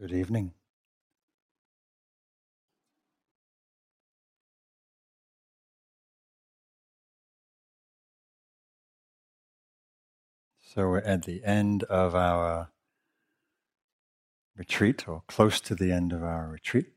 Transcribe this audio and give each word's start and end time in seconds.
Good 0.00 0.12
evening. 0.12 0.54
So 10.60 10.88
we're 10.88 10.98
at 10.98 11.22
the 11.22 11.44
end 11.44 11.84
of 11.84 12.16
our 12.16 12.72
retreat, 14.56 15.06
or 15.06 15.22
close 15.28 15.60
to 15.60 15.76
the 15.76 15.92
end 15.92 16.12
of 16.12 16.24
our 16.24 16.48
retreat. 16.48 16.88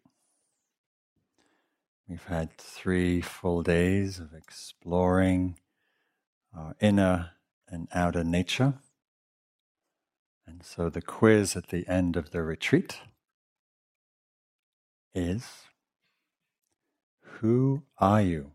We've 2.10 2.24
had 2.24 2.58
three 2.58 3.22
full 3.22 3.62
days 3.62 4.18
of 4.20 4.34
exploring 4.34 5.60
our 6.52 6.76
inner 6.80 7.34
and 7.70 7.88
outer 7.94 8.24
nature. 8.24 8.80
And 10.48 10.64
so 10.64 10.90
the 10.90 11.02
quiz 11.02 11.56
at 11.58 11.68
the 11.68 11.88
end 11.88 12.16
of 12.16 12.32
the 12.32 12.42
retreat 12.42 13.00
is 15.14 15.46
Who 17.42 17.84
are 18.00 18.22
you? 18.22 18.52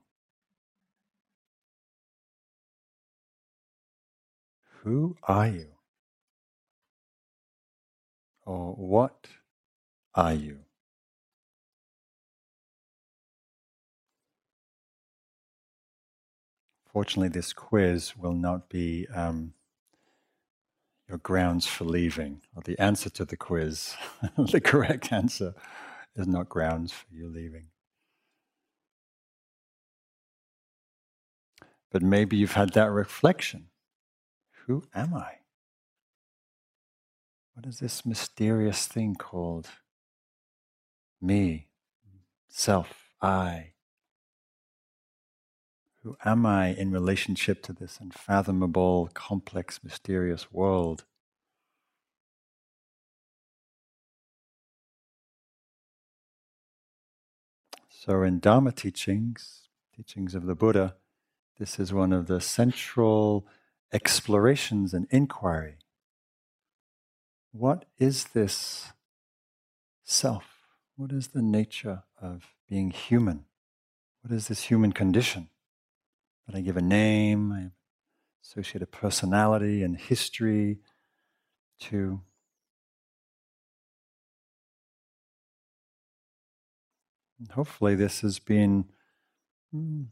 Who 4.83 5.17
are 5.25 5.49
you? 5.49 5.69
Or 8.45 8.73
what 8.73 9.29
are 10.15 10.35
you? 10.35 10.61
Fortunately, 16.93 17.29
this 17.29 17.53
quiz 17.53 18.17
will 18.17 18.35
not 18.35 18.69
be 18.69 19.07
um, 19.15 19.55
your 21.13 21.19
grounds 21.19 21.67
for 21.67 21.85
leaving, 21.85 22.41
or 22.57 22.63
the 22.63 22.79
answer 22.79 23.11
to 23.11 23.27
the 23.27 23.37
quiz, 23.37 23.95
the 24.39 24.63
correct 24.63 25.13
answer 25.13 25.55
is 26.17 26.27
not 26.27 26.49
grounds 26.49 26.91
for 26.91 27.05
you 27.11 27.29
leaving. 27.29 27.67
But 31.91 32.01
maybe 32.01 32.39
you've 32.39 32.53
had 32.53 32.73
that 32.73 32.91
reflection 32.91 33.67
who 34.67 34.85
am 34.95 35.13
I? 35.13 35.33
What 37.53 37.67
is 37.67 37.81
this 37.81 38.07
mysterious 38.07 38.87
thing 38.87 39.15
called 39.15 39.69
me, 41.21 41.69
self, 42.49 43.11
I? 43.21 43.72
Who 46.03 46.17
am 46.25 46.45
I 46.45 46.75
in 46.75 46.91
relationship 46.91 47.63
to 47.63 47.73
this 47.73 47.99
unfathomable, 48.01 49.11
complex, 49.15 49.85
mysterious 49.85 50.53
world? 50.53 51.05
So, 57.89 58.25
in 58.25 58.41
Dharma 58.41 58.73
teachings, 58.73 59.69
teachings 59.95 60.35
of 60.35 60.47
the 60.47 60.57
Buddha, 60.57 60.97
this 61.61 61.79
is 61.79 61.93
one 61.93 62.13
of 62.13 62.27
the 62.27 62.41
central 62.41 63.47
explorations 63.93 64.93
and 64.93 65.07
inquiry. 65.11 65.77
What 67.53 67.85
is 67.99 68.25
this 68.35 68.89
self? 70.03 70.65
What 70.97 71.13
is 71.13 71.29
the 71.29 71.43
nature 71.43 72.03
of 72.21 72.57
being 72.69 72.91
human? 72.91 73.45
What 74.23 74.35
is 74.35 74.49
this 74.49 74.65
human 74.65 74.93
condition? 74.93 75.51
That 76.47 76.57
I 76.57 76.61
give 76.61 76.77
a 76.77 76.83
name, 76.83 77.53
I 77.53 77.71
associate 78.43 78.83
a 78.83 78.87
personality 78.87 79.83
and 79.83 79.97
history 79.97 80.79
to. 81.81 82.21
Hopefully, 87.53 87.95
this 87.95 88.21
has 88.21 88.39
been. 88.39 88.87
Hmm, 89.73 90.03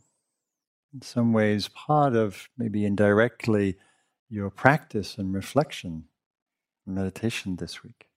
in 0.92 1.02
some 1.02 1.32
ways 1.32 1.68
part 1.68 2.14
of 2.14 2.48
maybe 2.56 2.84
indirectly 2.84 3.76
your 4.28 4.50
practice 4.50 5.18
and 5.18 5.34
reflection 5.34 6.04
meditation 6.86 7.56
this 7.56 7.82
week. 7.84 8.09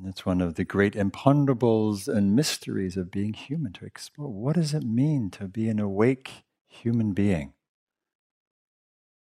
And 0.00 0.08
that's 0.08 0.24
one 0.24 0.40
of 0.40 0.54
the 0.54 0.64
great 0.64 0.94
imponderables 0.94 2.08
and 2.08 2.34
mysteries 2.34 2.96
of 2.96 3.10
being 3.10 3.34
human 3.34 3.74
to 3.74 3.84
explore. 3.84 4.32
What 4.32 4.56
does 4.56 4.72
it 4.72 4.82
mean 4.82 5.28
to 5.32 5.46
be 5.46 5.68
an 5.68 5.78
awake 5.78 6.44
human 6.66 7.12
being? 7.12 7.52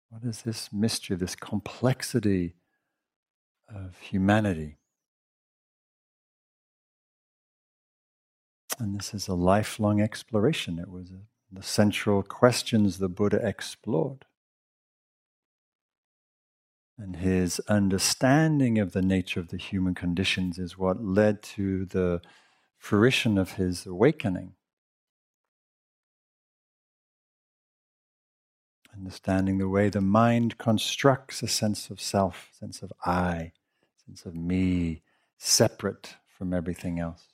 What 0.09 0.23
is 0.23 0.43
this 0.43 0.73
mystery, 0.73 1.17
this 1.17 1.35
complexity 1.35 2.55
of 3.69 3.99
humanity? 3.99 4.77
And 8.79 8.97
this 8.97 9.15
is 9.15 9.27
a 9.27 9.35
lifelong 9.35 10.01
exploration. 10.01 10.79
It 10.79 10.89
was 10.89 11.11
a, 11.11 11.23
the 11.51 11.65
central 11.65 12.23
questions 12.23 12.99
the 12.99 13.09
Buddha 13.09 13.45
explored. 13.45 14.27
And 16.99 17.17
his 17.17 17.59
understanding 17.69 18.79
of 18.79 18.93
the 18.93 19.03
nature 19.03 19.41
of 19.41 19.49
the 19.49 19.57
human 19.57 19.95
conditions 19.95 20.59
is 20.59 20.79
what 20.79 21.03
led 21.03 21.43
to 21.43 21.87
the 21.87 22.21
fruition 22.79 23.39
of 23.39 23.53
his 23.53 23.87
awakening. 23.87 24.55
Understanding 28.95 29.59
the 29.59 29.69
way 29.69 29.89
the 29.89 30.03
mind 30.03 30.59
constructs 30.59 31.43
a 31.43 31.49
sense 31.49 31.89
of 31.89 32.01
self, 32.01 32.51
sense 32.53 32.83
of 32.83 32.93
I, 33.05 33.53
sense 34.07 34.27
of 34.27 34.35
me, 34.35 35.03
separate 35.39 36.17
from 36.27 36.53
everything 36.53 36.99
else. 36.99 37.32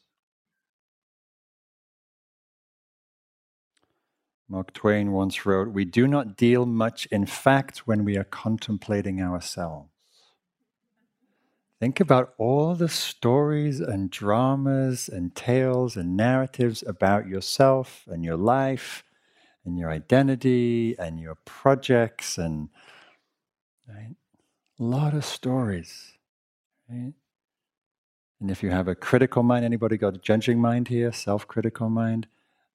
Mark 4.49 4.73
Twain 4.73 5.13
once 5.13 5.45
wrote, 5.45 5.69
We 5.69 5.85
do 5.85 6.07
not 6.07 6.37
deal 6.37 6.65
much 6.65 7.07
in 7.07 7.27
fact 7.27 7.87
when 7.87 8.05
we 8.05 8.17
are 8.17 8.25
contemplating 8.25 9.21
ourselves. 9.21 9.91
Think 11.81 12.01
about 12.01 12.35
all 12.39 12.75
the 12.75 12.89
stories 12.89 13.79
and 13.79 14.11
dramas 14.11 15.09
and 15.09 15.35
tales 15.35 15.97
and 15.97 16.17
narratives 16.17 16.83
about 16.85 17.29
yourself 17.29 18.05
and 18.09 18.25
your 18.25 18.37
life 18.37 19.05
and 19.65 19.79
your 19.79 19.91
identity 19.91 20.97
and 20.99 21.21
your 21.21 21.37
projects 21.45 22.37
and 22.37 22.71
right? 23.87 24.17
a 24.81 24.83
lot 24.83 25.15
of 25.15 25.25
stories. 25.25 26.15
Right? 26.89 27.13
And 28.41 28.51
if 28.51 28.63
you 28.63 28.71
have 28.71 28.89
a 28.89 28.95
critical 28.95 29.43
mind, 29.43 29.65
anybody 29.65 29.97
got 29.99 30.15
a 30.15 30.19
judging 30.19 30.61
mind 30.61 30.89
here, 30.89 31.13
self-critical 31.13 31.91
mind? 31.91 32.27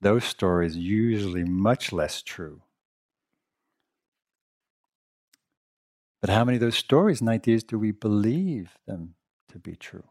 Those 0.04 0.26
stories 0.26 0.78
usually 0.78 1.44
much 1.44 1.92
less 1.94 2.22
true. 2.22 2.62
But 6.22 6.30
how 6.30 6.46
many 6.46 6.58
of 6.58 6.62
those 6.62 6.78
stories 6.78 7.22
and 7.22 7.30
ideas 7.30 7.64
do 7.64 7.80
we 7.80 7.92
believe 7.92 8.78
them 8.88 9.16
to 9.50 9.60
be 9.60 9.76
true? 9.76 10.06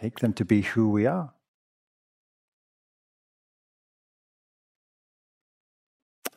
Take 0.00 0.20
them 0.20 0.32
to 0.34 0.44
be 0.44 0.62
who 0.62 0.90
we 0.90 1.06
are. 1.06 1.32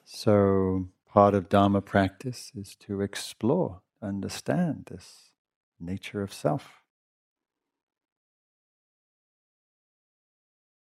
So, 0.05 0.89
part 1.07 1.35
of 1.35 1.49
Dharma 1.49 1.81
practice 1.81 2.51
is 2.55 2.75
to 2.87 3.01
explore, 3.01 3.81
understand 4.01 4.87
this 4.91 5.31
nature 5.79 6.21
of 6.23 6.33
self. 6.33 6.81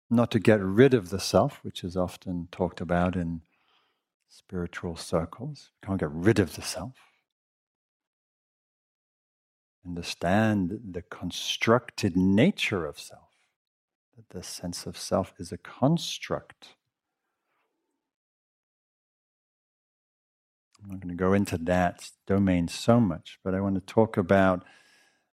Not 0.09 0.31
to 0.31 0.39
get 0.39 0.61
rid 0.61 0.93
of 0.93 1.09
the 1.09 1.19
self, 1.19 1.59
which 1.63 1.83
is 1.83 1.97
often 1.97 2.47
talked 2.51 2.81
about 2.81 3.15
in 3.15 3.41
spiritual 4.29 4.95
circles. 4.95 5.71
You 5.81 5.87
can't 5.87 5.99
get 5.99 6.11
rid 6.11 6.39
of 6.39 6.55
the 6.55 6.61
self. 6.61 6.95
Understand 9.85 10.79
the 10.91 11.03
constructed 11.03 12.17
nature 12.17 12.85
of 12.85 12.99
self, 12.99 13.29
that 14.15 14.29
the 14.29 14.43
sense 14.43 14.85
of 14.85 14.97
self 14.97 15.33
is 15.37 15.51
a 15.51 15.57
construct. 15.57 16.69
I'm 20.83 20.89
not 20.91 20.99
going 20.99 21.15
to 21.15 21.15
go 21.15 21.33
into 21.33 21.57
that 21.59 22.11
domain 22.27 22.67
so 22.67 22.99
much, 22.99 23.39
but 23.43 23.55
I 23.55 23.61
want 23.61 23.75
to 23.75 23.81
talk 23.81 24.17
about 24.17 24.63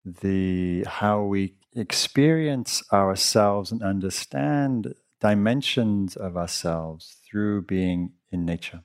the 0.06 0.84
how 0.88 1.24
we 1.24 1.56
experience 1.76 2.84
ourselves 2.92 3.72
and 3.72 3.84
understand 3.84 4.94
dimensions 5.22 6.16
of 6.16 6.38
ourselves 6.38 7.18
through 7.30 7.64
being 7.64 8.14
in 8.32 8.46
nature. 8.46 8.84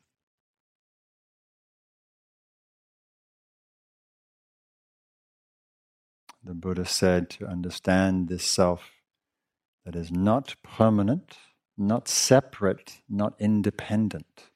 The 6.42 6.54
Buddha 6.54 6.84
said 6.84 7.30
to 7.30 7.46
understand 7.46 8.28
this 8.28 8.44
self 8.44 8.90
that 9.86 9.96
is 9.96 10.10
not 10.10 10.56
permanent, 10.62 11.38
not 11.78 12.06
separate, 12.06 13.00
not 13.08 13.34
independent. 13.38 14.50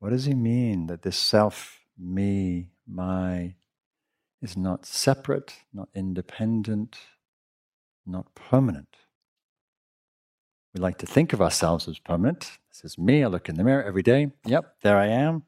What 0.00 0.10
does 0.10 0.24
he 0.24 0.34
mean 0.34 0.88
that 0.88 1.02
this 1.02 1.16
self, 1.16 1.78
me, 1.96 2.70
my, 2.86 3.54
is 4.42 4.56
not 4.56 4.84
separate, 4.84 5.54
not 5.72 5.88
independent, 5.94 6.98
not 8.04 8.34
permanent. 8.34 8.96
We 10.74 10.80
like 10.80 10.98
to 10.98 11.06
think 11.06 11.32
of 11.32 11.40
ourselves 11.40 11.86
as 11.86 11.98
permanent. 11.98 12.58
This 12.70 12.84
is 12.84 12.98
me. 12.98 13.22
I 13.22 13.28
look 13.28 13.48
in 13.48 13.56
the 13.56 13.64
mirror 13.64 13.84
every 13.84 14.02
day. 14.02 14.32
Yep, 14.46 14.76
there 14.82 14.96
I 14.96 15.06
am. 15.06 15.44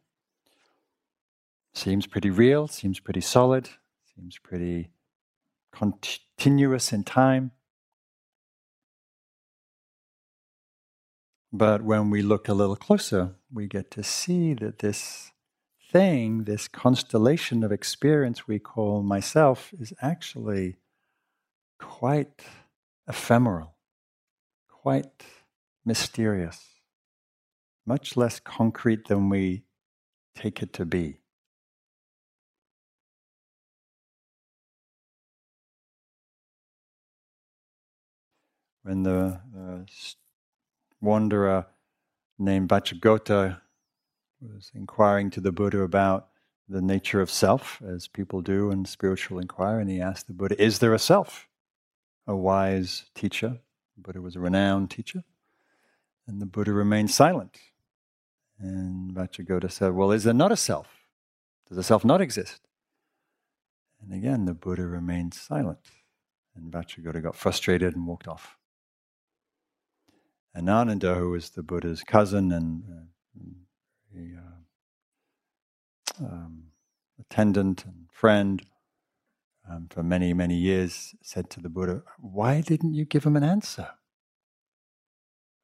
Seems 1.73 2.07
pretty 2.07 2.31
real, 2.31 2.69
seems 2.69 3.01
pretty 3.01 3.21
solid, 3.21 3.69
seems 4.15 4.39
pretty 4.39 4.91
continuous 5.73 6.93
in 6.93 7.03
time. 7.03 7.51
But 11.53 11.83
when 11.83 12.11
we 12.11 12.23
look 12.23 12.49
a 12.49 12.55
little 12.55 12.77
closer, 12.77 13.35
we 13.53 13.67
get 13.67 13.91
to 13.93 14.05
see 14.05 14.55
that 14.55 14.81
this 14.81 15.33
thing, 15.95 16.43
this 16.43 16.67
constellation 16.67 17.63
of 17.63 17.71
experience 17.71 18.49
we 18.49 18.59
call 18.59 19.01
myself, 19.05 19.73
is 19.79 19.93
actually 20.03 20.75
quite 21.79 22.43
ephemeral, 23.09 23.77
quite 24.69 25.23
mysterious, 25.85 26.59
much 27.87 28.17
less 28.17 28.41
concrete 28.41 29.07
than 29.07 29.29
we 29.29 29.63
take 30.35 30.65
it 30.65 30.73
to 30.73 30.85
be. 30.85 31.21
When 38.83 39.05
the 39.05 39.41
uh, 39.57 39.79
wanderer 41.01 41.67
named 42.37 42.69
Vacchagotta 42.69 43.61
was 44.53 44.71
inquiring 44.75 45.31
to 45.31 45.41
the 45.41 45.53
Buddha 45.53 45.81
about 45.81 46.29
the 46.69 46.83
nature 46.83 47.21
of 47.21 47.31
self, 47.31 47.81
as 47.83 48.09
people 48.09 48.41
do 48.41 48.71
in 48.71 48.85
spiritual 48.85 49.39
inquiry, 49.39 49.83
and 49.83 49.91
he 49.91 50.01
asked 50.01 50.27
the 50.27 50.33
Buddha, 50.33 50.61
Is 50.63 50.79
there 50.79 50.95
a 50.95 50.99
self? 50.99 51.49
A 52.27 52.35
wise 52.35 53.05
teacher. 53.15 53.61
The 53.97 54.03
Buddha 54.03 54.21
was 54.21 54.35
a 54.35 54.41
renowned 54.41 54.91
teacher. 54.91 55.25
And 56.27 56.41
the 56.41 56.47
Buddha 56.47 56.73
remained 56.73 57.11
silent. 57.11 57.59
And 58.59 59.13
Vacchagotta 59.13 59.71
said, 59.71 59.93
Well, 59.93 60.11
is 60.11 60.25
there 60.25 60.33
not 60.33 60.53
a 60.53 60.57
self? 60.57 60.89
Does 61.69 61.77
the 61.77 61.83
self 61.83 62.05
not 62.05 62.21
exist? 62.21 62.63
And 64.01 64.13
again, 64.13 64.47
the 64.47 64.55
Buddha 64.55 64.87
remained 64.87 65.35
silent. 65.35 65.81
And 66.57 66.73
Vacchagotta 66.73 67.23
got 67.23 67.37
frustrated 67.37 67.95
and 67.95 68.07
walked 68.07 68.29
off. 68.29 68.57
And 70.55 70.71
Ananda, 70.71 71.15
who 71.15 71.31
was 71.31 71.51
the 71.51 71.63
Buddha's 71.63 72.05
cousin 72.05 72.53
and 72.53 72.85
uh, 72.89 73.05
a 74.17 74.41
uh, 76.25 76.27
um, 76.27 76.65
attendant 77.19 77.85
and 77.85 78.07
friend 78.13 78.63
um, 79.69 79.89
for 79.91 80.03
many, 80.03 80.35
many 80.35 80.57
years, 80.57 81.15
said 81.23 81.51
to 81.51 81.61
the 81.61 81.69
Buddha, 81.69 82.03
Why 82.19 82.61
didn't 82.61 82.95
you 82.95 83.05
give 83.05 83.25
him 83.25 83.37
an 83.37 83.45
answer? 83.45 83.89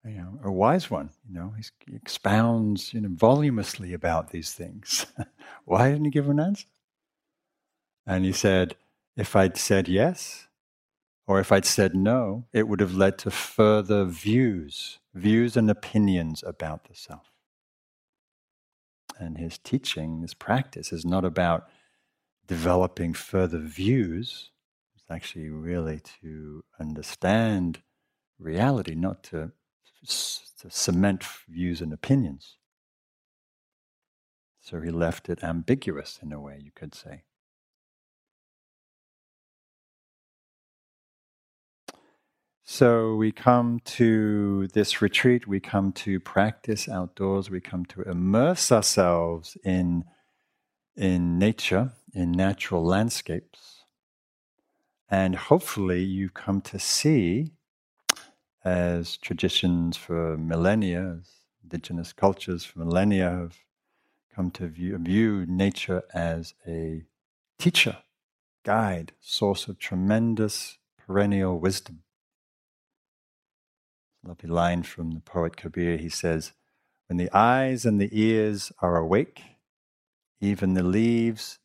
You 0.04 0.16
know, 0.16 0.40
a 0.42 0.50
wise 0.50 0.90
one, 0.90 1.10
you 1.28 1.34
know, 1.34 1.52
he 1.56 1.94
expounds 1.94 2.94
you 2.94 3.02
know, 3.02 3.10
voluminously 3.12 3.92
about 3.92 4.30
these 4.30 4.52
things. 4.54 5.04
Why 5.66 5.90
didn't 5.90 6.06
you 6.06 6.10
give 6.10 6.24
him 6.24 6.38
an 6.38 6.46
answer? 6.46 6.66
And 8.06 8.24
he 8.24 8.32
said, 8.32 8.76
If 9.16 9.36
I'd 9.36 9.58
said 9.58 9.88
yes, 9.88 10.46
or 11.26 11.38
if 11.38 11.52
I'd 11.52 11.66
said 11.66 11.94
no, 11.94 12.46
it 12.54 12.66
would 12.66 12.80
have 12.80 12.94
led 12.94 13.18
to 13.18 13.30
further 13.30 14.06
views, 14.06 14.98
views 15.12 15.54
and 15.54 15.70
opinions 15.70 16.42
about 16.46 16.88
the 16.88 16.94
self 16.94 17.30
and 19.20 19.38
his 19.38 19.58
teaching, 19.58 20.22
his 20.22 20.34
practice 20.34 20.92
is 20.92 21.04
not 21.04 21.24
about 21.24 21.68
developing 22.46 23.14
further 23.14 23.58
views. 23.58 24.50
It's 24.96 25.10
actually 25.10 25.50
really 25.50 26.00
to 26.22 26.64
understand 26.80 27.82
reality, 28.38 28.94
not 28.94 29.22
to, 29.24 29.52
to 30.06 30.70
cement 30.70 31.24
views 31.48 31.80
and 31.80 31.92
opinions. 31.92 32.56
So 34.60 34.80
he 34.80 34.90
left 34.90 35.28
it 35.28 35.44
ambiguous 35.44 36.18
in 36.22 36.32
a 36.32 36.40
way, 36.40 36.60
you 36.62 36.70
could 36.74 36.94
say. 36.94 37.24
So 42.72 43.16
we 43.16 43.32
come 43.32 43.80
to 43.96 44.68
this 44.68 45.02
retreat, 45.02 45.48
we 45.48 45.58
come 45.58 45.90
to 46.04 46.20
practice 46.20 46.88
outdoors, 46.88 47.50
we 47.50 47.60
come 47.60 47.84
to 47.86 48.02
immerse 48.02 48.70
ourselves 48.70 49.56
in, 49.64 50.04
in 50.94 51.36
nature, 51.36 51.90
in 52.14 52.30
natural 52.30 52.84
landscapes. 52.84 53.82
And 55.10 55.34
hopefully 55.34 56.04
you 56.04 56.30
come 56.30 56.60
to 56.60 56.78
see, 56.78 57.50
as 58.64 59.16
traditions 59.16 59.96
for 59.96 60.38
millennia, 60.38 61.16
as 61.18 61.28
indigenous 61.64 62.12
cultures 62.12 62.64
for 62.64 62.78
millennia 62.78 63.30
have 63.30 63.58
come 64.32 64.52
to 64.52 64.68
view, 64.68 64.96
view 64.98 65.44
nature 65.48 66.04
as 66.14 66.54
a 66.68 67.02
teacher, 67.58 67.96
guide, 68.62 69.10
source 69.20 69.66
of 69.66 69.80
tremendous 69.80 70.78
perennial 71.04 71.58
wisdom. 71.58 72.04
Lovely 74.24 74.50
line 74.50 74.82
from 74.82 75.12
the 75.12 75.20
poet 75.20 75.56
Kabir. 75.56 75.96
He 75.96 76.10
says, 76.10 76.52
When 77.08 77.16
the 77.16 77.30
eyes 77.32 77.86
and 77.86 78.00
the 78.00 78.10
ears 78.12 78.70
are 78.80 78.96
awake, 78.96 79.42
even 80.40 80.74
the 80.74 80.82
leaves 80.82 81.58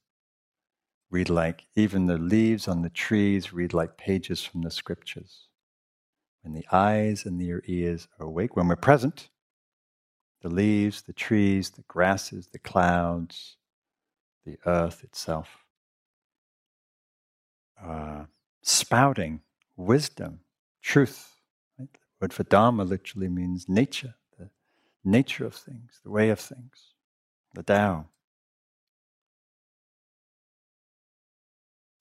read 1.09 1.29
like, 1.29 1.67
even 1.75 2.07
the 2.07 2.17
leaves 2.17 2.67
on 2.67 2.81
the 2.81 2.89
trees 2.89 3.53
read 3.53 3.73
like 3.73 3.97
pages 3.97 4.43
from 4.43 4.61
the 4.61 4.71
scriptures. 4.71 5.47
When 6.43 6.53
the 6.53 6.65
eyes 6.71 7.25
and 7.25 7.39
the 7.39 7.61
ears 7.65 8.07
are 8.19 8.27
awake, 8.27 8.55
when 8.55 8.67
we're 8.67 8.75
present, 8.75 9.29
the 10.41 10.49
leaves, 10.49 11.01
the 11.01 11.13
trees, 11.13 11.71
the 11.71 11.83
grasses, 11.87 12.47
the 12.47 12.59
clouds, 12.59 13.57
the 14.45 14.57
earth 14.65 15.03
itself, 15.03 15.65
uh, 17.83 18.25
spouting 18.61 19.41
wisdom, 19.75 20.41
truth, 20.81 21.34
word 22.25 22.33
for 22.33 22.43
Dharma 22.43 22.83
literally 22.83 23.29
means 23.29 23.69
nature, 23.69 24.15
the 24.39 24.49
nature 25.03 25.45
of 25.45 25.53
things, 25.53 25.99
the 26.03 26.09
way 26.09 26.31
of 26.31 26.39
things, 26.39 26.95
the 27.53 27.61
Tao. 27.61 28.07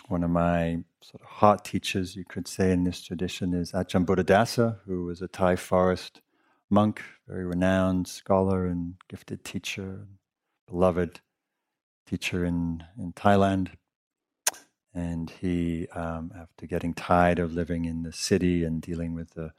One 0.08 0.24
of 0.24 0.30
my 0.30 0.78
sort 1.02 1.20
of 1.20 1.28
heart 1.28 1.62
teachers, 1.62 2.16
you 2.16 2.24
could 2.26 2.48
say, 2.48 2.72
in 2.72 2.84
this 2.84 3.02
tradition 3.02 3.52
is 3.52 3.72
Ajahn 3.72 4.06
Buddhadasa, 4.06 4.78
who 4.86 5.04
was 5.04 5.20
a 5.20 5.28
Thai 5.28 5.56
forest 5.56 6.22
monk, 6.70 7.02
very 7.28 7.44
renowned 7.44 8.08
scholar 8.08 8.64
and 8.64 8.94
gifted 9.10 9.44
teacher, 9.44 10.06
beloved 10.66 11.20
teacher 12.06 12.46
in, 12.46 12.82
in 12.98 13.12
Thailand. 13.12 13.72
And 14.94 15.28
he, 15.28 15.86
um, 15.88 16.32
after 16.34 16.64
getting 16.66 16.94
tired 16.94 17.38
of 17.38 17.52
living 17.52 17.84
in 17.84 18.04
the 18.04 18.12
city 18.12 18.64
and 18.64 18.80
dealing 18.80 19.12
with 19.14 19.32
the. 19.32 19.52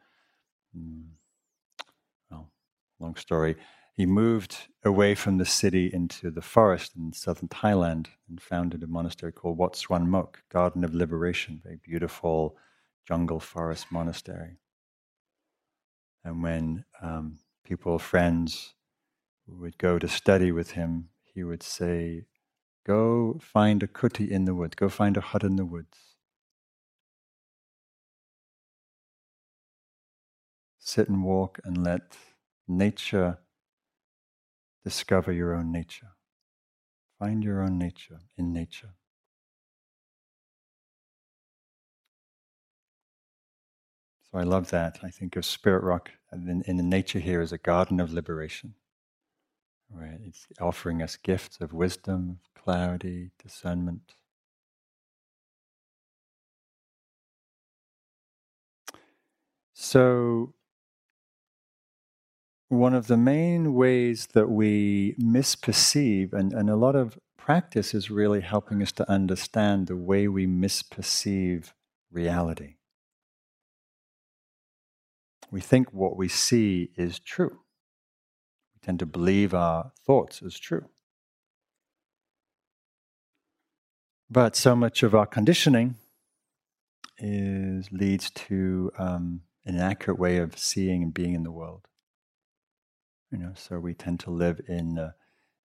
Well, 2.30 2.52
long 3.00 3.16
story. 3.16 3.56
He 3.96 4.06
moved 4.06 4.68
away 4.84 5.16
from 5.16 5.38
the 5.38 5.46
city 5.46 5.90
into 5.94 6.30
the 6.30 6.42
forest 6.42 6.94
in 6.98 7.14
southern 7.14 7.48
Thailand 7.48 8.08
and 8.28 8.42
founded 8.42 8.84
a 8.84 8.88
monastery 8.88 9.32
called 9.32 9.58
Wat 9.58 9.76
Suan 9.76 10.10
Mok, 10.10 10.44
Garden 10.50 10.84
of 10.84 10.94
Liberation, 10.94 11.62
very 11.64 11.80
beautiful 11.82 12.58
jungle 13.08 13.40
forest 13.40 13.88
monastery. 13.92 14.58
And 16.26 16.44
when 16.44 16.86
um, 17.02 17.40
people, 17.64 18.00
friends, 18.00 18.74
would 19.48 19.78
go 19.78 20.00
to 20.00 20.08
study 20.08 20.52
with 20.52 20.72
him, 20.72 21.10
he 21.24 21.44
would 21.44 21.64
say, 21.64 22.26
Go 22.86 23.40
find 23.42 23.82
a 23.82 23.88
kuti 23.88 24.30
in 24.30 24.46
the 24.46 24.54
woods, 24.54 24.76
go 24.76 24.90
find 24.90 25.18
a 25.18 25.22
hut 25.22 25.44
in 25.44 25.56
the 25.56 25.66
woods. 25.66 25.98
Sit 30.96 31.10
and 31.10 31.26
walk 31.26 31.60
and 31.66 31.84
let 31.84 32.16
nature 32.70 33.38
discover 34.86 35.34
your 35.34 35.54
own 35.54 35.70
nature. 35.70 36.12
Find 37.20 37.44
your 37.44 37.62
own 37.62 37.78
nature 37.78 38.22
in 38.38 38.54
nature. 38.54 38.92
So 44.32 44.40
I 44.40 44.44
love 44.44 44.70
that. 44.72 45.00
I 45.04 45.10
think 45.10 45.36
of 45.36 45.46
Spirit 45.46 45.84
Rock 45.84 46.12
in, 46.32 46.64
in 46.66 46.78
the 46.78 46.84
nature 46.84 47.20
here 47.20 47.42
as 47.42 47.52
a 47.52 47.58
garden 47.58 48.00
of 48.00 48.14
liberation. 48.14 48.76
Right? 49.92 50.20
It's 50.26 50.48
offering 50.62 51.02
us 51.02 51.18
gifts 51.18 51.58
of 51.60 51.74
wisdom, 51.74 52.40
clarity, 52.56 53.32
discernment. 53.44 54.16
So 59.74 60.55
one 62.78 62.94
of 62.94 63.08
the 63.08 63.18
main 63.18 63.74
ways 63.74 64.28
that 64.34 64.50
we 64.50 65.16
misperceive, 65.20 66.34
and, 66.34 66.54
and 66.54 66.70
a 66.70 66.76
lot 66.76 66.96
of 66.96 67.18
practice 67.38 67.94
is 67.94 68.10
really 68.10 68.42
helping 68.42 68.82
us 68.82 68.92
to 68.94 69.10
understand 69.10 69.88
the 69.88 69.96
way 69.96 70.28
we 70.28 70.48
misperceive 70.48 71.74
reality. 72.12 72.76
We 75.52 75.62
think 75.62 75.94
what 75.94 76.18
we 76.18 76.28
see 76.28 76.92
is 76.96 77.20
true. 77.20 77.60
We 78.74 78.80
tend 78.86 79.00
to 79.00 79.06
believe 79.06 79.54
our 79.54 79.92
thoughts 80.06 80.42
as 80.42 80.58
true. 80.58 80.90
But 84.30 84.56
so 84.56 84.76
much 84.76 85.04
of 85.04 85.14
our 85.14 85.28
conditioning 85.28 85.96
is 87.20 87.92
leads 87.92 88.32
to 88.32 88.92
um, 88.98 89.42
an 89.66 89.78
accurate 89.78 90.20
way 90.20 90.38
of 90.38 90.58
seeing 90.58 91.04
and 91.04 91.14
being 91.14 91.34
in 91.34 91.44
the 91.44 91.52
world. 91.52 91.88
You 93.32 93.40
know, 93.40 93.52
so 93.56 93.80
we 93.80 93.94
tend 93.94 94.20
to 94.22 94.30
live 94.30 94.62
in 94.68 94.98
uh, 94.98 95.12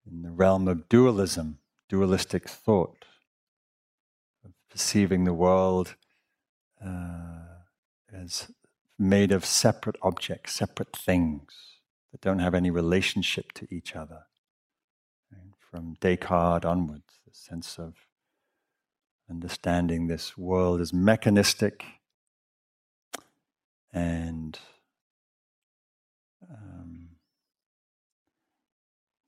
in 0.07 0.23
the 0.23 0.31
realm 0.31 0.67
of 0.67 0.89
dualism, 0.89 1.59
dualistic 1.89 2.49
thought, 2.49 3.05
of 4.45 4.53
perceiving 4.71 5.25
the 5.25 5.35
world 5.35 5.95
uh, 6.85 7.61
as 8.13 8.51
made 8.99 9.33
of 9.33 9.45
separate 9.45 9.97
objects, 10.03 10.55
separate 10.55 10.97
things 10.97 11.53
that 12.13 12.21
don't 12.21 12.39
have 12.39 12.55
any 12.55 12.71
relationship 12.71 13.53
to 13.53 13.67
each 13.75 13.95
other. 13.95 14.25
And 15.31 15.53
from 15.59 15.97
Descartes 16.01 16.65
onwards, 16.65 17.21
the 17.27 17.35
sense 17.35 17.79
of 17.79 17.95
understanding 19.31 20.09
this 20.09 20.37
world 20.37 20.81
as 20.81 20.93
mechanistic 20.93 21.85
and 23.93 24.59
um, 26.51 26.90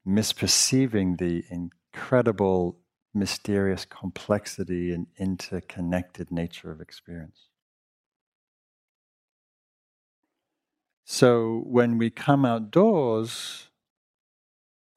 misperceiving 0.06 1.18
the 1.18 1.44
incredible, 1.50 2.78
mysterious 3.14 3.84
complexity 3.84 4.92
and 4.92 5.06
interconnected 5.18 6.30
nature 6.30 6.70
of 6.70 6.80
experience. 6.80 7.48
So 11.04 11.62
when 11.66 11.98
we 11.98 12.10
come 12.10 12.44
outdoors, 12.44 13.68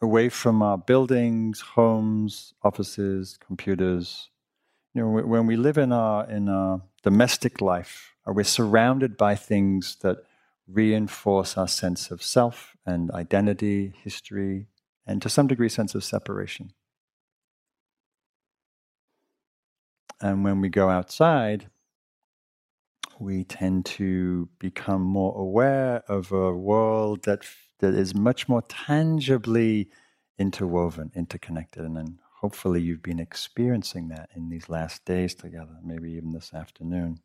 away 0.02 0.30
from 0.30 0.62
our 0.62 0.78
buildings, 0.78 1.62
homes, 1.62 2.54
offices, 2.64 3.38
computers, 3.46 4.30
you 4.94 5.02
know, 5.02 5.10
when 5.10 5.46
we 5.46 5.58
live 5.58 5.78
in 5.78 5.92
our 5.92 6.30
in 6.30 6.48
our 6.48 6.82
domestic 7.04 7.60
life, 7.60 8.16
uh, 8.26 8.32
we're 8.32 8.44
surrounded 8.44 9.18
by 9.18 9.36
things 9.36 9.98
that 10.02 10.18
reinforce 10.68 11.58
our 11.58 11.68
sense 11.68 12.12
of 12.12 12.24
self 12.24 12.78
and 12.86 13.12
identity, 13.12 13.94
history, 14.04 14.68
and 15.06 15.22
to 15.22 15.30
some 15.30 15.48
degree, 15.48 15.70
sense 15.70 15.96
of 15.96 16.04
separation. 16.04 16.72
And 20.22 20.44
when 20.44 20.62
we 20.62 20.70
go 20.70 20.90
outside, 20.90 21.70
we 23.20 23.44
tend 23.44 23.86
to 23.86 24.50
become 24.60 25.02
more 25.02 25.38
aware 25.38 26.04
of 26.08 26.32
a 26.32 26.54
world 26.54 27.24
that 27.24 27.46
that 27.80 27.94
is 27.94 28.16
much 28.16 28.48
more 28.48 28.62
tangibly 28.64 29.90
interwoven, 30.38 31.12
interconnected, 31.16 31.84
and 31.84 31.96
then 31.96 32.20
hopefully 32.40 32.82
you've 32.82 33.04
been 33.04 33.20
experiencing 33.20 34.10
that 34.10 34.30
in 34.36 34.50
these 34.50 34.70
last 34.70 35.06
days 35.06 35.36
together, 35.36 35.78
maybe 35.84 36.12
even 36.12 36.32
this 36.32 36.54
afternoon. 36.54 37.20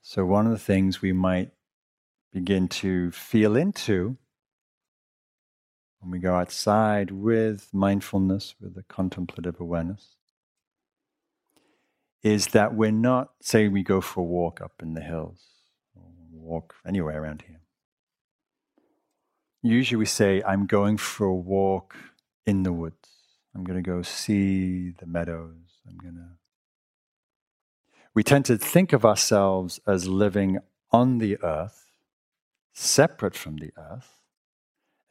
So 0.00 0.24
one 0.24 0.46
of 0.46 0.52
the 0.52 0.58
things 0.58 1.00
we 1.00 1.12
might 1.12 1.50
begin 2.32 2.68
to 2.68 3.10
feel 3.10 3.56
into 3.56 4.16
when 6.04 6.10
we 6.10 6.18
go 6.18 6.34
outside 6.34 7.10
with 7.10 7.70
mindfulness, 7.72 8.54
with 8.60 8.76
a 8.76 8.82
contemplative 8.82 9.58
awareness, 9.58 10.16
is 12.22 12.48
that 12.48 12.74
we're 12.74 12.90
not, 12.90 13.30
say, 13.40 13.68
we 13.68 13.82
go 13.82 14.02
for 14.02 14.20
a 14.20 14.24
walk 14.24 14.60
up 14.60 14.72
in 14.82 14.92
the 14.92 15.00
hills, 15.00 15.40
or 15.96 16.02
walk 16.30 16.74
anywhere 16.86 17.22
around 17.22 17.42
here. 17.46 17.60
Usually 19.62 19.96
we 19.96 20.04
say, 20.04 20.42
I'm 20.46 20.66
going 20.66 20.98
for 20.98 21.24
a 21.24 21.34
walk 21.34 21.96
in 22.46 22.64
the 22.64 22.72
woods. 22.72 23.08
I'm 23.54 23.64
going 23.64 23.82
to 23.82 23.90
go 23.90 24.02
see 24.02 24.90
the 24.90 25.06
meadows. 25.06 25.80
I'm 25.88 25.96
going 25.96 26.16
to. 26.16 26.28
We 28.12 28.22
tend 28.22 28.44
to 28.46 28.58
think 28.58 28.92
of 28.92 29.06
ourselves 29.06 29.80
as 29.86 30.06
living 30.06 30.58
on 30.92 31.16
the 31.16 31.38
earth, 31.42 31.92
separate 32.74 33.34
from 33.34 33.56
the 33.56 33.72
earth 33.78 34.20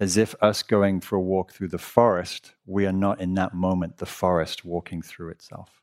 as 0.04 0.18
if 0.18 0.36
us 0.42 0.64
going 0.64 1.00
for 1.00 1.16
a 1.16 1.22
walk 1.22 1.54
through 1.54 1.70
the 1.70 1.78
forest, 1.78 2.56
we 2.66 2.86
are 2.86 2.92
not 2.92 3.22
in 3.22 3.36
that 3.36 3.54
moment 3.54 3.98
the 3.98 4.06
forest 4.06 4.66
walking 4.66 5.02
through 5.02 5.30
itself. 5.30 5.82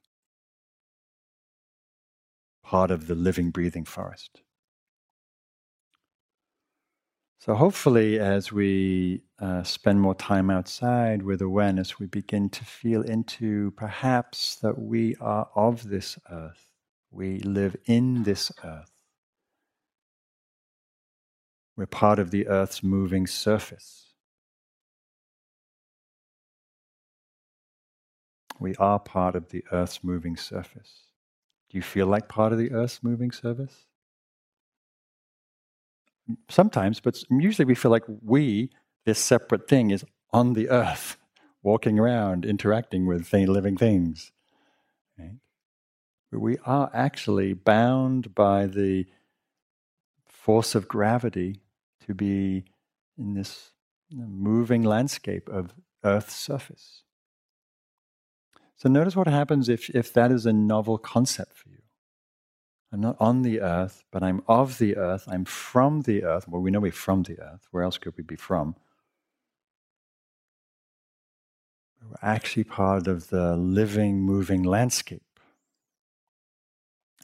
Part 2.63 2.91
of 2.91 3.07
the 3.07 3.15
living, 3.15 3.51
breathing 3.51 3.87
forest. 3.87 4.43
So, 7.39 7.55
hopefully, 7.55 8.21
as 8.21 8.53
we 8.53 9.23
uh, 9.39 9.63
spend 9.63 10.03
more 10.03 10.15
time 10.15 10.51
outside 10.51 11.23
with 11.23 11.41
awareness, 11.41 11.99
we 11.99 12.05
begin 12.05 12.51
to 12.51 12.65
feel 12.67 13.01
into 13.01 13.71
perhaps 13.71 14.57
that 14.57 14.79
we 14.79 15.17
are 15.17 15.49
of 15.55 15.89
this 15.89 16.19
earth. 16.31 16.67
We 17.11 17.39
live 17.39 17.75
in 17.87 18.25
this 18.25 18.53
earth. 18.63 18.93
We're 21.75 21.87
part 21.87 22.19
of 22.19 22.31
the 22.31 22.49
earth's 22.49 22.83
moving 22.83 23.27
surface. 23.27 24.10
We 28.61 28.77
are 28.77 28.99
part 28.99 29.35
of 29.35 29.49
the 29.49 29.65
earth's 29.73 30.05
moving 30.05 30.37
surface. 30.37 31.07
Do 31.71 31.79
you 31.79 31.83
feel 31.83 32.07
like 32.07 32.29
part 32.29 32.53
of 32.53 32.59
the 32.59 32.71
earth's 32.73 33.03
moving 33.03 33.33
surface? 33.33 33.87
Sometimes, 36.49 37.01
but 37.01 37.23
usually 37.31 37.65
we 37.65 37.75
feel 37.75 37.91
like 37.91 38.05
we, 38.07 38.71
this 39.07 39.19
separate 39.19 39.67
thing, 39.67 39.91
is 39.91 40.05
on 40.33 40.53
the 40.53 40.69
earth, 40.69 41.17
walking 41.63 41.99
around, 41.99 42.45
interacting 42.45 43.07
with 43.07 43.33
living 43.33 43.77
things. 43.77 44.31
Right? 45.19 45.39
We 46.31 46.59
are 46.67 46.91
actually 46.93 47.55
bound 47.55 48.35
by 48.35 48.67
the 48.67 49.07
force 50.27 50.75
of 50.75 50.87
gravity 50.87 51.61
to 52.07 52.15
be 52.15 52.65
in 53.19 53.35
this 53.35 53.71
moving 54.13 54.83
landscape 54.83 55.49
of 55.49 55.75
Earth's 56.05 56.35
surface. 56.35 57.03
So 58.81 58.89
notice 58.89 59.15
what 59.15 59.27
happens 59.27 59.69
if, 59.69 59.91
if 59.91 60.11
that 60.15 60.33
is 60.33 60.47
a 60.47 60.55
novel 60.55 60.97
concept 60.97 61.53
for 61.53 61.69
you. 61.69 61.83
I'm 62.91 63.01
not 63.03 63.17
on 63.21 63.43
the 63.43 63.61
earth, 63.61 64.05
but 64.11 64.23
I'm 64.23 64.43
of 64.49 64.79
the 64.79 64.97
earth. 64.97 65.25
I'm 65.29 65.45
from 65.45 66.03
the 66.03 66.25
earth. 66.25 66.49
Well, 66.49 66.63
we 66.63 66.71
know 66.71 66.81
we're 66.81 66.91
from 66.91 67.25
the 67.25 67.39
earth. 67.39 67.69
Where 67.71 67.83
else 67.83 67.99
could 67.99 68.17
we 68.17 68.25
be 68.25 68.37
from? 68.37 68.75
We're 72.03 72.17
actually 72.23 72.65
part 72.65 73.07
of 73.07 73.29
the 73.29 73.55
living, 73.55 74.23
moving 74.23 74.63
landscape. 74.63 75.23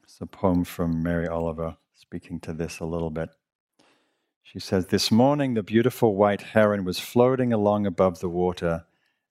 It's 0.05 0.21
a 0.21 0.27
poem 0.27 0.65
from 0.65 1.03
Mary 1.03 1.27
Oliver 1.27 1.79
speaking 1.95 2.39
to 2.41 2.53
this 2.53 2.81
a 2.81 2.85
little 2.85 3.11
bit. 3.11 3.31
She 4.43 4.61
says, 4.61 4.87
This 4.87 5.11
morning 5.11 5.55
the 5.55 5.63
beautiful 5.63 6.17
white 6.17 6.43
heron 6.43 6.85
was 6.85 7.01
floating 7.01 7.53
along 7.53 7.87
above 7.87 8.21
the 8.21 8.29
water 8.29 8.85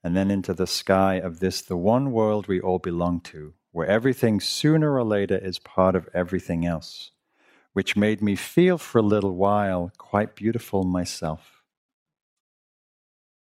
and 0.06 0.16
then 0.16 0.30
into 0.30 0.54
the 0.54 0.68
sky 0.68 1.16
of 1.16 1.40
this, 1.40 1.64
the 1.64 1.76
one 1.76 2.12
world 2.12 2.46
we 2.46 2.62
all 2.62 2.78
belong 2.78 3.20
to, 3.22 3.56
where 3.72 3.88
everything 3.88 4.40
sooner 4.40 4.94
or 4.94 5.04
later 5.04 5.36
is 5.36 5.58
part 5.58 5.96
of 5.96 6.08
everything 6.14 6.64
else, 6.64 7.10
which 7.74 7.98
made 7.98 8.22
me 8.22 8.36
feel 8.36 8.78
for 8.78 9.00
a 9.00 9.02
little 9.02 9.36
while 9.36 9.92
quite 9.98 10.36
beautiful 10.36 10.84
myself. 10.84 11.64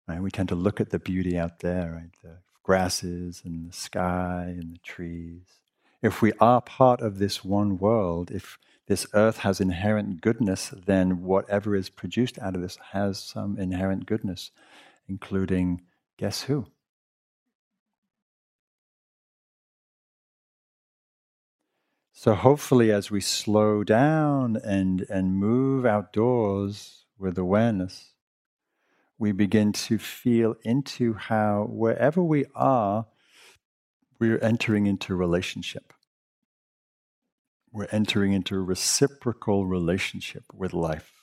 Right? 0.09 0.23
We 0.23 0.31
tend 0.31 0.49
to 0.49 0.55
look 0.55 0.81
at 0.81 0.89
the 0.89 0.99
beauty 0.99 1.37
out 1.37 1.59
there, 1.59 1.93
right? 1.93 2.15
The 2.23 2.39
grasses 2.63 3.43
and 3.45 3.69
the 3.69 3.75
sky 3.75 4.55
and 4.59 4.77
the 4.77 4.81
trees. 4.83 5.59
If 6.01 6.23
we 6.23 6.33
are 6.41 6.63
part 6.63 7.03
of 7.03 7.19
this 7.19 7.45
one 7.45 7.77
world, 7.77 8.31
if 8.31 8.57
this 8.87 9.07
earth 9.13 9.41
has 9.41 9.61
inherent 9.61 10.23
goodness, 10.23 10.73
then 10.87 11.23
whatever 11.23 11.77
is 11.77 11.91
produced 11.91 12.39
out 12.39 12.55
of 12.55 12.63
this 12.63 12.79
has 12.93 13.19
some 13.19 13.59
inherent 13.59 14.07
goodness, 14.07 14.53
including 15.07 15.83
Guess 16.17 16.43
who? 16.43 16.67
So 22.13 22.35
hopefully, 22.35 22.91
as 22.91 23.11
we 23.11 23.21
slow 23.21 23.85
down 23.85 24.57
and, 24.57 25.05
and 25.11 25.37
move 25.37 25.85
outdoors 25.85 27.05
with 27.19 27.37
awareness, 27.37 28.15
we 29.19 29.33
begin 29.33 29.73
to 29.73 29.99
feel 29.99 30.57
into 30.63 31.15
how 31.15 31.67
wherever 31.71 32.23
we 32.23 32.47
are, 32.55 33.07
we're 34.19 34.39
entering 34.39 34.87
into 34.87 35.15
relationship. 35.15 35.93
We're 37.71 37.89
entering 37.93 38.33
into 38.33 38.57
a 38.57 38.61
reciprocal 38.61 39.67
relationship 39.67 40.45
with 40.55 40.73
life. 40.73 41.16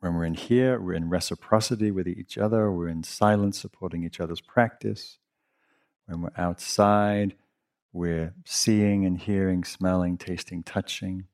When 0.00 0.14
we're 0.14 0.24
in 0.24 0.34
here, 0.34 0.80
we're 0.80 0.94
in 0.94 1.10
reciprocity 1.10 1.90
with 1.90 2.08
each 2.08 2.38
other, 2.38 2.72
we're 2.72 2.88
in 2.88 3.02
silence, 3.02 3.60
supporting 3.60 4.02
each 4.02 4.18
other's 4.18 4.40
practice. 4.40 5.18
When 6.06 6.22
we're 6.22 6.30
outside, 6.36 7.34
we're 7.92 8.34
seeing 8.46 9.04
and 9.04 9.18
hearing, 9.18 9.62
smelling, 9.62 10.16
tasting, 10.16 10.62
touching. 10.62 11.26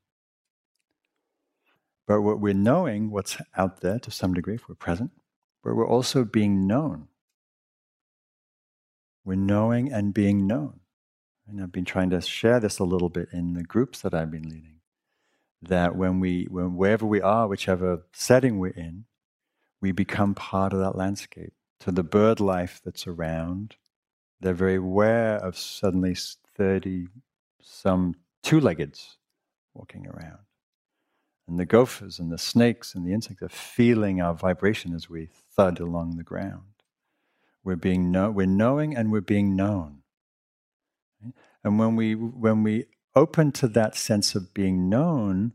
But 2.08 2.22
what 2.22 2.40
we're 2.40 2.54
knowing, 2.54 3.10
what's 3.10 3.36
out 3.56 3.80
there 3.80 4.00
to 4.00 4.10
some 4.10 4.34
degree, 4.34 4.54
if 4.54 4.68
we're 4.68 4.74
present, 4.74 5.12
but 5.62 5.74
we're 5.74 5.88
also 5.88 6.24
being 6.24 6.66
known. 6.66 7.08
We're 9.24 9.34
knowing 9.34 9.92
and 9.92 10.12
being 10.12 10.46
known. 10.46 10.80
And 11.48 11.60
I've 11.60 11.72
been 11.72 11.84
trying 11.84 12.10
to 12.10 12.20
share 12.20 12.58
this 12.58 12.80
a 12.80 12.84
little 12.84 13.08
bit 13.08 13.28
in 13.32 13.54
the 13.54 13.62
groups 13.62 14.00
that 14.02 14.14
I've 14.14 14.30
been 14.30 14.48
leading. 14.48 14.75
That 15.62 15.96
when 15.96 16.20
we, 16.20 16.44
when 16.50 16.76
wherever 16.76 17.06
we 17.06 17.20
are, 17.20 17.48
whichever 17.48 18.04
setting 18.12 18.58
we're 18.58 18.68
in, 18.70 19.06
we 19.80 19.92
become 19.92 20.34
part 20.34 20.72
of 20.72 20.78
that 20.80 20.96
landscape. 20.96 21.52
To 21.80 21.92
the 21.92 22.02
bird 22.02 22.40
life 22.40 22.80
that's 22.84 23.06
around, 23.06 23.76
they're 24.40 24.54
very 24.54 24.76
aware 24.76 25.36
of 25.36 25.56
suddenly 25.56 26.16
30 26.56 27.08
some 27.62 28.14
two 28.42 28.60
leggeds 28.60 29.18
walking 29.74 30.06
around. 30.06 30.38
And 31.48 31.58
the 31.58 31.66
gophers 31.66 32.18
and 32.18 32.30
the 32.32 32.38
snakes 32.38 32.94
and 32.94 33.06
the 33.06 33.12
insects 33.12 33.42
are 33.42 33.48
feeling 33.48 34.20
our 34.20 34.34
vibration 34.34 34.94
as 34.94 35.08
we 35.08 35.28
thud 35.54 35.78
along 35.80 36.16
the 36.16 36.24
ground. 36.24 36.82
We're 37.62 37.76
being 37.76 38.10
know- 38.10 38.30
we're 38.30 38.46
knowing 38.46 38.96
and 38.96 39.12
we're 39.12 39.20
being 39.20 39.54
known. 39.54 40.02
And 41.64 41.78
when 41.78 41.96
we 41.96 42.14
when 42.14 42.62
we 42.62 42.86
open 43.16 43.50
to 43.50 43.66
that 43.68 43.96
sense 43.96 44.34
of 44.34 44.52
being 44.54 44.88
known, 44.88 45.54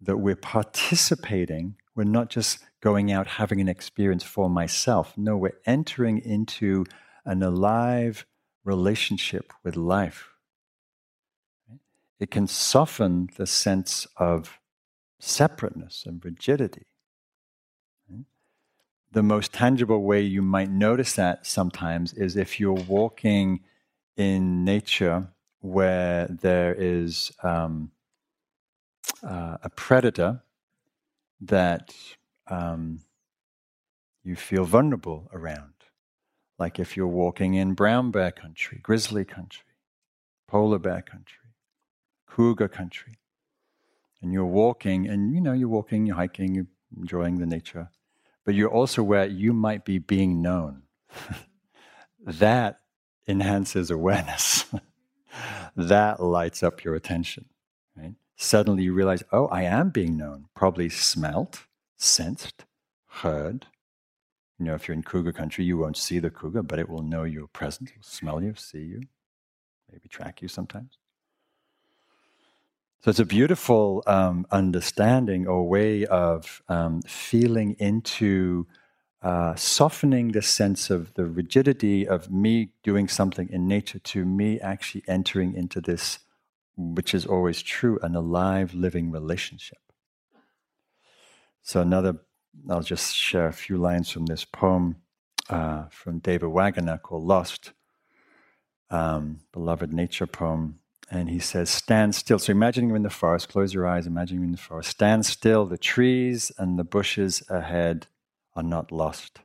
that 0.00 0.16
we're 0.16 0.34
participating, 0.34 1.76
we're 1.94 2.04
not 2.04 2.30
just 2.30 2.58
going 2.80 3.12
out 3.12 3.26
having 3.26 3.60
an 3.60 3.68
experience 3.68 4.24
for 4.24 4.48
myself. 4.48 5.12
No, 5.16 5.36
we're 5.36 5.58
entering 5.66 6.18
into 6.18 6.86
an 7.24 7.42
alive 7.42 8.26
relationship 8.64 9.52
with 9.62 9.76
life. 9.76 10.30
It 12.18 12.30
can 12.30 12.46
soften 12.46 13.28
the 13.36 13.46
sense 13.46 14.06
of 14.16 14.58
separateness 15.18 16.04
and 16.06 16.24
rigidity. 16.24 16.86
The 19.12 19.22
most 19.22 19.52
tangible 19.52 20.02
way 20.02 20.22
you 20.22 20.42
might 20.42 20.70
notice 20.70 21.14
that 21.14 21.46
sometimes 21.46 22.12
is 22.12 22.36
if 22.36 22.58
you're 22.58 22.72
walking 22.72 23.60
in 24.16 24.64
nature 24.64 25.28
where 25.66 26.26
there 26.28 26.74
is 26.74 27.32
um, 27.42 27.90
uh, 29.22 29.58
a 29.62 29.70
predator 29.70 30.42
that 31.40 31.94
um, 32.48 33.00
you 34.22 34.36
feel 34.36 34.64
vulnerable 34.64 35.28
around. 35.32 35.72
Like 36.58 36.78
if 36.78 36.96
you're 36.96 37.06
walking 37.06 37.54
in 37.54 37.74
brown 37.74 38.10
bear 38.10 38.30
country, 38.30 38.78
grizzly 38.82 39.24
country, 39.24 39.64
polar 40.48 40.78
bear 40.78 41.02
country, 41.02 41.50
cougar 42.26 42.68
country, 42.68 43.18
and 44.22 44.32
you're 44.32 44.44
walking, 44.46 45.06
and 45.06 45.34
you 45.34 45.40
know, 45.40 45.52
you're 45.52 45.68
walking, 45.68 46.06
you're 46.06 46.16
hiking, 46.16 46.54
you're 46.54 46.66
enjoying 46.96 47.38
the 47.38 47.46
nature, 47.46 47.90
but 48.44 48.54
you're 48.54 48.70
also 48.70 49.02
where 49.02 49.26
you 49.26 49.52
might 49.52 49.84
be 49.84 49.98
being 49.98 50.40
known. 50.40 50.82
that 52.26 52.80
enhances 53.28 53.90
awareness. 53.90 54.64
that 55.76 56.20
lights 56.22 56.62
up 56.62 56.84
your 56.84 56.94
attention. 56.94 57.46
Right? 57.96 58.14
Suddenly 58.36 58.84
you 58.84 58.92
realize, 58.92 59.22
oh, 59.32 59.46
I 59.48 59.62
am 59.62 59.90
being 59.90 60.16
known. 60.16 60.46
Probably 60.54 60.88
smelt, 60.88 61.64
sensed, 61.96 62.64
heard. 63.08 63.66
You 64.58 64.66
know, 64.66 64.74
if 64.74 64.88
you're 64.88 64.96
in 64.96 65.02
cougar 65.02 65.32
country, 65.32 65.64
you 65.64 65.78
won't 65.78 65.96
see 65.96 66.18
the 66.18 66.30
cougar, 66.30 66.62
but 66.62 66.78
it 66.78 66.88
will 66.88 67.02
know 67.02 67.24
you're 67.24 67.48
present, 67.48 67.92
will 67.94 68.02
smell 68.02 68.42
you, 68.42 68.54
see 68.56 68.80
you, 68.80 69.02
maybe 69.90 70.08
track 70.08 70.40
you 70.40 70.48
sometimes. 70.48 70.98
So 73.02 73.10
it's 73.10 73.20
a 73.20 73.24
beautiful 73.26 74.02
um, 74.06 74.46
understanding 74.50 75.46
or 75.46 75.68
way 75.68 76.06
of 76.06 76.62
um, 76.68 77.02
feeling 77.02 77.76
into 77.78 78.66
uh, 79.26 79.56
softening 79.56 80.30
the 80.30 80.40
sense 80.40 80.88
of 80.88 81.12
the 81.14 81.26
rigidity 81.26 82.06
of 82.06 82.30
me 82.30 82.68
doing 82.84 83.08
something 83.08 83.48
in 83.50 83.66
nature 83.66 83.98
to 83.98 84.24
me 84.24 84.60
actually 84.60 85.02
entering 85.08 85.52
into 85.52 85.80
this, 85.80 86.20
which 86.76 87.12
is 87.12 87.26
always 87.26 87.60
true, 87.60 87.98
an 88.04 88.14
alive, 88.14 88.72
living 88.72 89.10
relationship. 89.10 89.80
So, 91.60 91.80
another, 91.80 92.18
I'll 92.70 92.82
just 92.82 93.16
share 93.16 93.48
a 93.48 93.52
few 93.52 93.78
lines 93.78 94.12
from 94.12 94.26
this 94.26 94.44
poem 94.44 94.98
uh, 95.50 95.86
from 95.90 96.20
David 96.20 96.50
Wagoner 96.50 96.98
called 96.98 97.24
Lost, 97.24 97.72
um, 98.90 99.40
beloved 99.50 99.92
nature 99.92 100.28
poem. 100.28 100.78
And 101.10 101.28
he 101.28 101.40
says, 101.40 101.68
Stand 101.68 102.14
still. 102.14 102.38
So 102.38 102.52
imagine 102.52 102.86
you're 102.86 102.96
in 102.96 103.02
the 103.02 103.10
forest, 103.10 103.48
close 103.48 103.74
your 103.74 103.88
eyes, 103.88 104.06
imagine 104.06 104.36
you're 104.36 104.44
in 104.44 104.52
the 104.52 104.56
forest. 104.58 104.90
Stand 104.90 105.26
still, 105.26 105.66
the 105.66 105.78
trees 105.78 106.52
and 106.58 106.78
the 106.78 106.84
bushes 106.84 107.42
ahead 107.48 108.06
are 108.56 108.62
not 108.62 108.90
lost. 108.90 109.40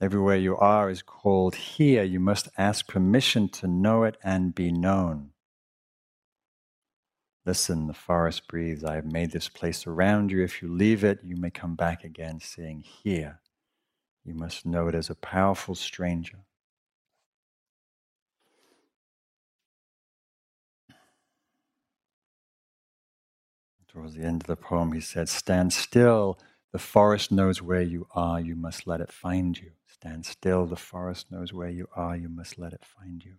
Everywhere 0.00 0.36
you 0.36 0.56
are 0.56 0.90
is 0.90 1.02
called 1.02 1.54
here. 1.54 2.02
You 2.02 2.20
must 2.20 2.48
ask 2.58 2.88
permission 2.88 3.48
to 3.50 3.68
know 3.68 4.04
it 4.04 4.16
and 4.24 4.54
be 4.54 4.72
known. 4.72 5.30
Listen, 7.46 7.86
the 7.86 7.94
forest 7.94 8.48
breathes. 8.48 8.84
I 8.84 8.94
have 8.94 9.06
made 9.06 9.32
this 9.32 9.48
place 9.48 9.86
around 9.86 10.30
you. 10.30 10.42
If 10.42 10.62
you 10.62 10.72
leave 10.72 11.04
it, 11.04 11.20
you 11.22 11.36
may 11.36 11.50
come 11.50 11.76
back 11.76 12.02
again, 12.02 12.40
saying, 12.40 12.84
Here. 12.84 13.40
You 14.24 14.34
must 14.34 14.64
know 14.64 14.88
it 14.88 14.94
as 14.94 15.10
a 15.10 15.14
powerful 15.14 15.74
stranger. 15.74 16.38
Towards 23.94 24.14
the 24.14 24.24
end 24.24 24.42
of 24.42 24.48
the 24.48 24.56
poem, 24.56 24.90
he 24.90 25.00
said, 25.00 25.28
Stand 25.28 25.72
still, 25.72 26.36
the 26.72 26.80
forest 26.80 27.30
knows 27.30 27.62
where 27.62 27.80
you 27.80 28.08
are, 28.10 28.40
you 28.40 28.56
must 28.56 28.88
let 28.88 29.00
it 29.00 29.12
find 29.12 29.56
you. 29.56 29.70
Stand 29.86 30.26
still, 30.26 30.66
the 30.66 30.74
forest 30.74 31.30
knows 31.30 31.52
where 31.52 31.68
you 31.68 31.88
are, 31.94 32.16
you 32.16 32.28
must 32.28 32.58
let 32.58 32.72
it 32.72 32.84
find 32.84 33.24
you. 33.24 33.34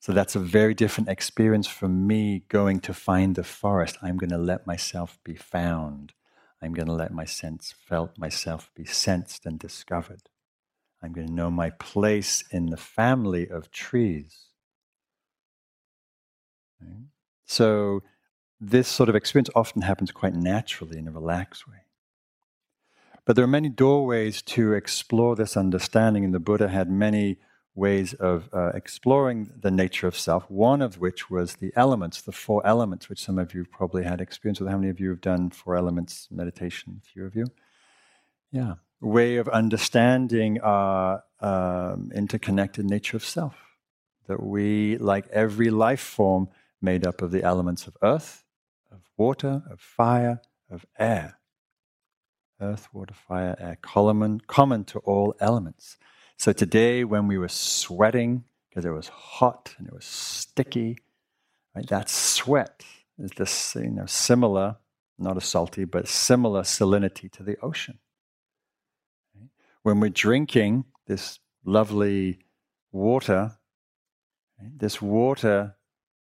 So 0.00 0.12
that's 0.12 0.34
a 0.34 0.40
very 0.40 0.72
different 0.72 1.10
experience 1.10 1.66
from 1.66 2.06
me 2.06 2.44
going 2.48 2.80
to 2.80 2.94
find 2.94 3.34
the 3.34 3.44
forest. 3.44 3.98
I'm 4.00 4.16
going 4.16 4.30
to 4.30 4.38
let 4.38 4.66
myself 4.66 5.18
be 5.22 5.34
found. 5.34 6.14
I'm 6.62 6.72
going 6.72 6.86
to 6.86 6.94
let 6.94 7.12
my 7.12 7.26
sense 7.26 7.74
felt 7.76 8.16
myself 8.16 8.70
be 8.74 8.86
sensed 8.86 9.44
and 9.44 9.58
discovered. 9.58 10.30
I'm 11.02 11.12
going 11.12 11.26
to 11.26 11.32
know 11.32 11.50
my 11.50 11.68
place 11.68 12.44
in 12.50 12.66
the 12.66 12.78
family 12.78 13.46
of 13.46 13.70
trees. 13.70 14.46
So 17.44 18.02
this 18.60 18.88
sort 18.88 19.08
of 19.08 19.14
experience 19.14 19.50
often 19.54 19.82
happens 19.82 20.10
quite 20.10 20.34
naturally 20.34 20.98
in 20.98 21.08
a 21.08 21.12
relaxed 21.12 21.68
way. 21.68 21.78
But 23.24 23.34
there 23.34 23.44
are 23.44 23.48
many 23.48 23.68
doorways 23.68 24.40
to 24.42 24.72
explore 24.72 25.34
this 25.34 25.56
understanding, 25.56 26.24
and 26.24 26.32
the 26.32 26.40
Buddha 26.40 26.68
had 26.68 26.90
many 26.90 27.38
ways 27.74 28.14
of 28.14 28.48
uh, 28.52 28.68
exploring 28.68 29.50
the 29.60 29.70
nature 29.70 30.06
of 30.06 30.16
self, 30.16 30.50
one 30.50 30.80
of 30.80 30.98
which 30.98 31.28
was 31.28 31.56
the 31.56 31.72
elements, 31.76 32.22
the 32.22 32.32
four 32.32 32.66
elements, 32.66 33.08
which 33.08 33.22
some 33.22 33.38
of 33.38 33.52
you 33.52 33.64
probably 33.64 34.04
had 34.04 34.20
experience 34.20 34.60
with. 34.60 34.70
How 34.70 34.78
many 34.78 34.90
of 34.90 34.98
you 34.98 35.10
have 35.10 35.20
done 35.20 35.50
four 35.50 35.76
elements 35.76 36.28
meditation? 36.30 37.02
A 37.02 37.06
few 37.06 37.26
of 37.26 37.36
you? 37.36 37.46
Yeah. 38.50 38.74
Way 39.00 39.36
of 39.36 39.48
understanding 39.48 40.60
our 40.62 41.22
um, 41.40 42.10
interconnected 42.14 42.86
nature 42.86 43.18
of 43.18 43.24
self. 43.24 43.56
That 44.28 44.42
we, 44.42 44.96
like 44.96 45.28
every 45.28 45.70
life 45.70 46.00
form, 46.00 46.48
made 46.80 47.06
up 47.06 47.20
of 47.20 47.30
the 47.30 47.42
elements 47.42 47.86
of 47.86 47.96
earth, 48.02 48.44
of 48.90 49.00
water, 49.16 49.62
of 49.70 49.80
fire, 49.80 50.40
of 50.70 50.86
air. 50.98 51.38
Earth, 52.60 52.88
water, 52.92 53.14
fire, 53.14 53.56
air, 53.58 53.78
common, 53.82 54.40
common 54.46 54.84
to 54.84 54.98
all 55.00 55.34
elements. 55.40 55.98
So 56.38 56.52
today, 56.52 57.04
when 57.04 57.26
we 57.28 57.38
were 57.38 57.48
sweating 57.48 58.44
because 58.76 58.84
it 58.84 58.90
was 58.90 59.08
hot 59.08 59.74
and 59.78 59.88
it 59.88 59.94
was 59.94 60.04
sticky, 60.04 60.98
right? 61.74 61.86
That 61.86 62.10
sweat 62.10 62.84
is 63.18 63.30
this, 63.30 63.74
you 63.74 63.88
know, 63.88 64.04
similar, 64.04 64.76
not 65.18 65.38
a 65.38 65.40
salty, 65.40 65.86
but 65.86 66.06
similar 66.06 66.60
salinity 66.60 67.32
to 67.32 67.42
the 67.42 67.56
ocean. 67.62 67.98
Right? 69.34 69.48
When 69.82 69.98
we're 69.98 70.10
drinking 70.10 70.84
this 71.06 71.38
lovely 71.64 72.40
water, 72.92 73.52
right? 74.60 74.78
this 74.78 75.00
water 75.00 75.76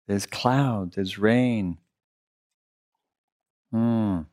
is 0.09 0.25
cloud, 0.25 0.94
there's 0.94 1.18
rain, 1.18 1.77
Mm. 3.72 4.26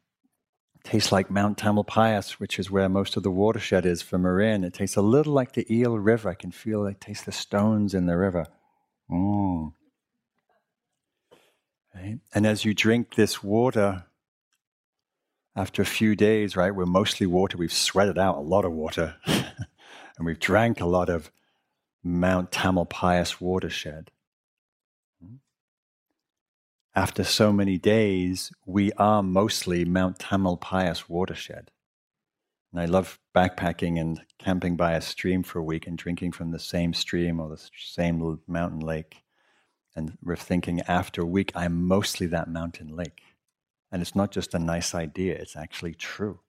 Tastes 0.83 1.11
like 1.11 1.31
Mount 1.31 1.57
Tamalpais, 1.57 2.33
which 2.33 2.59
is 2.59 2.69
where 2.69 2.87
most 2.87 3.17
of 3.17 3.23
the 3.23 3.31
watershed 3.31 3.85
is 3.85 4.01
for 4.01 4.17
Marin. 4.17 4.63
It 4.63 4.73
tastes 4.73 4.95
a 4.95 5.01
little 5.01 5.33
like 5.33 5.53
the 5.53 5.65
Eel 5.73 5.97
River. 5.97 6.29
I 6.29 6.35
can 6.35 6.51
feel 6.51 6.85
it. 6.85 7.01
Taste 7.01 7.25
the 7.25 7.31
stones 7.31 7.93
in 7.93 8.05
the 8.05 8.15
river. 8.15 8.45
Mm. 9.09 9.73
Right? 11.93 12.19
And 12.33 12.45
as 12.45 12.65
you 12.65 12.73
drink 12.73 13.15
this 13.15 13.41
water, 13.43 14.05
after 15.55 15.81
a 15.81 15.85
few 15.85 16.15
days, 16.15 16.55
right, 16.55 16.75
we're 16.75 16.85
mostly 16.85 17.25
water. 17.25 17.57
We've 17.57 17.73
sweated 17.73 18.19
out 18.19 18.37
a 18.37 18.41
lot 18.41 18.65
of 18.65 18.73
water 18.73 19.15
and 19.25 20.25
we've 20.25 20.39
drank 20.39 20.81
a 20.81 20.85
lot 20.85 21.09
of 21.09 21.31
Mount 22.03 22.51
Tamalpais 22.51 23.39
watershed. 23.41 24.11
After 26.97 27.25
so 27.25 27.51
many 27.51 27.77
days, 27.77 28.53
we 28.65 28.93
are 28.93 29.21
mostly 29.21 29.83
Mount 29.83 30.17
Tamalpais 30.17 31.09
watershed. 31.09 31.69
And 32.71 32.79
I 32.79 32.85
love 32.85 33.19
backpacking 33.35 33.99
and 33.99 34.21
camping 34.39 34.77
by 34.77 34.93
a 34.93 35.01
stream 35.01 35.43
for 35.43 35.59
a 35.59 35.63
week 35.63 35.87
and 35.87 35.97
drinking 35.97 36.31
from 36.31 36.51
the 36.51 36.59
same 36.59 36.93
stream 36.93 37.41
or 37.41 37.49
the 37.49 37.69
same 37.77 38.39
mountain 38.47 38.79
lake. 38.79 39.23
And 39.93 40.17
we're 40.23 40.37
thinking 40.37 40.81
after 40.87 41.21
a 41.21 41.25
week, 41.25 41.51
I'm 41.53 41.85
mostly 41.85 42.27
that 42.27 42.49
mountain 42.49 42.95
lake. 42.95 43.21
And 43.91 44.01
it's 44.01 44.15
not 44.15 44.31
just 44.31 44.53
a 44.53 44.59
nice 44.59 44.95
idea, 44.95 45.35
it's 45.35 45.57
actually 45.57 45.95
true. 45.95 46.39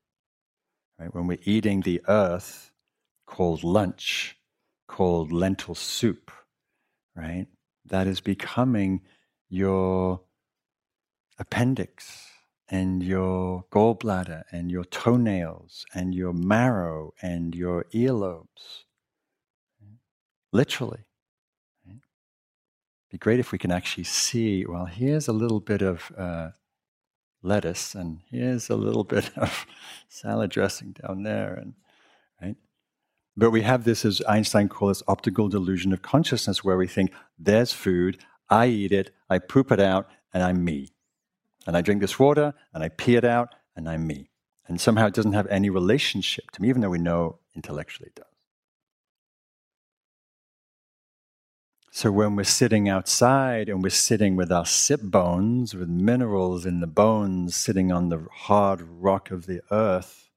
Right? 0.97 1.13
When 1.13 1.27
we're 1.27 1.39
eating 1.43 1.81
the 1.81 2.03
earth 2.07 2.71
called 3.27 3.65
lunch, 3.65 4.39
called 4.87 5.33
lentil 5.33 5.75
soup, 5.75 6.31
right? 7.17 7.49
That 7.85 8.07
is 8.07 8.21
becoming 8.21 9.03
your 9.49 10.21
appendix 11.38 12.27
and 12.68 13.03
your 13.03 13.64
gallbladder 13.70 14.42
and 14.51 14.70
your 14.70 14.85
toenails 14.85 15.87
and 15.94 16.14
your 16.14 16.33
marrow 16.33 17.14
and 17.22 17.55
your 17.55 17.85
earlobes. 17.94 18.85
Literally. 20.53 21.05
It'd 21.87 22.01
be 23.11 23.18
great 23.18 23.40
if 23.40 23.53
we 23.53 23.59
can 23.59 23.70
actually 23.70 24.05
see 24.05 24.64
well, 24.66 24.87
here's 24.87 25.29
a 25.29 25.33
little 25.33 25.61
bit 25.61 25.83
of 25.83 26.11
uh, 26.16 26.51
lettuce, 27.42 27.94
and 27.94 28.20
here's 28.31 28.68
a 28.68 28.77
little 28.77 29.05
bit 29.16 29.31
of 29.37 29.66
salad 30.09 30.51
dressing 30.51 30.94
down 31.03 31.22
there, 31.22 31.55
and 31.55 31.75
right. 32.42 32.57
But 33.37 33.51
we 33.51 33.62
have 33.62 33.85
this, 33.85 34.05
as 34.05 34.22
Einstein 34.29 34.68
called 34.68 34.90
this, 34.90 35.03
optical 35.07 35.49
delusion 35.49 35.92
of 35.92 36.03
consciousness, 36.03 36.64
where 36.64 36.77
we 36.77 36.87
think 36.88 37.12
there's 37.38 37.72
food, 37.72 38.18
I 38.49 38.66
eat 38.66 38.92
it, 38.92 39.14
I 39.31 39.38
poop 39.38 39.70
it 39.70 39.81
out, 39.81 40.09
and 40.33 40.42
I'm 40.42 40.64
me. 40.64 40.88
And 41.66 41.76
I 41.76 41.83
drink 41.83 42.00
this 42.00 42.18
water, 42.18 42.55
and 42.72 42.83
I 42.83 42.88
pee 42.88 43.16
it 43.16 43.24
out, 43.24 43.55
and 43.74 43.88
I'm 43.88 44.07
me. 44.07 44.31
And 44.68 44.81
somehow 44.81 45.07
it 45.07 45.14
doesn't 45.14 45.33
have 45.33 45.46
any 45.48 45.70
relationship 45.70 46.50
to 46.52 46.62
me, 46.62 46.68
even 46.68 46.81
though 46.81 46.90
we 46.90 46.98
know 46.98 47.38
intellectually 47.55 48.09
it 48.09 48.16
does. 48.16 48.26
So 51.96 52.12
when 52.12 52.37
we're 52.37 52.44
sitting 52.44 52.90
outside 52.90 53.70
and 53.70 53.83
we're 53.83 53.88
sitting 53.88 54.37
with 54.37 54.52
our 54.52 54.66
sit 54.66 55.11
bones, 55.11 55.74
with 55.74 55.88
minerals 55.88 56.66
in 56.66 56.81
the 56.81 56.87
bones 56.87 57.57
sitting 57.57 57.90
on 57.90 58.11
the 58.11 58.26
hard 58.31 58.83
rock 58.83 59.31
of 59.31 59.46
the 59.46 59.62
earth, 59.70 60.29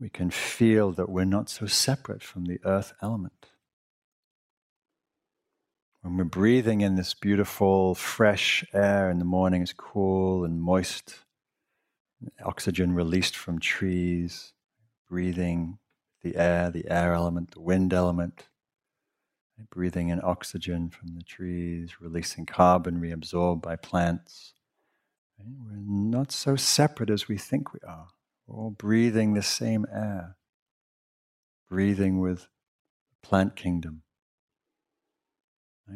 we 0.00 0.08
can 0.08 0.30
feel 0.30 0.90
that 0.90 1.08
we're 1.08 1.24
not 1.24 1.48
so 1.48 1.66
separate 1.66 2.24
from 2.24 2.46
the 2.46 2.58
earth 2.64 2.92
element. 3.00 3.52
When 6.04 6.18
we're 6.18 6.24
breathing 6.24 6.82
in 6.82 6.96
this 6.96 7.14
beautiful, 7.14 7.94
fresh 7.94 8.62
air 8.74 9.10
in 9.10 9.18
the 9.18 9.24
morning, 9.24 9.62
it's 9.62 9.72
cool 9.72 10.44
and 10.44 10.60
moist, 10.60 11.20
oxygen 12.44 12.94
released 12.94 13.34
from 13.34 13.58
trees, 13.58 14.52
breathing 15.08 15.78
the 16.22 16.36
air, 16.36 16.70
the 16.70 16.90
air 16.90 17.14
element, 17.14 17.52
the 17.52 17.60
wind 17.62 17.94
element 17.94 18.48
breathing 19.70 20.08
in 20.08 20.20
oxygen 20.22 20.90
from 20.90 21.14
the 21.14 21.22
trees, 21.22 22.00
releasing 22.00 22.46
carbon 22.46 23.00
reabsorbed 23.00 23.62
by 23.62 23.76
plants. 23.76 24.52
We're 25.38 25.76
not 25.76 26.32
so 26.32 26.56
separate 26.56 27.10
as 27.10 27.28
we 27.28 27.38
think 27.38 27.72
we 27.72 27.80
are. 27.86 28.08
We're 28.46 28.56
all 28.56 28.70
breathing 28.70 29.34
the 29.34 29.42
same 29.42 29.86
air, 29.92 30.36
breathing 31.68 32.20
with 32.20 32.40
the 32.40 33.26
plant 33.26 33.56
kingdom. 33.56 34.02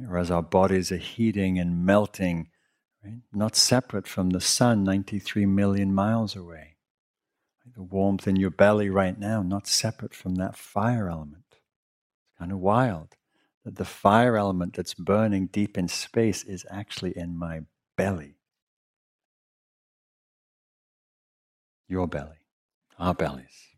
Or 0.08 0.18
as 0.18 0.30
our 0.30 0.42
bodies 0.42 0.92
are 0.92 0.96
heating 0.96 1.58
and 1.58 1.84
melting, 1.84 2.48
right? 3.04 3.20
not 3.32 3.56
separate 3.56 4.06
from 4.06 4.30
the 4.30 4.40
sun 4.40 4.84
93 4.84 5.46
million 5.46 5.94
miles 5.94 6.36
away. 6.36 6.76
The 7.74 7.82
warmth 7.82 8.26
in 8.26 8.36
your 8.36 8.50
belly 8.50 8.88
right 8.88 9.18
now, 9.18 9.42
not 9.42 9.66
separate 9.66 10.14
from 10.14 10.36
that 10.36 10.56
fire 10.56 11.08
element. 11.08 11.44
It's 11.50 12.38
kind 12.38 12.50
of 12.50 12.58
wild 12.58 13.14
that 13.64 13.76
the 13.76 13.84
fire 13.84 14.36
element 14.36 14.74
that's 14.74 14.94
burning 14.94 15.46
deep 15.46 15.76
in 15.76 15.88
space 15.88 16.42
is 16.44 16.64
actually 16.70 17.16
in 17.16 17.36
my 17.36 17.60
belly. 17.96 18.36
Your 21.88 22.06
belly, 22.06 22.38
our 22.98 23.14
bellies. 23.14 23.68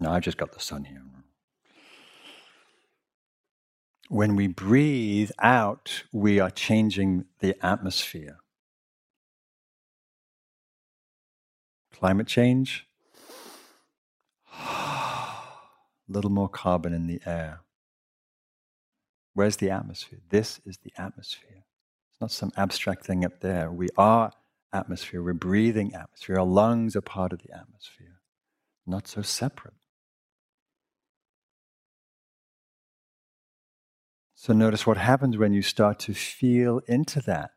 Now 0.00 0.12
I've 0.12 0.22
just 0.22 0.38
got 0.38 0.52
the 0.52 0.60
sun 0.60 0.84
here. 0.84 1.02
When 4.08 4.36
we 4.36 4.46
breathe 4.46 5.30
out, 5.40 6.04
we 6.12 6.38
are 6.38 6.50
changing 6.50 7.24
the 7.40 7.56
atmosphere. 7.64 8.38
Climate 11.92 12.26
change, 12.26 12.86
a 14.52 15.28
little 16.08 16.30
more 16.30 16.48
carbon 16.48 16.92
in 16.92 17.06
the 17.06 17.20
air. 17.26 17.60
Where's 19.34 19.56
the 19.56 19.70
atmosphere? 19.70 20.20
This 20.28 20.60
is 20.64 20.78
the 20.78 20.92
atmosphere. 20.96 21.64
It's 22.12 22.20
not 22.20 22.30
some 22.30 22.52
abstract 22.56 23.04
thing 23.04 23.24
up 23.24 23.40
there. 23.40 23.72
We 23.72 23.88
are 23.98 24.32
atmosphere. 24.72 25.22
We're 25.22 25.34
breathing 25.34 25.94
atmosphere. 25.94 26.38
Our 26.38 26.46
lungs 26.46 26.94
are 26.96 27.00
part 27.00 27.32
of 27.32 27.40
the 27.42 27.52
atmosphere, 27.52 28.20
not 28.86 29.08
so 29.08 29.22
separate. 29.22 29.74
So 34.46 34.52
notice 34.52 34.86
what 34.86 34.96
happens 34.96 35.36
when 35.36 35.52
you 35.52 35.60
start 35.60 35.98
to 35.98 36.14
feel 36.14 36.80
into 36.86 37.20
that. 37.22 37.50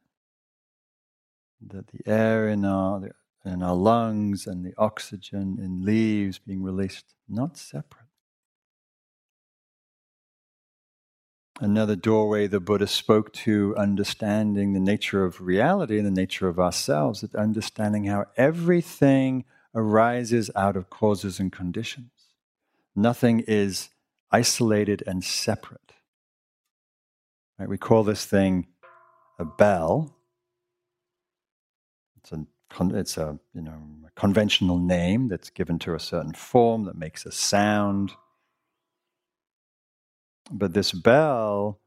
That 1.62 1.90
the 1.90 2.00
air 2.08 2.50
in 2.50 2.66
our, 2.66 3.12
in 3.46 3.62
our 3.62 3.76
lungs 3.76 4.48
and 4.48 4.66
the 4.66 4.74
oxygen 4.76 5.60
in 5.62 5.86
leaves 5.86 6.40
being 6.40 6.64
released, 6.64 7.14
not 7.28 7.58
separate. 7.58 8.08
another 11.62 11.96
doorway 11.96 12.48
the 12.48 12.60
Buddha 12.60 12.88
spoke 12.88 13.34
to 13.34 13.76
understanding 13.78 14.74
the 14.74 14.80
nature 14.80 15.24
of 15.26 15.42
reality 15.42 15.98
and 16.00 16.08
the 16.08 16.12
nature 16.12 16.48
of 16.48 16.58
ourselves, 16.58 17.22
that 17.22 17.36
understanding 17.36 18.06
how 18.06 18.26
everything 18.36 19.46
arises 19.76 20.50
out 20.56 20.76
of 20.76 20.90
causes 20.90 21.40
and 21.40 21.52
conditions. 21.52 22.10
Nothing 22.96 23.42
is 23.42 23.90
isolated 24.32 25.04
and 25.06 25.24
separate. 25.24 25.89
Right? 27.60 27.68
We 27.68 27.78
call 27.78 28.04
this 28.04 28.26
thing 28.26 28.68
a 29.38 29.44
bell. 29.46 30.16
It's 32.18 32.32
a, 32.32 32.46
it's 32.96 33.18
a 33.18 33.38
you 33.54 33.62
know 33.62 33.82
a 34.08 34.12
conventional 34.20 34.80
name 34.80 35.28
that's 35.28 35.50
given 35.50 35.78
to 35.80 35.94
a 35.94 36.00
certain 36.00 36.34
form 36.34 36.86
that 36.86 36.96
makes 36.96 37.26
a 37.26 37.32
sound. 37.32 38.14
But 40.52 40.74
this 40.74 40.94
bell 40.94 41.80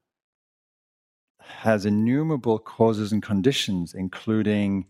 has 1.41 1.87
innumerable 1.87 2.59
causes 2.59 3.11
and 3.11 3.23
conditions, 3.23 3.95
including 3.95 4.87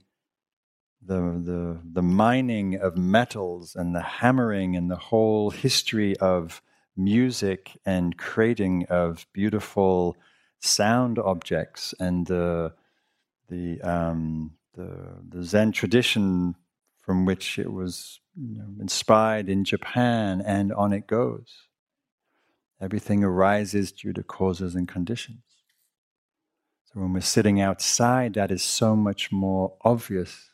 the, 1.05 1.15
the, 1.45 1.81
the 1.83 2.03
mining 2.03 2.75
of 2.77 2.97
metals 2.97 3.75
and 3.75 3.95
the 3.95 4.03
hammering 4.03 4.77
and 4.77 4.91
the 4.91 4.97
whole 4.97 5.51
history 5.51 6.17
of 6.19 6.63
music 6.97 7.73
and 7.87 8.17
creating 8.19 8.85
of 8.89 9.27
beautiful 9.33 10.17
sound 10.63 11.19
objects 11.19 11.95
and 11.99 12.27
the, 12.27 12.73
the, 13.49 13.81
um, 13.83 14.53
the, 14.75 15.19
the 15.29 15.43
Zen 15.43 15.73
tradition 15.73 16.55
from 17.01 17.25
which 17.25 17.59
it 17.59 17.73
was 17.73 18.21
you 18.37 18.59
know, 18.59 18.69
inspired 18.81 19.49
in 19.49 19.65
Japan, 19.65 20.41
and 20.41 20.73
on 20.73 20.93
it 20.93 21.07
goes. 21.07 21.69
Everything 22.81 23.23
arises 23.23 23.93
due 23.93 24.13
to 24.13 24.23
causes 24.23 24.75
and 24.75 24.89
conditions. 24.89 25.43
So 26.87 27.01
when 27.01 27.13
we're 27.13 27.21
sitting 27.21 27.61
outside, 27.61 28.35
that 28.35 28.51
is 28.51 28.63
so 28.63 28.97
much 28.97 29.31
more 29.31 29.75
obvious. 29.83 30.51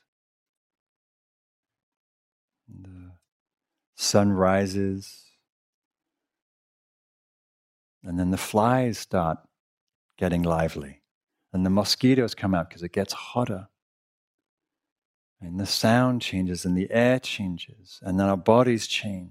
The 2.68 3.12
sun 3.94 4.32
rises, 4.32 5.24
and 8.02 8.18
then 8.18 8.30
the 8.30 8.36
flies 8.36 8.98
start 8.98 9.38
getting 10.18 10.42
lively, 10.42 11.00
and 11.52 11.64
the 11.64 11.70
mosquitoes 11.70 12.34
come 12.34 12.54
out 12.54 12.68
because 12.68 12.82
it 12.82 12.92
gets 12.92 13.12
hotter. 13.12 13.68
And 15.40 15.58
the 15.60 15.66
sound 15.66 16.20
changes, 16.20 16.64
and 16.64 16.76
the 16.76 16.90
air 16.90 17.20
changes, 17.20 18.00
and 18.02 18.18
then 18.18 18.28
our 18.28 18.36
bodies 18.36 18.86
change. 18.88 19.30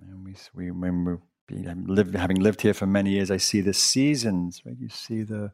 And 0.00 0.24
we, 0.24 0.34
we 0.54 0.70
when 0.70 1.04
we're 1.04 2.18
having 2.18 2.40
lived 2.40 2.62
here 2.62 2.74
for 2.74 2.86
many 2.86 3.10
years, 3.10 3.30
I 3.30 3.36
see 3.36 3.60
the 3.60 3.74
seasons. 3.74 4.62
Right? 4.64 4.76
You 4.78 4.88
see 4.88 5.22
the 5.22 5.52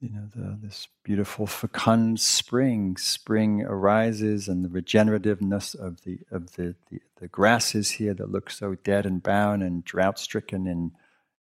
you 0.00 0.10
know, 0.10 0.28
the, 0.34 0.58
this 0.60 0.88
beautiful 1.02 1.46
fecund 1.46 2.20
spring. 2.20 2.96
Spring 2.96 3.62
arises, 3.62 4.48
and 4.48 4.64
the 4.64 4.68
regenerativeness 4.68 5.74
of 5.74 6.02
the 6.02 6.20
of 6.30 6.52
the, 6.52 6.74
the, 6.90 7.00
the 7.20 7.28
grasses 7.28 7.92
here 7.92 8.14
that 8.14 8.30
look 8.30 8.50
so 8.50 8.74
dead 8.74 9.06
and 9.06 9.22
brown 9.22 9.62
and 9.62 9.84
drought 9.84 10.18
stricken 10.18 10.66
in 10.66 10.92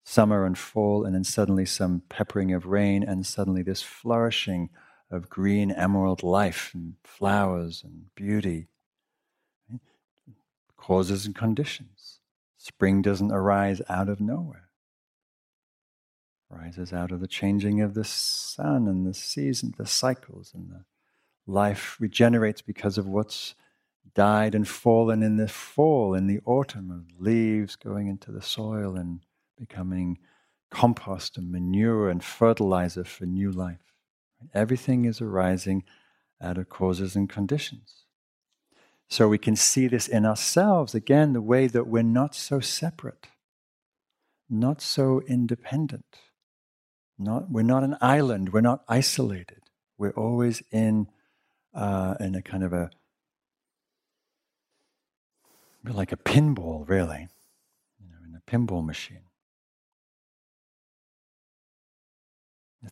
summer 0.04 0.46
and 0.46 0.58
fall, 0.58 1.06
and 1.06 1.16
then 1.16 1.24
suddenly 1.24 1.66
some 1.66 2.04
peppering 2.10 2.54
of 2.54 2.66
rain, 2.66 3.04
and 3.04 3.26
suddenly 3.26 3.63
this 3.63 3.82
flourishing 3.82 4.70
of 5.10 5.30
green 5.30 5.72
emerald 5.72 6.24
life 6.24 6.72
and 6.74 6.96
flowers 7.04 7.84
and 7.84 8.13
beauty. 8.16 8.68
Causes 10.78 11.26
and 11.26 11.34
conditions. 11.34 12.20
Spring 12.58 13.02
doesn't 13.02 13.32
arise 13.32 13.82
out 13.89 14.10
of 14.10 14.20
nowhere 14.20 14.62
rises 16.54 16.94
out 16.94 17.12
of 17.12 17.20
the 17.20 17.28
changing 17.28 17.82
of 17.82 17.94
the 17.94 18.04
sun 18.04 18.88
and 18.88 19.06
the 19.06 19.13
seasons, 19.13 19.76
the 19.78 19.86
cycles, 19.86 20.52
and 20.54 20.70
the 20.70 20.86
life 21.46 21.98
regenerates 22.00 22.62
because 22.62 22.98
of 22.98 23.08
what's 23.08 23.56
died 24.16 24.54
and 24.54 24.68
fallen 24.68 25.24
in 25.24 25.38
the 25.38 25.48
fall, 25.48 26.13
in 26.13 26.28
the 26.28 26.39
autumn, 26.46 26.92
of 26.92 27.20
leaves 27.20 27.76
going 27.76 28.08
into 28.08 28.32
the 28.32 28.42
soil 28.42 28.96
and 28.96 29.22
becoming 29.58 30.18
compost 30.70 31.38
and 31.38 31.52
manure 31.52 32.10
and 32.10 32.24
fertilizer 32.24 33.04
for 33.04 33.26
new 33.26 33.52
life. 33.52 33.94
Everything 34.54 35.06
is 35.06 35.22
arising 35.22 35.84
out 36.42 36.58
of 36.58 36.70
causes 36.70 37.16
and 37.16 37.30
conditions. 37.30 38.04
So 39.08 39.28
we 39.28 39.38
can 39.38 39.56
see 39.56 39.88
this 39.88 40.08
in 40.08 40.26
ourselves 40.26 40.96
again, 40.96 41.34
the 41.34 41.42
way 41.42 41.68
that 41.68 41.88
we're 41.88 42.04
not 42.04 42.36
so 42.36 42.60
separate, 42.60 43.28
not 44.50 44.82
so 44.82 45.22
independent 45.28 46.18
not, 47.17 47.49
we're 47.49 47.63
not 47.63 47.84
an 47.84 47.97
island. 48.02 48.54
We're 48.54 48.62
not 48.62 48.84
isolated. 48.88 49.62
We're 49.97 50.12
always 50.12 50.63
in, 50.71 51.08
uh, 51.73 52.15
in 52.19 52.36
a 52.36 52.41
kind 52.41 52.63
of 52.63 52.73
a, 52.73 52.89
like 55.86 56.12
a 56.12 56.17
pinball, 56.17 56.88
really, 56.88 57.28
you 57.99 58.08
know, 58.10 58.17
in 58.26 58.36
a 58.36 58.52
pinball 58.52 58.86
machine. 58.86 59.23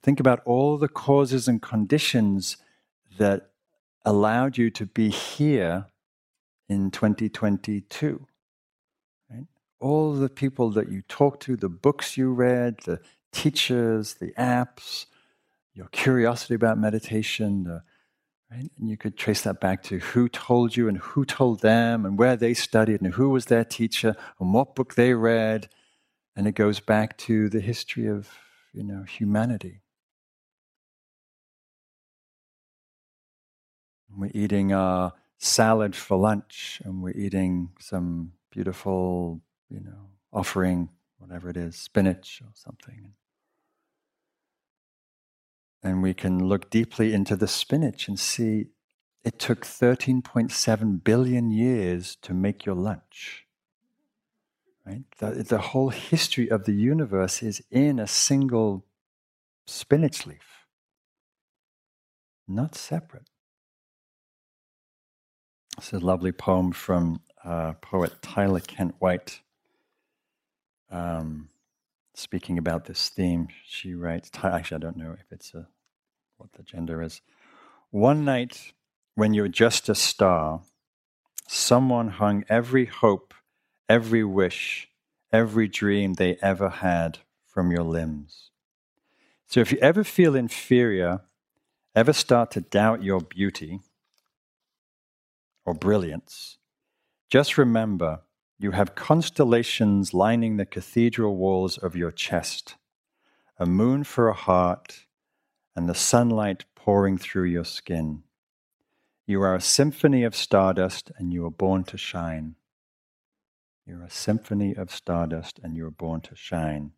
Think 0.01 0.19
about 0.19 0.41
all 0.45 0.77
the 0.77 0.87
causes 0.87 1.47
and 1.47 1.61
conditions 1.61 2.57
that 3.17 3.49
allowed 4.05 4.57
you 4.57 4.69
to 4.71 4.85
be 4.85 5.09
here 5.09 5.87
in 6.69 6.91
2022. 6.91 8.25
Right? 9.29 9.45
All 9.79 10.13
the 10.13 10.29
people 10.29 10.69
that 10.71 10.89
you 10.89 11.01
talked 11.03 11.43
to, 11.43 11.57
the 11.57 11.69
books 11.69 12.15
you 12.15 12.31
read, 12.31 12.77
the 12.85 13.01
teachers, 13.31 14.15
the 14.15 14.31
apps, 14.37 15.05
your 15.73 15.87
curiosity 15.87 16.53
about 16.53 16.77
meditation, 16.77 17.81
right? 18.51 18.71
And 18.77 18.89
you 18.89 18.97
could 18.97 19.17
trace 19.17 19.41
that 19.43 19.61
back 19.61 19.83
to 19.83 19.99
who 19.99 20.27
told 20.27 20.75
you 20.75 20.87
and 20.87 20.97
who 20.97 21.25
told 21.25 21.61
them 21.61 22.05
and 22.05 22.17
where 22.17 22.35
they 22.35 22.53
studied 22.53 23.01
and 23.01 23.13
who 23.13 23.29
was 23.29 23.45
their 23.45 23.63
teacher 23.63 24.15
and 24.39 24.53
what 24.53 24.75
book 24.75 24.95
they 24.95 25.13
read. 25.13 25.69
And 26.35 26.47
it 26.47 26.55
goes 26.55 26.79
back 26.79 27.17
to 27.19 27.49
the 27.49 27.59
history 27.59 28.07
of, 28.07 28.29
you 28.73 28.83
know, 28.83 29.03
humanity. 29.03 29.81
We're 34.13 34.31
eating 34.33 34.73
a 34.73 35.13
salad 35.37 35.95
for 35.95 36.17
lunch 36.17 36.81
and 36.83 37.01
we're 37.01 37.15
eating 37.15 37.69
some 37.79 38.33
beautiful, 38.51 39.41
you 39.69 39.79
know, 39.79 40.09
offering, 40.33 40.89
whatever 41.17 41.49
it 41.49 41.57
is, 41.57 41.77
spinach 41.77 42.41
or 42.43 42.51
something. 42.53 43.13
And 45.83 46.03
we 46.03 46.13
can 46.13 46.47
look 46.47 46.69
deeply 46.69 47.13
into 47.13 47.35
the 47.35 47.47
spinach 47.47 48.07
and 48.07 48.19
see 48.19 48.67
it 49.23 49.39
took 49.39 49.65
13.7 49.65 51.03
billion 51.03 51.51
years 51.51 52.15
to 52.23 52.33
make 52.33 52.65
your 52.65 52.75
lunch. 52.75 53.45
Right? 54.85 55.03
The, 55.19 55.43
the 55.43 55.59
whole 55.59 55.89
history 55.89 56.49
of 56.49 56.65
the 56.65 56.73
universe 56.73 57.43
is 57.43 57.61
in 57.69 57.99
a 57.99 58.07
single 58.07 58.85
spinach 59.65 60.25
leaf, 60.25 60.65
not 62.47 62.75
separate. 62.75 63.27
It's 65.77 65.93
a 65.93 65.99
lovely 65.99 66.31
poem 66.31 66.71
from 66.71 67.21
uh, 67.43 67.73
poet 67.73 68.21
Tyler 68.21 68.59
Kent 68.59 68.95
White. 68.99 69.41
Um, 70.89 71.49
speaking 72.13 72.57
about 72.57 72.85
this 72.85 73.09
theme, 73.09 73.47
she 73.65 73.93
writes, 73.93 74.29
actually, 74.43 74.75
I 74.75 74.79
don't 74.79 74.97
know 74.97 75.15
if 75.19 75.31
it's 75.31 75.53
a, 75.53 75.67
what 76.37 76.51
the 76.53 76.63
gender 76.63 77.01
is. 77.01 77.21
One 77.89 78.25
night, 78.25 78.73
when 79.15 79.33
you're 79.33 79.47
just 79.47 79.89
a 79.89 79.95
star, 79.95 80.61
someone 81.47 82.09
hung 82.09 82.45
every 82.49 82.85
hope, 82.85 83.33
every 83.89 84.23
wish, 84.23 84.89
every 85.31 85.67
dream 85.67 86.13
they 86.13 86.37
ever 86.41 86.69
had 86.69 87.19
from 87.45 87.71
your 87.71 87.83
limbs. 87.83 88.51
So 89.47 89.59
if 89.59 89.71
you 89.71 89.77
ever 89.79 90.03
feel 90.03 90.35
inferior, 90.35 91.21
ever 91.93 92.13
start 92.13 92.51
to 92.51 92.61
doubt 92.61 93.03
your 93.03 93.19
beauty 93.19 93.81
or 95.65 95.73
brilliance, 95.73 96.57
just 97.29 97.57
remember 97.57 98.21
you 98.63 98.71
have 98.71 98.93
constellations 98.93 100.13
lining 100.13 100.57
the 100.57 100.65
cathedral 100.65 101.35
walls 101.35 101.77
of 101.79 101.95
your 101.95 102.11
chest, 102.11 102.75
a 103.57 103.65
moon 103.65 104.03
for 104.03 104.27
a 104.27 104.33
heart, 104.33 105.05
and 105.75 105.89
the 105.89 105.95
sunlight 105.95 106.65
pouring 106.75 107.17
through 107.17 107.45
your 107.45 107.65
skin. 107.65 108.21
You 109.25 109.41
are 109.41 109.55
a 109.55 109.61
symphony 109.61 110.23
of 110.23 110.35
stardust, 110.35 111.11
and 111.17 111.33
you 111.33 111.45
are 111.45 111.51
born 111.51 111.85
to 111.85 111.97
shine. 111.97 112.55
You're 113.85 114.03
a 114.03 114.09
symphony 114.11 114.75
of 114.75 114.91
stardust, 114.91 115.59
and 115.63 115.75
you 115.75 115.87
are 115.87 115.91
born 115.91 116.21
to 116.21 116.35
shine. 116.35 116.91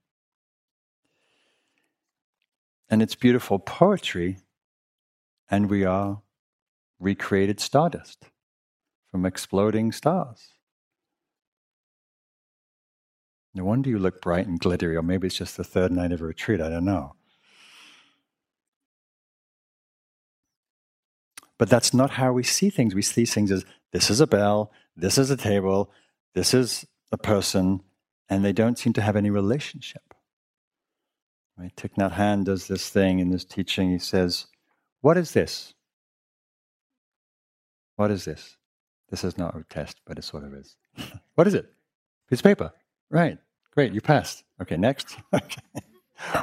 And 2.90 3.02
it's 3.02 3.16
beautiful 3.16 3.60
poetry, 3.60 4.40
and 5.50 5.70
we 5.70 5.86
are 5.86 6.22
recreated 7.00 7.62
stardust 7.62 8.26
from 9.12 9.26
exploding 9.26 9.94
stars. 9.94 10.50
No 13.56 13.64
wonder 13.66 13.90
you 13.90 14.00
look 14.00 14.22
bright 14.22 14.48
and 14.48 14.60
glittery, 14.60 14.96
or 14.96 15.04
maybe 15.04 15.28
it's 15.28 15.38
just 15.38 15.58
the 15.58 15.64
third 15.64 15.92
night 15.92 16.12
of 16.12 16.22
a 16.22 16.26
retreat, 16.26 16.60
I 16.60 16.70
don't 16.70 16.86
know. 16.86 17.16
But 21.60 21.70
that's 21.70 21.94
not 21.94 22.12
how 22.12 22.34
we 22.34 22.44
see 22.44 22.70
things. 22.70 22.96
We 22.96 23.04
see 23.04 23.26
things 23.26 23.52
as 23.52 23.64
this 23.92 24.10
is 24.10 24.20
a 24.20 24.28
bell, 24.28 24.72
this 24.98 25.18
is 25.18 25.30
a 25.30 25.38
table, 25.38 25.92
this 26.34 26.54
is 26.54 26.86
a 27.12 27.18
person, 27.18 27.82
and 28.28 28.44
they 28.44 28.54
don't 28.54 28.78
seem 28.78 28.94
to 28.94 29.02
have 29.02 29.16
any 29.16 29.30
relationship. 29.30 30.14
Right? 31.58 31.74
Thich 31.76 31.94
Nhat 31.94 32.14
Hanh 32.14 32.44
does 32.44 32.68
this 32.68 32.90
thing 32.90 33.20
in 33.20 33.30
this 33.30 33.46
teaching. 33.46 33.92
He 33.92 34.00
says, 34.00 34.48
What 35.02 35.16
is 35.16 35.32
this? 35.32 35.76
What 37.96 38.10
is 38.10 38.26
this? 38.26 38.58
This 39.10 39.24
is 39.24 39.38
not 39.38 39.56
a 39.56 39.64
test, 39.70 40.02
but 40.08 40.18
it 40.18 40.24
sort 40.24 40.44
of 40.44 40.54
is. 40.56 40.76
what 41.36 41.46
is 41.46 41.54
it? 41.54 41.72
Piece 42.28 42.40
of 42.40 42.44
paper. 42.44 42.74
Right. 43.14 43.38
Great. 43.76 43.94
You 43.94 44.02
passed. 44.02 44.44
Okay, 44.60 44.76
next. 44.76 45.18
okay. 45.34 45.62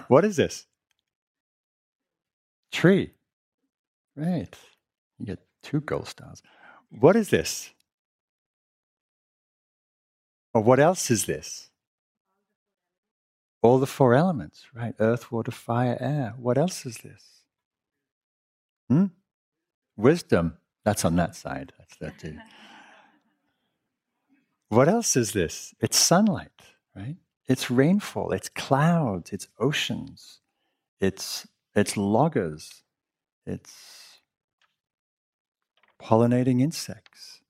What 0.07 0.25
is 0.25 0.37
this? 0.37 0.67
Tree. 2.71 3.11
Right. 4.15 4.55
You 5.19 5.27
get 5.27 5.41
two 5.65 5.81
gold 5.81 6.07
stars. 6.07 6.43
What 6.91 7.17
is 7.17 7.31
this? 7.31 7.71
Or 10.55 10.63
what 10.63 10.79
else 10.79 11.11
is 11.11 11.27
this? 11.27 11.71
All 13.63 13.81
the 13.81 13.87
four 13.87 14.15
elements, 14.15 14.67
right? 14.73 14.95
Earth, 15.01 15.33
water, 15.33 15.51
fire, 15.51 15.99
air. 16.01 16.35
What 16.39 16.57
else 16.57 16.87
is 16.87 16.99
this? 16.99 17.43
Hmm? 18.89 19.07
Wisdom. 19.97 20.57
That's 20.85 21.05
on 21.05 21.17
that 21.17 21.35
side. 21.35 21.73
That's 21.79 21.97
that 21.97 22.19
too. 22.21 22.39
What 24.71 24.89
else 24.89 25.17
is 25.17 25.33
this? 25.33 25.75
It's 25.81 25.99
sunlight, 25.99 26.63
right? 26.95 27.17
It's 27.49 27.73
rainfall, 27.73 28.31
it's 28.31 28.49
clouds, 28.49 29.33
it's 29.33 29.49
oceans, 29.59 30.39
it's, 31.01 31.49
it's 31.75 31.97
loggers, 31.97 32.85
it's 33.45 34.21
pollinating 36.01 36.63
insects, 36.63 37.41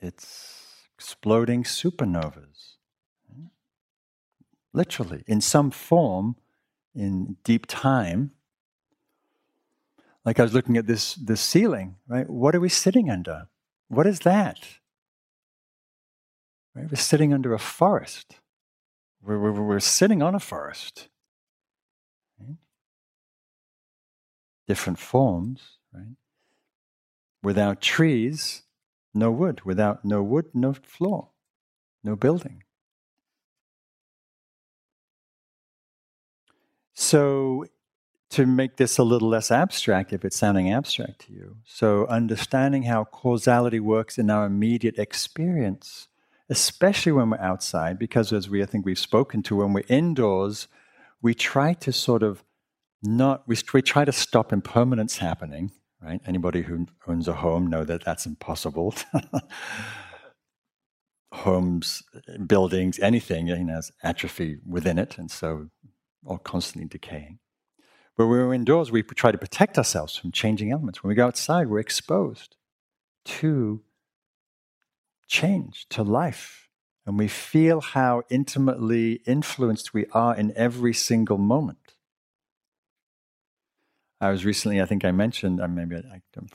it's 0.00 0.88
exploding 0.96 1.62
supernovas. 1.62 2.76
Literally, 4.72 5.24
in 5.26 5.42
some 5.42 5.70
form, 5.70 6.36
in 6.94 7.36
deep 7.44 7.66
time. 7.66 8.30
Like 10.24 10.40
I 10.40 10.42
was 10.42 10.54
looking 10.54 10.78
at 10.78 10.86
this, 10.86 11.14
this 11.16 11.42
ceiling, 11.42 11.96
right? 12.06 12.28
What 12.28 12.54
are 12.54 12.60
we 12.60 12.70
sitting 12.70 13.10
under? 13.10 13.48
What 13.88 14.06
is 14.06 14.20
that? 14.20 14.58
Right? 16.78 16.90
We're 16.90 16.96
sitting 16.96 17.32
under 17.32 17.52
a 17.52 17.58
forest. 17.58 18.36
We're, 19.22 19.38
we're, 19.38 19.52
we're 19.52 19.80
sitting 19.80 20.22
on 20.22 20.34
a 20.34 20.40
forest. 20.40 21.08
Right? 22.40 22.56
different 24.68 24.98
forms, 24.98 25.78
right? 25.92 26.14
Without 27.42 27.80
trees, 27.80 28.62
no 29.14 29.30
wood. 29.32 29.62
Without 29.64 30.04
no 30.04 30.22
wood, 30.22 30.46
no 30.54 30.74
floor, 30.74 31.30
no 32.04 32.14
building. 32.14 32.62
So, 36.94 37.64
to 38.30 38.44
make 38.44 38.76
this 38.76 38.98
a 38.98 39.02
little 39.02 39.28
less 39.28 39.50
abstract, 39.50 40.12
if 40.12 40.24
it's 40.24 40.36
sounding 40.36 40.70
abstract 40.70 41.26
to 41.26 41.32
you, 41.32 41.56
so 41.64 42.06
understanding 42.08 42.82
how 42.82 43.04
causality 43.04 43.80
works 43.80 44.18
in 44.18 44.28
our 44.28 44.44
immediate 44.44 44.98
experience, 44.98 46.08
especially 46.48 47.12
when 47.12 47.30
we're 47.30 47.38
outside, 47.38 47.98
because 47.98 48.32
as 48.32 48.48
we 48.48 48.62
I 48.62 48.66
think 48.66 48.84
we've 48.84 48.98
spoken 48.98 49.42
to, 49.44 49.56
when 49.56 49.72
we're 49.72 49.84
indoors, 49.88 50.68
we 51.22 51.34
try 51.34 51.74
to 51.74 51.92
sort 51.92 52.22
of 52.22 52.44
not 53.02 53.46
we, 53.46 53.56
we 53.72 53.82
try 53.82 54.04
to 54.04 54.12
stop 54.12 54.52
impermanence 54.52 55.18
happening 55.18 55.70
right? 56.00 56.20
Anybody 56.26 56.62
who 56.62 56.86
owns 57.06 57.28
a 57.28 57.34
home 57.34 57.66
know 57.66 57.84
that 57.84 58.04
that's 58.04 58.26
impossible. 58.26 58.94
Homes 61.32 62.02
buildings 62.46 62.98
anything 63.00 63.48
you 63.48 63.64
know 63.64 63.74
has 63.74 63.92
atrophy 64.02 64.58
within 64.66 64.98
it 64.98 65.18
and 65.18 65.30
so 65.30 65.68
all 66.24 66.38
constantly 66.38 66.88
decaying. 66.88 67.38
But 68.16 68.26
when 68.26 68.38
we're 68.38 68.54
indoors 68.54 68.90
we 68.90 69.02
try 69.02 69.30
to 69.30 69.38
protect 69.38 69.76
ourselves 69.76 70.16
from 70.16 70.32
changing 70.32 70.72
elements. 70.72 71.02
When 71.02 71.08
we 71.08 71.14
go 71.14 71.26
outside 71.26 71.68
we're 71.68 71.80
exposed 71.80 72.56
to 73.26 73.82
change 75.28 75.86
to 75.90 76.02
life 76.02 76.68
and 77.06 77.18
we 77.18 77.28
feel 77.28 77.80
how 77.80 78.22
intimately 78.30 79.20
influenced 79.26 79.94
we 79.94 80.06
are 80.12 80.34
in 80.34 80.52
every 80.56 80.92
single 80.92 81.38
moment 81.38 81.94
I 84.20 84.30
was 84.30 84.44
recently, 84.44 84.82
I 84.82 84.84
think 84.84 85.04
I 85.04 85.12
mentioned, 85.12 85.60
or 85.60 85.68
maybe 85.68 85.96
I 85.96 86.20
don't, 86.32 86.52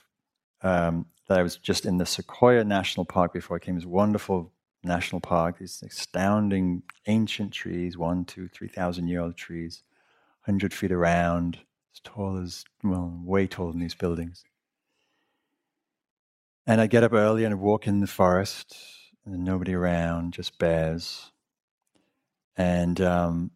um, 0.61 1.05
that 1.27 1.39
I 1.39 1.43
was 1.43 1.55
just 1.55 1.85
in 1.85 1.97
the 1.97 2.05
Sequoia 2.05 2.63
National 2.63 3.05
Park 3.05 3.31
before 3.31 3.55
I 3.55 3.59
came. 3.59 3.75
This 3.75 3.85
wonderful 3.85 4.51
national 4.83 5.21
park, 5.21 5.59
these 5.59 5.81
astounding 5.85 6.83
ancient 7.07 7.53
trees, 7.53 7.97
one, 7.97 8.25
two, 8.25 8.49
three 8.49 8.67
thousand 8.67 9.07
year 9.07 9.21
old 9.21 9.37
trees, 9.37 9.83
hundred 10.41 10.73
feet 10.73 10.91
around, 10.91 11.59
as 11.93 12.01
tall 12.03 12.37
as 12.37 12.65
well, 12.83 13.17
way 13.23 13.47
taller 13.47 13.71
than 13.71 13.79
these 13.79 13.95
buildings. 13.95 14.43
And 16.65 16.79
I 16.79 16.87
get 16.87 17.03
up 17.03 17.13
early 17.13 17.43
and 17.43 17.53
I 17.53 17.57
walk 17.57 17.87
in 17.87 17.99
the 17.99 18.07
forest, 18.07 18.77
and 19.25 19.43
nobody 19.43 19.73
around, 19.73 20.33
just 20.33 20.57
bears. 20.57 21.31
And 22.55 23.01
um, 23.01 23.51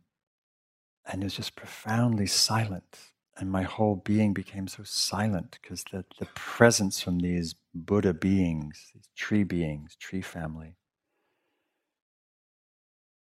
and 1.05 1.21
it 1.21 1.25
was 1.25 1.35
just 1.35 1.55
profoundly 1.55 2.27
silent 2.27 2.97
and 3.39 3.51
my 3.51 3.63
whole 3.63 3.97
being 3.97 4.33
became 4.33 4.67
so 4.67 4.83
silent 4.83 5.57
because 5.61 5.83
the, 5.91 6.03
the 6.19 6.25
presence 6.33 7.01
from 7.01 7.19
these 7.19 7.55
Buddha 7.73 8.13
beings, 8.13 8.91
these 8.93 9.07
tree 9.15 9.43
beings, 9.43 9.95
tree 9.95 10.21
family. 10.21 10.75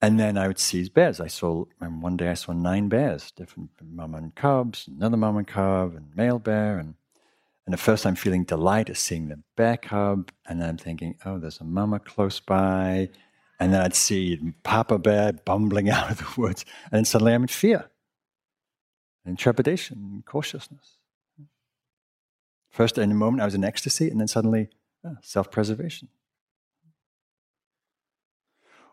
And 0.02 0.18
then 0.18 0.38
I 0.38 0.48
would 0.48 0.58
seize 0.58 0.88
bears. 0.88 1.20
I 1.20 1.26
saw, 1.26 1.66
one 1.78 2.16
day 2.16 2.30
I 2.30 2.34
saw 2.34 2.52
nine 2.52 2.88
bears, 2.88 3.30
different 3.32 3.70
mama 3.82 4.16
and 4.16 4.34
cubs, 4.34 4.88
another 4.88 5.18
mama 5.18 5.38
and 5.38 5.46
cub, 5.46 5.94
and 5.94 6.16
male 6.16 6.38
bear. 6.38 6.78
And, 6.78 6.94
and 7.70 7.74
at 7.74 7.78
first 7.78 8.04
I'm 8.04 8.16
feeling 8.16 8.42
delight 8.42 8.90
at 8.90 8.96
seeing 8.96 9.28
the 9.28 9.38
bear 9.56 9.76
cub. 9.76 10.32
And 10.48 10.60
then 10.60 10.70
I'm 10.70 10.76
thinking, 10.76 11.14
oh, 11.24 11.38
there's 11.38 11.60
a 11.60 11.64
mama 11.64 12.00
close 12.00 12.40
by. 12.40 13.10
And 13.60 13.72
then 13.72 13.80
I'd 13.80 13.94
see 13.94 14.40
Papa 14.64 14.98
Bear 14.98 15.34
bumbling 15.34 15.88
out 15.96 16.10
of 16.10 16.18
the 16.18 16.40
woods. 16.40 16.64
And 16.86 16.98
then 16.98 17.04
suddenly 17.04 17.32
I'm 17.32 17.42
in 17.42 17.46
fear 17.46 17.88
and 19.24 19.38
trepidation 19.38 19.98
and 19.98 20.26
cautiousness. 20.26 20.96
First, 22.70 22.98
in 22.98 23.12
a 23.12 23.14
moment, 23.14 23.40
I 23.40 23.44
was 23.44 23.54
in 23.54 23.62
ecstasy, 23.62 24.10
and 24.10 24.18
then 24.18 24.26
suddenly, 24.26 24.70
oh, 25.06 25.18
self 25.22 25.52
preservation. 25.52 26.08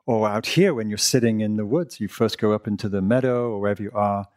Or 0.06 0.30
out 0.30 0.46
here, 0.46 0.76
when 0.76 0.88
you're 0.88 1.00
sitting 1.00 1.42
in 1.42 1.58
the 1.58 1.66
woods, 1.66 2.00
you 2.00 2.08
first 2.08 2.38
go 2.38 2.52
up 2.52 2.68
into 2.68 2.90
the 2.90 3.02
meadow 3.02 3.54
or 3.54 3.60
wherever 3.60 3.82
you 3.82 3.92
are, 3.96 4.28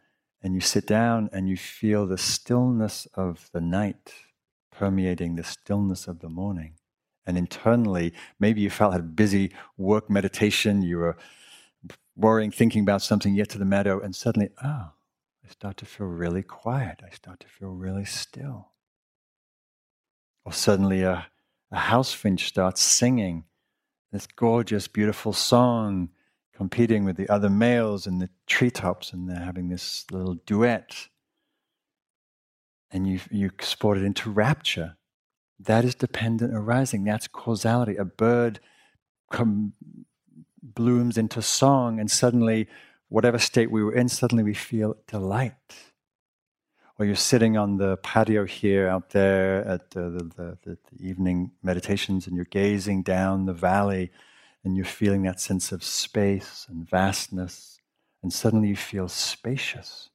and 0.41 0.55
you 0.55 0.61
sit 0.61 0.87
down 0.87 1.29
and 1.31 1.47
you 1.47 1.57
feel 1.57 2.07
the 2.07 2.17
stillness 2.17 3.07
of 3.13 3.47
the 3.53 3.61
night 3.61 4.15
permeating 4.81 5.35
the 5.35 5.43
stillness 5.43 6.07
of 6.07 6.21
the 6.21 6.29
morning. 6.29 6.73
And 7.27 7.37
internally, 7.37 8.13
maybe 8.39 8.61
you 8.61 8.71
felt 8.71 8.93
had 8.93 9.15
busy 9.15 9.51
work 9.77 10.09
meditation, 10.09 10.81
you 10.81 10.97
were 10.97 11.17
worrying, 12.15 12.49
thinking 12.49 12.81
about 12.81 13.03
something, 13.03 13.35
yet 13.35 13.49
to 13.49 13.59
the 13.59 13.65
meadow, 13.75 13.99
and 13.99 14.15
suddenly, 14.15 14.49
oh, 14.63 14.89
I 15.45 15.49
start 15.51 15.77
to 15.77 15.85
feel 15.85 16.07
really 16.07 16.41
quiet. 16.41 17.01
I 17.05 17.13
start 17.13 17.41
to 17.41 17.47
feel 17.47 17.69
really 17.69 18.05
still. 18.05 18.69
Or 20.45 20.51
suddenly 20.51 21.03
a, 21.03 21.27
a 21.71 21.77
house 21.77 22.11
finch 22.11 22.47
starts 22.47 22.81
singing 22.81 23.43
this 24.11 24.25
gorgeous, 24.25 24.87
beautiful 24.87 25.31
song, 25.31 26.09
competing 26.55 27.05
with 27.05 27.17
the 27.17 27.29
other 27.29 27.51
males 27.51 28.07
in 28.07 28.17
the 28.17 28.31
treetops, 28.47 29.13
and 29.13 29.29
they're 29.29 29.45
having 29.45 29.69
this 29.69 30.05
little 30.11 30.39
duet. 30.47 31.07
And 32.91 33.07
you, 33.07 33.19
you 33.29 33.47
export 33.47 33.97
it 33.97 34.03
into 34.03 34.29
rapture. 34.29 34.97
That 35.59 35.85
is 35.85 35.95
dependent 35.95 36.53
arising. 36.53 37.03
That's 37.03 37.27
causality. 37.27 37.95
A 37.95 38.05
bird 38.05 38.59
com- 39.31 39.73
blooms 40.61 41.17
into 41.17 41.41
song, 41.41 41.99
and 41.99 42.09
suddenly 42.09 42.67
whatever 43.09 43.37
state 43.37 43.69
we 43.69 43.83
were 43.83 43.93
in, 43.93 44.09
suddenly 44.09 44.43
we 44.43 44.53
feel 44.53 44.97
delight. 45.07 45.53
Or 46.97 47.05
you're 47.05 47.15
sitting 47.15 47.57
on 47.57 47.77
the 47.77 47.97
patio 47.97 48.45
here 48.45 48.87
out 48.87 49.09
there 49.09 49.67
at 49.67 49.91
the, 49.91 50.01
the, 50.09 50.57
the, 50.63 50.77
the, 50.91 51.03
evening 51.03 51.51
meditations 51.63 52.27
and 52.27 52.35
you're 52.35 52.45
gazing 52.45 53.01
down 53.01 53.47
the 53.47 53.53
valley 53.53 54.11
and 54.63 54.75
you're 54.75 54.85
feeling 54.85 55.23
that 55.23 55.39
sense 55.39 55.71
of 55.71 55.83
space 55.83 56.67
and 56.69 56.87
vastness. 56.87 57.79
And 58.21 58.31
suddenly 58.31 58.69
you 58.69 58.75
feel 58.75 59.09
spacious 59.09 60.09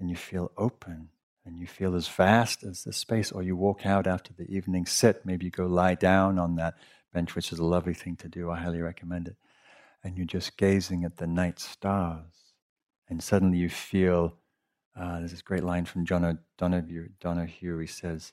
and 0.00 0.08
you 0.08 0.16
feel 0.16 0.50
open 0.56 1.10
and 1.44 1.58
you 1.58 1.66
feel 1.66 1.94
as 1.94 2.08
vast 2.08 2.62
as 2.62 2.84
the 2.84 2.92
space. 2.92 3.32
Or 3.32 3.42
you 3.42 3.56
walk 3.56 3.84
out 3.84 4.06
after 4.06 4.32
the 4.32 4.48
evening 4.48 4.86
sit, 4.86 5.26
maybe 5.26 5.46
you 5.46 5.50
go 5.50 5.66
lie 5.66 5.94
down 5.94 6.38
on 6.38 6.56
that 6.56 6.74
bench, 7.12 7.34
which 7.34 7.52
is 7.52 7.58
a 7.58 7.64
lovely 7.64 7.94
thing 7.94 8.16
to 8.16 8.28
do. 8.28 8.50
I 8.50 8.58
highly 8.58 8.80
recommend 8.80 9.28
it 9.28 9.36
and 10.04 10.16
you're 10.16 10.26
just 10.26 10.56
gazing 10.56 11.04
at 11.04 11.16
the 11.16 11.26
night 11.26 11.58
stars. 11.58 12.54
And 13.08 13.22
suddenly 13.22 13.58
you 13.58 13.68
feel 13.68 14.34
uh, 14.98 15.18
there's 15.18 15.30
this 15.30 15.42
great 15.42 15.64
line 15.64 15.84
from 15.84 16.04
John 16.04 16.24
O'Donohue. 16.24 17.08
Donohue 17.20 17.78
he 17.78 17.86
says, 17.86 18.32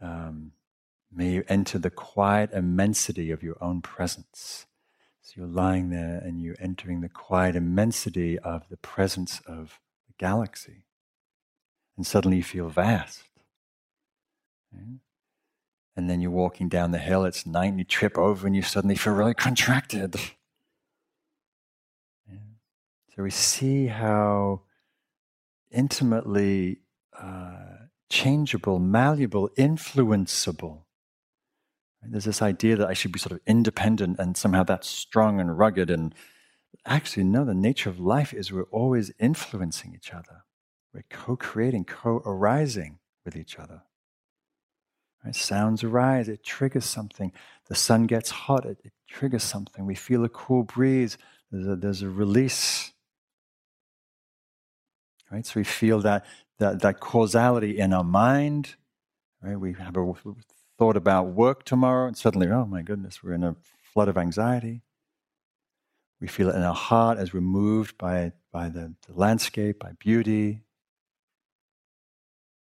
um, 0.00 0.52
May 1.10 1.30
you 1.30 1.44
enter 1.48 1.78
the 1.78 1.90
quiet 1.90 2.50
immensity 2.52 3.30
of 3.30 3.42
your 3.42 3.56
own 3.62 3.80
presence. 3.80 4.66
So 5.22 5.34
you're 5.36 5.46
lying 5.46 5.88
there 5.88 6.20
and 6.22 6.40
you're 6.40 6.56
entering 6.60 7.00
the 7.00 7.08
quiet 7.08 7.56
immensity 7.56 8.38
of 8.38 8.68
the 8.68 8.76
presence 8.76 9.40
of 9.46 9.80
the 10.06 10.12
galaxy. 10.18 10.84
And 11.98 12.06
suddenly 12.06 12.36
you 12.36 12.44
feel 12.44 12.68
vast. 12.68 13.24
And 15.96 16.08
then 16.08 16.20
you're 16.20 16.30
walking 16.30 16.68
down 16.68 16.92
the 16.92 16.98
hill, 16.98 17.24
it's 17.24 17.44
night, 17.44 17.70
and 17.70 17.78
you 17.80 17.84
trip 17.84 18.16
over 18.16 18.46
and 18.46 18.54
you 18.54 18.62
suddenly 18.62 18.94
feel 18.94 19.12
really 19.12 19.34
contracted. 19.34 20.16
So 23.14 23.24
we 23.24 23.30
see 23.30 23.88
how 23.88 24.60
intimately 25.72 26.82
uh, 27.20 27.88
changeable, 28.08 28.78
malleable, 28.78 29.48
influenceable. 29.58 30.82
There's 32.00 32.26
this 32.26 32.42
idea 32.42 32.76
that 32.76 32.86
I 32.86 32.92
should 32.92 33.10
be 33.10 33.18
sort 33.18 33.32
of 33.32 33.40
independent 33.44 34.20
and 34.20 34.36
somehow 34.36 34.62
that's 34.62 34.86
strong 34.86 35.40
and 35.40 35.58
rugged. 35.58 35.90
And 35.90 36.14
actually, 36.86 37.24
no, 37.24 37.44
the 37.44 37.54
nature 37.54 37.90
of 37.90 37.98
life 37.98 38.32
is 38.32 38.52
we're 38.52 38.62
always 38.70 39.10
influencing 39.18 39.96
each 39.96 40.14
other. 40.14 40.44
We're 40.92 41.04
co 41.10 41.36
creating, 41.36 41.84
co 41.84 42.22
arising 42.24 42.98
with 43.24 43.36
each 43.36 43.58
other. 43.58 43.82
Right? 45.24 45.34
Sounds 45.34 45.84
arise, 45.84 46.28
it 46.28 46.44
triggers 46.44 46.84
something. 46.84 47.32
The 47.68 47.74
sun 47.74 48.06
gets 48.06 48.30
hot, 48.30 48.64
it, 48.64 48.78
it 48.84 48.92
triggers 49.08 49.42
something. 49.42 49.84
We 49.84 49.94
feel 49.94 50.24
a 50.24 50.28
cool 50.28 50.62
breeze, 50.62 51.18
there's 51.50 51.66
a, 51.66 51.76
there's 51.76 52.02
a 52.02 52.08
release 52.08 52.92
right? 55.30 55.44
So 55.44 55.54
we 55.56 55.64
feel 55.64 56.00
that 56.00 56.24
that, 56.58 56.80
that 56.82 56.98
causality 56.98 57.78
in 57.78 57.92
our 57.92 58.04
mind, 58.04 58.74
right? 59.42 59.58
We 59.58 59.74
have 59.74 59.96
a 59.96 60.12
thought 60.76 60.96
about 60.96 61.28
work 61.28 61.64
tomorrow, 61.64 62.08
and 62.08 62.16
suddenly, 62.16 62.48
oh 62.48 62.66
my 62.66 62.82
goodness, 62.82 63.22
we're 63.22 63.34
in 63.34 63.44
a 63.44 63.54
flood 63.92 64.08
of 64.08 64.18
anxiety. 64.18 64.82
We 66.20 66.26
feel 66.26 66.48
it 66.48 66.56
in 66.56 66.62
our 66.62 66.74
heart 66.74 67.18
as 67.18 67.32
we're 67.32 67.40
moved 67.40 67.96
by, 67.96 68.32
by 68.50 68.70
the, 68.70 68.94
the 69.06 69.14
landscape, 69.14 69.78
by 69.78 69.92
beauty. 70.00 70.62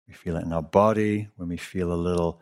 We 0.07 0.13
feel 0.13 0.37
it 0.37 0.43
in 0.45 0.53
our 0.53 0.63
body 0.63 1.29
when 1.35 1.49
we 1.49 1.57
feel 1.57 1.91
a 1.91 1.95
little 1.95 2.41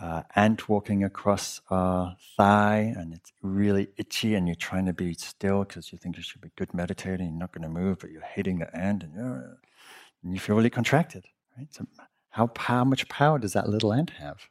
uh, 0.00 0.22
ant 0.36 0.68
walking 0.68 1.02
across 1.02 1.60
our 1.70 2.16
thigh 2.36 2.92
and 2.96 3.12
it's 3.14 3.32
really 3.42 3.88
itchy 3.96 4.34
and 4.34 4.46
you're 4.46 4.54
trying 4.54 4.86
to 4.86 4.92
be 4.92 5.14
still 5.14 5.64
because 5.64 5.90
you 5.90 5.98
think 5.98 6.16
you 6.16 6.22
should 6.22 6.40
be 6.40 6.50
good 6.56 6.72
meditating, 6.72 7.28
you're 7.28 7.38
not 7.38 7.52
going 7.52 7.62
to 7.62 7.68
move, 7.68 7.98
but 7.98 8.10
you're 8.10 8.22
hating 8.22 8.58
the 8.58 8.76
ant 8.76 9.02
and, 9.02 9.16
and 9.16 10.34
you 10.34 10.38
feel 10.38 10.54
really 10.56 10.70
contracted. 10.70 11.24
Right? 11.56 11.72
So 11.74 11.86
How, 12.30 12.50
how 12.56 12.84
much 12.84 13.08
power 13.08 13.38
does 13.38 13.54
that 13.54 13.68
little 13.68 13.92
ant 13.92 14.10
have 14.18 14.48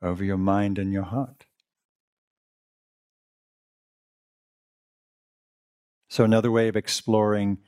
over 0.00 0.24
your 0.24 0.38
mind 0.38 0.78
and 0.78 0.92
your 0.92 1.02
heart? 1.04 1.44
So, 6.08 6.24
another 6.24 6.50
way 6.50 6.66
of 6.66 6.74
exploring 6.74 7.58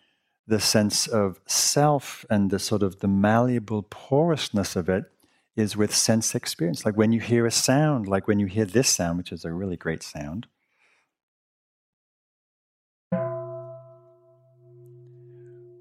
the 0.52 0.60
sense 0.60 1.06
of 1.06 1.40
self 1.46 2.26
and 2.28 2.50
the 2.50 2.58
sort 2.58 2.82
of 2.82 3.00
the 3.00 3.08
malleable 3.08 3.84
porousness 3.84 4.76
of 4.76 4.86
it 4.86 5.04
is 5.56 5.78
with 5.78 5.94
sense 5.94 6.34
experience. 6.34 6.84
Like 6.84 6.94
when 6.94 7.10
you 7.10 7.20
hear 7.20 7.46
a 7.46 7.50
sound, 7.50 8.06
like 8.06 8.28
when 8.28 8.38
you 8.38 8.44
hear 8.44 8.66
this 8.66 8.90
sound, 8.90 9.16
which 9.16 9.32
is 9.32 9.46
a 9.46 9.50
really 9.52 9.78
great 9.78 10.02
sound. 10.02 10.46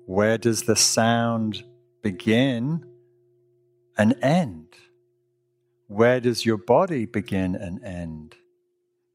Where 0.06 0.38
does 0.38 0.64
the 0.64 0.78
sound 0.78 1.66
begin 2.02 2.86
and 3.98 4.16
end? 4.22 4.68
Where 5.88 6.22
does 6.22 6.46
your 6.46 6.58
body 6.58 7.06
begin 7.06 7.56
and 7.56 7.84
end? 7.84 8.36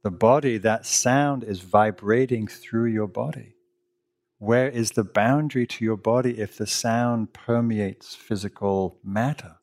The 0.02 0.10
body, 0.10 0.58
that 0.58 0.84
sound 0.84 1.44
is 1.44 1.60
vibrating 1.60 2.46
through 2.46 2.92
your 2.92 3.08
body. 3.08 3.55
Where 4.38 4.68
is 4.68 4.90
the 4.90 5.04
boundary 5.04 5.66
to 5.66 5.84
your 5.84 5.96
body 5.96 6.38
if 6.38 6.58
the 6.58 6.66
sound 6.66 7.32
permeates 7.32 8.14
physical 8.14 8.98
matter? 9.02 9.56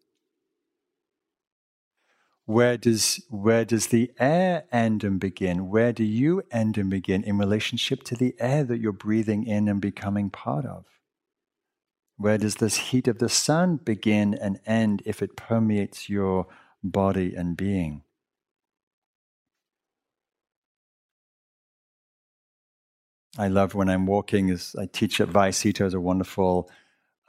Where 2.46 2.78
does, 2.78 3.24
where 3.30 3.66
does 3.66 3.88
the 3.88 4.12
air 4.20 4.66
end 4.72 5.04
and 5.04 5.20
begin? 5.20 5.70
Where 5.70 5.94
do 5.94 6.04
you 6.04 6.42
end 6.52 6.78
and 6.78 6.90
begin 6.90 7.24
in 7.24 7.38
relationship 7.38 8.04
to 8.04 8.16
the 8.16 8.36
air 8.40 8.64
that 8.64 8.80
you're 8.80 8.92
breathing 8.92 9.46
in 9.46 9.68
and 9.68 9.80
becoming 9.80 10.30
part 10.30 10.66
of? 10.66 10.86
Where 12.18 12.38
does 12.38 12.56
this 12.56 12.78
heat 12.78 13.08
of 13.08 13.20
the 13.20 13.30
sun 13.30 13.78
begin 13.78 14.34
and 14.34 14.60
end 14.66 15.04
if 15.06 15.22
it 15.22 15.38
permeates 15.38 16.10
your 16.10 16.48
body 16.84 17.34
and 17.36 17.56
being? 17.56 18.04
I 23.38 23.48
love 23.48 23.74
when 23.74 23.90
I'm 23.90 24.06
walking. 24.06 24.50
Is 24.50 24.76
I 24.80 24.86
teach 24.86 25.20
at 25.20 25.30
Vallecito, 25.30 25.86
is 25.86 25.94
a 25.94 26.00
wonderful 26.00 26.70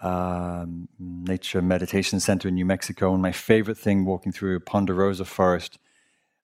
um, 0.00 0.88
nature 0.98 1.62
meditation 1.62 2.20
center 2.20 2.48
in 2.48 2.54
New 2.54 2.66
Mexico. 2.66 3.12
And 3.12 3.22
my 3.22 3.32
favorite 3.32 3.78
thing 3.78 4.04
walking 4.04 4.32
through 4.32 4.56
a 4.56 4.60
Ponderosa 4.60 5.24
Forest 5.24 5.78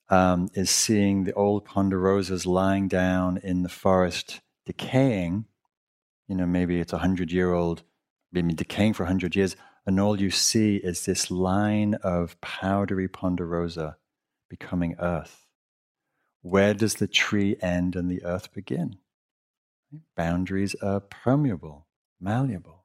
um, 0.09 0.49
is 0.55 0.71
seeing 0.71 1.25
the 1.25 1.35
old 1.35 1.67
ponderosas 1.67 2.47
lying 2.47 2.89
down 2.89 3.39
in 3.43 3.63
the 3.63 3.69
forest, 3.69 4.41
decaying. 4.67 5.45
You 6.27 6.37
know, 6.37 6.47
maybe 6.47 6.81
it's 6.81 6.93
a 6.93 6.99
hundred 6.99 7.31
year 7.31 7.53
old, 7.53 7.83
maybe 8.33 8.55
decaying 8.55 8.95
for 8.95 9.05
a 9.05 9.09
hundred 9.09 9.37
years, 9.37 9.57
and 9.87 10.01
all 10.01 10.21
you 10.21 10.31
see 10.31 10.77
is 10.77 11.05
this 11.05 11.31
line 11.31 11.95
of 12.03 12.41
powdery 12.41 13.09
ponderosa 13.09 13.97
becoming 14.49 14.97
earth. 14.99 15.47
Where 16.43 16.73
does 16.73 16.95
the 16.95 17.07
tree 17.07 17.57
end 17.61 17.95
and 17.95 18.11
the 18.11 18.25
earth 18.25 18.53
begin? 18.53 18.97
Boundaries 20.17 20.77
are 20.77 21.01
permeable, 21.01 21.87
malleable. 22.21 22.85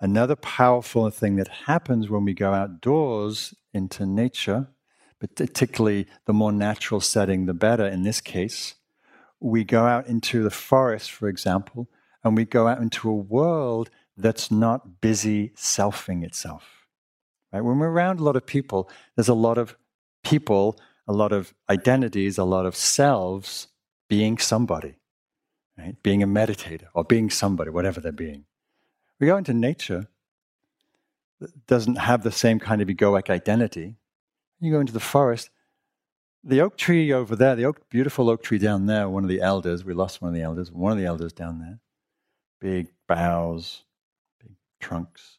Another 0.00 0.34
powerful 0.36 1.08
thing 1.10 1.36
that 1.36 1.48
happens 1.48 2.10
when 2.10 2.24
we 2.24 2.34
go 2.34 2.52
outdoors 2.52 3.54
into 3.72 4.04
nature, 4.04 4.68
particularly 5.20 6.06
the 6.26 6.32
more 6.32 6.52
natural 6.52 7.00
setting, 7.00 7.46
the 7.46 7.54
better 7.54 7.86
in 7.86 8.02
this 8.02 8.20
case, 8.20 8.74
we 9.38 9.62
go 9.62 9.86
out 9.86 10.06
into 10.08 10.42
the 10.42 10.50
forest, 10.50 11.12
for 11.12 11.28
example, 11.28 11.88
and 12.24 12.36
we 12.36 12.44
go 12.44 12.66
out 12.66 12.80
into 12.80 13.08
a 13.08 13.14
world 13.14 13.90
that's 14.16 14.50
not 14.50 15.00
busy 15.00 15.50
selfing 15.50 16.24
itself. 16.24 16.86
Right? 17.52 17.60
When 17.60 17.78
we're 17.78 17.90
around 17.90 18.18
a 18.18 18.24
lot 18.24 18.36
of 18.36 18.46
people, 18.46 18.90
there's 19.14 19.28
a 19.28 19.34
lot 19.34 19.58
of 19.58 19.76
people, 20.24 20.78
a 21.06 21.12
lot 21.12 21.32
of 21.32 21.54
identities, 21.70 22.38
a 22.38 22.44
lot 22.44 22.66
of 22.66 22.74
selves 22.74 23.68
being 24.08 24.38
somebody 24.38 24.96
right? 25.78 26.00
being 26.02 26.22
a 26.22 26.26
meditator 26.26 26.86
or 26.94 27.04
being 27.04 27.30
somebody, 27.30 27.70
whatever 27.70 28.00
they're 28.00 28.12
being. 28.12 28.44
We 29.20 29.26
go 29.26 29.36
into 29.36 29.54
nature 29.54 30.08
that 31.40 31.66
doesn't 31.66 31.96
have 31.96 32.22
the 32.22 32.32
same 32.32 32.58
kind 32.58 32.80
of 32.80 32.88
egoic 32.88 33.30
identity. 33.30 33.96
You 34.60 34.72
go 34.72 34.80
into 34.80 34.92
the 34.92 35.00
forest, 35.00 35.50
the 36.42 36.60
oak 36.60 36.76
tree 36.76 37.12
over 37.12 37.34
there, 37.36 37.56
the 37.56 37.64
oak, 37.64 37.88
beautiful 37.88 38.28
oak 38.30 38.42
tree 38.42 38.58
down 38.58 38.86
there, 38.86 39.08
one 39.08 39.24
of 39.24 39.28
the 39.28 39.40
elders, 39.40 39.84
we 39.84 39.94
lost 39.94 40.20
one 40.20 40.28
of 40.28 40.34
the 40.34 40.42
elders, 40.42 40.70
one 40.70 40.92
of 40.92 40.98
the 40.98 41.06
elders 41.06 41.32
down 41.32 41.58
there, 41.58 41.80
big 42.60 42.88
boughs, 43.06 43.82
big 44.40 44.52
trunks. 44.80 45.38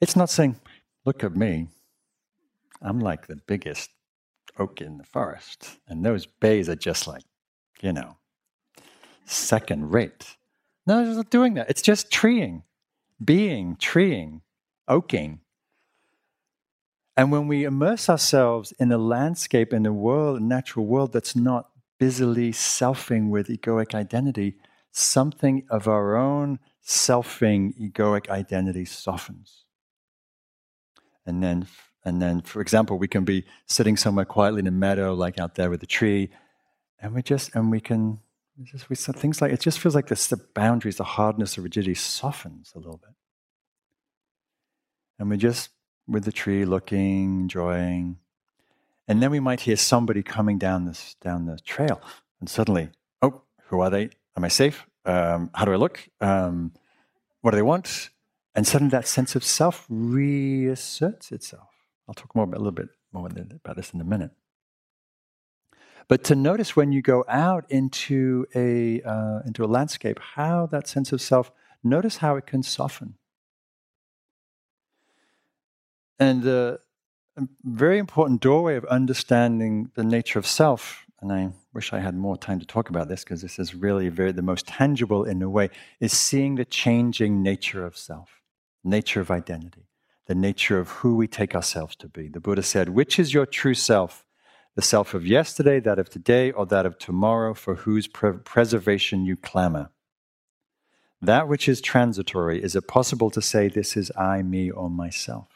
It's 0.00 0.16
not 0.16 0.30
saying, 0.30 0.58
look 1.04 1.22
at 1.22 1.36
me, 1.36 1.68
I'm 2.80 3.00
like 3.00 3.26
the 3.26 3.36
biggest 3.36 3.90
oak 4.58 4.80
in 4.80 4.98
the 4.98 5.04
forest. 5.04 5.78
And 5.86 6.04
those 6.04 6.26
bays 6.26 6.68
are 6.68 6.76
just 6.76 7.06
like, 7.06 7.22
you 7.80 7.92
know, 7.92 8.16
second 9.24 9.92
rate. 9.92 10.36
No, 10.86 11.02
it's 11.02 11.16
not 11.16 11.30
doing 11.30 11.54
that. 11.54 11.70
It's 11.70 11.82
just 11.82 12.10
treeing, 12.10 12.64
being, 13.24 13.76
treeing, 13.76 14.42
oaking. 14.88 15.40
And 17.16 17.30
when 17.30 17.46
we 17.46 17.64
immerse 17.64 18.08
ourselves 18.08 18.72
in 18.78 18.90
a 18.90 18.98
landscape, 18.98 19.72
in 19.72 19.86
a 19.86 19.92
world, 19.92 20.40
a 20.40 20.44
natural 20.44 20.86
world 20.86 21.12
that's 21.12 21.36
not 21.36 21.68
busily 21.98 22.52
selfing 22.52 23.28
with 23.28 23.48
egoic 23.48 23.94
identity, 23.94 24.56
something 24.90 25.64
of 25.70 25.86
our 25.86 26.16
own 26.16 26.58
selfing 26.84 27.78
egoic 27.78 28.28
identity 28.28 28.84
softens. 28.84 29.64
And 31.24 31.42
then, 31.42 31.66
and 32.04 32.20
then, 32.20 32.40
for 32.40 32.60
example, 32.60 32.98
we 32.98 33.06
can 33.06 33.24
be 33.24 33.44
sitting 33.66 33.96
somewhere 33.96 34.24
quietly 34.24 34.60
in 34.60 34.66
a 34.66 34.72
meadow, 34.72 35.14
like 35.14 35.38
out 35.38 35.54
there 35.54 35.70
with 35.70 35.82
a 35.82 35.86
tree, 35.86 36.30
and 37.00 37.14
we 37.14 37.22
just, 37.22 37.54
and 37.54 37.70
we 37.70 37.80
can 37.80 38.18
it's 38.60 38.70
just, 38.70 38.90
we 38.90 38.96
said 38.96 39.16
things 39.16 39.40
like, 39.40 39.52
it 39.52 39.60
just 39.60 39.78
feels 39.78 39.94
like 39.94 40.08
this, 40.08 40.26
the 40.26 40.40
boundaries, 40.54 40.96
the 40.96 41.04
hardness, 41.04 41.54
the 41.54 41.62
rigidity 41.62 41.94
softens 41.94 42.72
a 42.74 42.78
little 42.78 42.98
bit. 42.98 43.14
And 45.18 45.30
we're 45.30 45.36
just, 45.36 45.70
with 46.06 46.24
the 46.24 46.32
tree, 46.32 46.64
looking, 46.64 47.42
enjoying. 47.42 48.18
And 49.08 49.22
then 49.22 49.30
we 49.30 49.40
might 49.40 49.60
hear 49.60 49.76
somebody 49.76 50.22
coming 50.22 50.58
down 50.58 50.84
this 50.84 51.16
down 51.20 51.46
the 51.46 51.58
trail, 51.58 52.00
and 52.40 52.48
suddenly, 52.48 52.90
oh, 53.20 53.42
who 53.66 53.80
are 53.80 53.90
they? 53.90 54.10
Am 54.36 54.44
I 54.44 54.48
safe? 54.48 54.86
Um, 55.04 55.50
how 55.54 55.64
do 55.64 55.72
I 55.72 55.76
look? 55.76 56.08
Um, 56.20 56.72
what 57.40 57.50
do 57.50 57.56
they 57.56 57.62
want? 57.62 58.10
And 58.54 58.66
suddenly, 58.66 58.90
that 58.90 59.08
sense 59.08 59.34
of 59.34 59.44
self 59.44 59.86
reasserts 59.88 61.32
itself. 61.32 61.68
I'll 62.06 62.14
talk 62.14 62.34
more 62.34 62.44
about, 62.44 62.56
a 62.56 62.58
little 62.58 62.72
bit 62.72 62.88
more 63.12 63.26
about 63.26 63.76
this 63.76 63.92
in 63.92 64.00
a 64.00 64.04
minute. 64.04 64.30
But 66.08 66.24
to 66.24 66.34
notice 66.34 66.76
when 66.76 66.92
you 66.92 67.02
go 67.02 67.24
out 67.28 67.64
into 67.70 68.46
a, 68.54 69.02
uh, 69.02 69.40
into 69.46 69.64
a 69.64 69.66
landscape, 69.66 70.18
how 70.34 70.66
that 70.66 70.86
sense 70.88 71.12
of 71.12 71.20
self, 71.20 71.50
notice 71.82 72.18
how 72.18 72.36
it 72.36 72.46
can 72.46 72.62
soften. 72.62 73.14
And 76.18 76.46
a 76.46 76.78
very 77.64 77.98
important 77.98 78.40
doorway 78.40 78.76
of 78.76 78.84
understanding 78.84 79.90
the 79.94 80.04
nature 80.04 80.38
of 80.38 80.46
self, 80.46 81.06
and 81.20 81.32
I 81.32 81.52
wish 81.72 81.92
I 81.92 82.00
had 82.00 82.14
more 82.14 82.36
time 82.36 82.60
to 82.60 82.66
talk 82.66 82.90
about 82.90 83.08
this 83.08 83.24
because 83.24 83.42
this 83.42 83.58
is 83.58 83.74
really 83.74 84.08
very 84.08 84.32
the 84.32 84.42
most 84.42 84.66
tangible 84.66 85.24
in 85.24 85.40
a 85.42 85.48
way, 85.48 85.70
is 86.00 86.12
seeing 86.12 86.56
the 86.56 86.64
changing 86.64 87.42
nature 87.42 87.84
of 87.84 87.96
self, 87.96 88.42
nature 88.84 89.20
of 89.20 89.30
identity, 89.30 89.88
the 90.26 90.34
nature 90.34 90.78
of 90.78 90.88
who 90.90 91.16
we 91.16 91.26
take 91.26 91.54
ourselves 91.54 91.96
to 91.96 92.08
be. 92.08 92.28
The 92.28 92.40
Buddha 92.40 92.62
said, 92.62 92.90
Which 92.90 93.18
is 93.18 93.32
your 93.32 93.46
true 93.46 93.74
self? 93.74 94.24
The 94.74 94.82
self 94.82 95.12
of 95.14 95.26
yesterday, 95.26 95.80
that 95.80 95.98
of 95.98 96.08
today, 96.08 96.50
or 96.50 96.64
that 96.66 96.86
of 96.86 96.98
tomorrow, 96.98 97.54
for 97.54 97.74
whose 97.76 98.06
pre- 98.06 98.32
preservation 98.32 99.24
you 99.26 99.36
clamor. 99.36 99.90
That 101.20 101.46
which 101.46 101.68
is 101.68 101.80
transitory, 101.80 102.62
is 102.62 102.74
it 102.74 102.88
possible 102.88 103.30
to 103.30 103.42
say, 103.42 103.68
This 103.68 103.96
is 103.96 104.10
I, 104.16 104.42
me, 104.42 104.70
or 104.70 104.88
myself? 104.88 105.48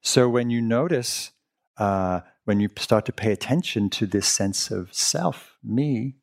So 0.00 0.28
when 0.28 0.48
you 0.50 0.62
notice, 0.62 1.32
uh, 1.76 2.20
when 2.44 2.60
you 2.60 2.68
start 2.78 3.04
to 3.06 3.12
pay 3.12 3.32
attention 3.32 3.90
to 3.90 4.06
this 4.06 4.28
sense 4.28 4.70
of 4.70 4.94
self, 4.94 5.58
me, 5.62 6.14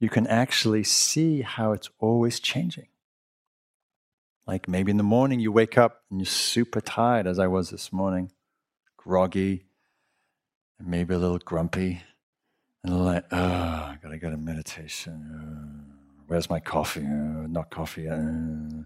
you 0.00 0.08
can 0.08 0.26
actually 0.26 0.84
see 0.84 1.42
how 1.42 1.72
it's 1.72 1.88
always 1.98 2.40
changing. 2.40 2.88
Like 4.46 4.68
maybe 4.68 4.90
in 4.90 4.96
the 4.96 5.02
morning 5.02 5.40
you 5.40 5.52
wake 5.52 5.78
up 5.78 6.02
and 6.10 6.20
you're 6.20 6.26
super 6.26 6.80
tired, 6.80 7.26
as 7.26 7.38
I 7.38 7.46
was 7.46 7.70
this 7.70 7.92
morning 7.92 8.30
groggy, 9.06 9.64
and 10.78 10.88
maybe 10.88 11.14
a 11.14 11.18
little 11.18 11.38
grumpy, 11.38 12.02
and 12.82 13.04
like, 13.04 13.24
oh, 13.30 13.36
I 13.36 13.98
gotta 14.02 14.18
go 14.18 14.30
to 14.30 14.36
meditation. 14.36 15.14
Uh, 15.32 15.94
where's 16.26 16.50
my 16.50 16.60
coffee? 16.60 17.04
Uh, 17.04 17.46
not 17.46 17.70
coffee. 17.70 18.08
Uh. 18.08 18.84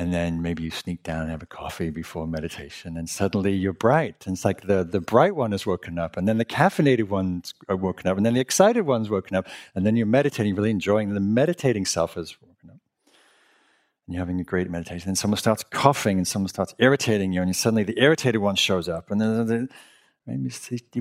And 0.00 0.14
then 0.14 0.42
maybe 0.42 0.62
you 0.62 0.70
sneak 0.70 1.02
down 1.02 1.22
and 1.22 1.30
have 1.32 1.42
a 1.42 1.46
coffee 1.46 1.90
before 1.90 2.24
meditation, 2.28 2.96
and 2.96 3.10
suddenly 3.10 3.52
you're 3.52 3.72
bright. 3.72 4.26
And 4.26 4.36
it's 4.36 4.44
like 4.44 4.60
the, 4.68 4.84
the 4.84 5.00
bright 5.00 5.34
one 5.34 5.52
is 5.52 5.66
woken 5.66 5.98
up, 5.98 6.16
and 6.16 6.28
then 6.28 6.38
the 6.38 6.44
caffeinated 6.44 7.08
ones 7.08 7.52
are 7.68 7.76
woken 7.76 8.06
up, 8.08 8.16
and 8.16 8.24
then 8.24 8.34
the 8.34 8.40
excited 8.40 8.82
one's 8.82 9.10
woken 9.10 9.36
up, 9.36 9.48
and 9.74 9.84
then 9.84 9.96
you're 9.96 10.06
meditating, 10.06 10.54
really 10.54 10.70
enjoying, 10.70 11.14
the 11.14 11.20
meditating 11.20 11.84
self 11.84 12.16
up. 12.16 12.26
And 14.08 14.14
you're 14.14 14.22
having 14.22 14.40
a 14.40 14.44
great 14.44 14.70
meditation, 14.70 15.10
and 15.10 15.18
someone 15.18 15.36
starts 15.36 15.62
coughing 15.62 16.16
and 16.16 16.26
someone 16.26 16.48
starts 16.48 16.74
irritating 16.78 17.30
you, 17.30 17.42
and 17.42 17.54
suddenly 17.54 17.84
the 17.84 18.00
irritated 18.00 18.40
one 18.40 18.56
shows 18.56 18.88
up, 18.88 19.10
and 19.10 19.20
then 19.20 19.68
maybe 20.26 20.50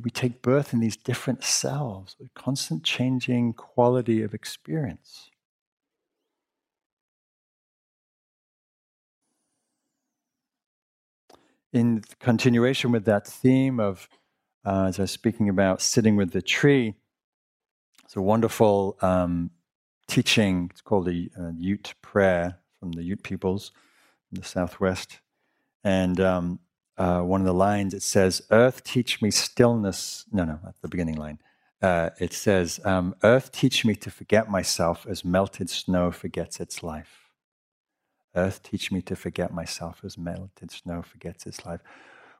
we 0.03 0.11
take 0.11 0.41
birth 0.41 0.73
in 0.73 0.81
these 0.81 0.97
different 0.97 1.41
selves 1.41 2.17
with 2.19 2.33
constant 2.33 2.83
changing 2.83 3.53
quality 3.53 4.21
of 4.21 4.33
experience. 4.33 5.31
In 11.71 12.03
continuation 12.19 12.91
with 12.91 13.05
that 13.05 13.25
theme 13.25 13.79
of, 13.79 14.09
uh, 14.65 14.87
as 14.89 14.99
I 14.99 15.03
was 15.03 15.11
speaking 15.11 15.47
about 15.47 15.81
sitting 15.81 16.17
with 16.17 16.31
the 16.31 16.41
tree, 16.41 16.95
it's 18.03 18.17
a 18.17 18.21
wonderful 18.21 18.97
um, 19.01 19.51
teaching. 20.09 20.69
It's 20.71 20.81
called 20.81 21.05
the 21.05 21.29
uh, 21.39 21.51
Ute 21.57 21.93
Prayer 22.01 22.59
from 22.79 22.91
the 22.91 23.03
Ute 23.03 23.23
peoples 23.23 23.71
in 24.31 24.39
the 24.39 24.47
southwest. 24.47 25.19
And 25.83 26.19
um, 26.19 26.59
uh, 26.97 27.21
one 27.21 27.41
of 27.41 27.47
the 27.47 27.53
lines 27.53 27.93
it 27.93 28.03
says, 28.03 28.41
Earth, 28.51 28.83
teach 28.83 29.21
me 29.21 29.31
stillness. 29.31 30.25
No, 30.31 30.45
no, 30.45 30.59
at 30.67 30.81
the 30.81 30.87
beginning 30.87 31.15
line. 31.15 31.39
Uh, 31.81 32.09
it 32.19 32.33
says, 32.33 32.79
um, 32.85 33.15
Earth, 33.23 33.51
teach 33.51 33.85
me 33.85 33.95
to 33.95 34.09
forget 34.09 34.49
myself 34.49 35.05
as 35.07 35.23
melted 35.23 35.69
snow 35.69 36.11
forgets 36.11 36.59
its 36.59 36.81
life. 36.81 37.29
Earth, 38.35 38.63
teach 38.63 38.91
me 38.91 39.01
to 39.03 39.15
forget 39.15 39.53
myself 39.53 40.01
as 40.03 40.17
melted 40.17 40.71
snow 40.71 41.01
forgets 41.03 41.45
its 41.45 41.65
life. 41.65 41.81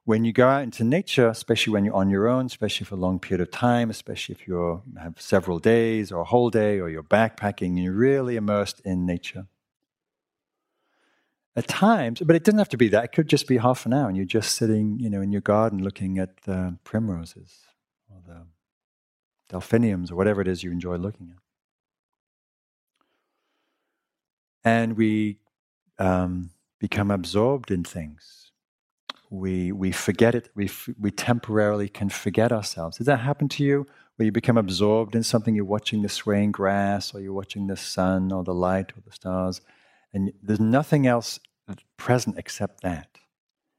When 0.05 0.23
you 0.23 0.31
go 0.31 0.47
out 0.47 0.63
into 0.63 0.83
nature, 0.83 1.27
especially 1.27 1.73
when 1.73 1.85
you're 1.85 1.93
on 1.93 2.09
your 2.09 2.27
own, 2.27 2.45
especially 2.45 2.85
for 2.85 2.95
a 2.95 2.99
long 2.99 3.19
period 3.19 3.41
of 3.41 3.51
time, 3.51 3.89
especially 3.89 4.33
if 4.33 4.47
you 4.47 4.81
have 4.99 5.19
several 5.19 5.59
days 5.59 6.11
or 6.11 6.21
a 6.21 6.25
whole 6.25 6.49
day 6.49 6.79
or 6.79 6.89
you're 6.89 7.03
backpacking, 7.03 7.81
you're 7.81 7.93
really 7.93 8.37
immersed 8.37 8.79
in 8.85 9.05
nature 9.05 9.47
at 11.57 11.67
times, 11.67 12.21
but 12.23 12.35
it 12.35 12.43
doesn't 12.43 12.59
have 12.59 12.69
to 12.69 12.77
be 12.77 12.87
that. 12.89 13.03
It 13.05 13.11
could 13.13 13.27
just 13.27 13.47
be 13.47 13.57
half 13.57 13.87
an 13.87 13.93
hour 13.93 14.07
and 14.07 14.15
you're 14.15 14.27
just 14.27 14.55
sitting, 14.55 14.99
you 14.99 15.09
know, 15.09 15.21
in 15.21 15.31
your 15.31 15.41
garden 15.41 15.83
looking 15.83 16.19
at 16.19 16.37
the 16.43 16.77
primroses 16.83 17.51
or 18.09 18.21
the 18.27 18.45
delphiniums 19.49 20.11
or 20.11 20.15
whatever 20.15 20.39
it 20.39 20.47
is 20.47 20.61
you 20.61 20.71
enjoy 20.71 20.97
looking 20.97 21.31
at. 21.31 21.41
And 24.63 24.95
we 24.95 25.39
um, 25.97 26.51
become 26.79 27.09
absorbed 27.09 27.71
in 27.71 27.83
things. 27.83 28.51
We, 29.31 29.71
we 29.71 29.91
forget 29.91 30.35
it, 30.35 30.51
we, 30.53 30.65
f- 30.65 30.89
we 30.99 31.09
temporarily 31.09 31.89
can 31.89 32.09
forget 32.09 32.51
ourselves. 32.51 32.97
Does 32.97 33.07
that 33.07 33.21
happen 33.21 33.49
to 33.49 33.63
you? 33.63 33.87
Where 34.15 34.25
you 34.25 34.31
become 34.31 34.57
absorbed 34.57 35.15
in 35.15 35.23
something, 35.23 35.55
you're 35.55 35.65
watching 35.65 36.01
the 36.01 36.09
swaying 36.09 36.51
grass, 36.51 37.13
or 37.13 37.19
you're 37.19 37.33
watching 37.33 37.67
the 37.67 37.77
sun, 37.77 38.31
or 38.31 38.43
the 38.43 38.53
light, 38.53 38.91
or 38.91 39.01
the 39.05 39.11
stars, 39.11 39.61
and 40.17 40.33
there's 40.41 40.59
nothing 40.59 41.05
else 41.05 41.39
present 41.95 42.39
except 42.39 42.81
that. 42.81 43.19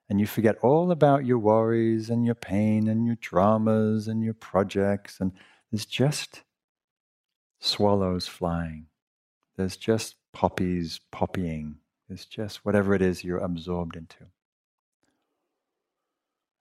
And 0.08 0.20
you 0.20 0.26
forget 0.26 0.56
all 0.62 0.92
about 0.92 1.26
your 1.26 1.38
worries 1.38 2.10
and 2.10 2.24
your 2.24 2.36
pain 2.36 2.86
and 2.86 3.04
your 3.04 3.16
dramas 3.16 4.06
and 4.06 4.22
your 4.22 4.34
projects. 4.34 5.18
And 5.18 5.32
there's 5.72 5.84
just 5.84 6.44
swallows 7.58 8.28
flying. 8.28 8.86
There's 9.56 9.76
just 9.76 10.14
poppies 10.32 11.00
poppying. 11.12 11.78
There's 12.06 12.24
just 12.24 12.64
whatever 12.64 12.94
it 12.94 13.02
is 13.02 13.24
you're 13.24 13.38
absorbed 13.38 13.96
into. 13.96 14.26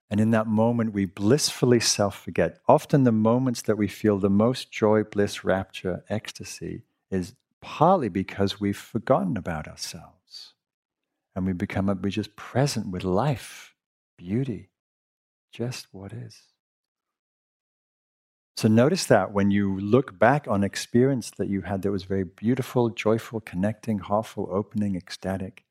And 0.10 0.20
in 0.20 0.32
that 0.32 0.48
moment, 0.48 0.94
we 0.94 1.06
blissfully 1.06 1.82
self 1.82 2.18
forget. 2.18 2.58
Often, 2.68 3.04
the 3.04 3.12
moments 3.12 3.62
that 3.62 3.78
we 3.78 3.88
feel 3.88 4.18
the 4.18 4.28
most 4.28 4.72
joy, 4.72 5.04
bliss, 5.04 5.44
rapture, 5.44 6.04
ecstasy 6.10 6.82
is 7.12 7.36
partly 7.68 8.08
because 8.08 8.62
we've 8.62 8.78
forgotten 8.78 9.36
about 9.36 9.68
ourselves 9.68 10.54
and 11.36 11.46
we 11.46 11.52
become 11.52 11.88
we're 12.02 12.10
just 12.10 12.38
present 12.38 12.88
with 12.88 13.04
life, 13.04 13.76
beauty, 14.18 14.70
just 15.52 15.88
what 15.92 16.14
is. 16.14 16.44
So 18.56 18.70
notice 18.70 19.06
that 19.08 19.34
when 19.34 19.52
you 19.52 19.78
look 19.82 20.18
back 20.18 20.48
on 20.48 20.64
experience 20.64 21.30
that 21.32 21.50
you 21.50 21.64
had 21.64 21.82
that 21.82 21.92
was 21.92 22.06
very 22.06 22.24
beautiful, 22.24 22.90
joyful, 22.90 23.42
connecting, 23.42 24.00
heartful, 24.00 24.48
opening, 24.50 24.96
ecstatic, 24.96 25.66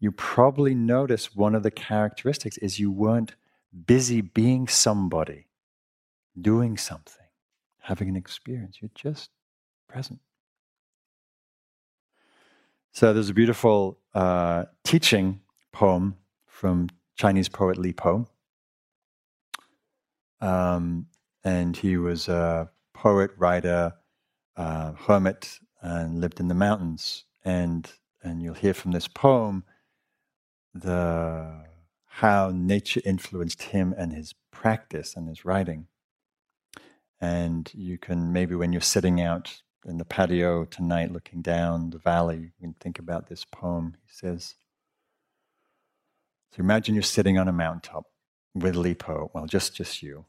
you 0.00 0.10
probably 0.10 0.74
notice 0.74 1.36
one 1.36 1.54
of 1.54 1.62
the 1.62 1.70
characteristics 1.70 2.58
is 2.58 2.80
you 2.80 2.90
weren't 2.90 3.36
busy 3.86 4.22
being 4.22 4.66
somebody, 4.66 5.46
doing 6.38 6.76
something, 6.76 7.28
having 7.82 8.08
an 8.08 8.16
experience. 8.16 8.78
You're 8.82 8.90
just 8.96 9.30
present. 9.88 10.18
So 12.94 13.14
there's 13.14 13.30
a 13.30 13.34
beautiful 13.34 13.98
uh, 14.14 14.64
teaching 14.84 15.40
poem 15.72 16.16
from 16.46 16.90
Chinese 17.16 17.48
poet 17.48 17.78
Li 17.78 17.94
Po. 17.94 18.26
Um, 20.42 21.06
and 21.42 21.74
he 21.74 21.96
was 21.96 22.28
a 22.28 22.70
poet, 22.92 23.30
writer, 23.38 23.94
uh, 24.56 24.92
hermit, 24.92 25.58
and 25.80 26.20
lived 26.20 26.38
in 26.38 26.48
the 26.48 26.54
mountains. 26.54 27.24
And 27.46 27.90
and 28.22 28.42
you'll 28.42 28.54
hear 28.54 28.74
from 28.74 28.92
this 28.92 29.08
poem 29.08 29.64
the 30.74 31.64
how 32.04 32.50
nature 32.54 33.00
influenced 33.06 33.62
him 33.62 33.94
and 33.96 34.12
his 34.12 34.34
practice 34.50 35.16
and 35.16 35.28
his 35.28 35.46
writing. 35.46 35.86
And 37.22 37.70
you 37.72 37.96
can 37.96 38.34
maybe 38.34 38.54
when 38.54 38.70
you're 38.72 38.82
sitting 38.82 39.18
out 39.18 39.62
in 39.84 39.98
the 39.98 40.04
patio 40.04 40.64
tonight, 40.64 41.12
looking 41.12 41.42
down 41.42 41.90
the 41.90 41.98
valley, 41.98 42.52
you 42.58 42.68
can 42.68 42.74
think 42.74 42.98
about 42.98 43.28
this 43.28 43.44
poem. 43.44 43.96
He 44.04 44.12
says, 44.12 44.54
So 46.52 46.60
imagine 46.60 46.94
you're 46.94 47.02
sitting 47.02 47.38
on 47.38 47.48
a 47.48 47.52
mountaintop 47.52 48.06
with 48.54 48.76
Li 48.76 48.94
Po, 48.94 49.30
well, 49.34 49.46
just, 49.46 49.74
just 49.74 50.02
you, 50.02 50.26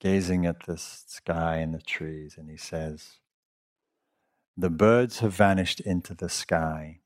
gazing 0.00 0.44
at 0.44 0.66
the 0.66 0.76
sky 0.76 1.56
and 1.56 1.72
the 1.72 1.82
trees, 1.82 2.36
and 2.36 2.50
he 2.50 2.56
says, 2.56 3.14
The 4.56 4.70
birds 4.70 5.20
have 5.20 5.32
vanished 5.32 5.80
into 5.80 6.14
the 6.14 6.28
sky, 6.28 7.00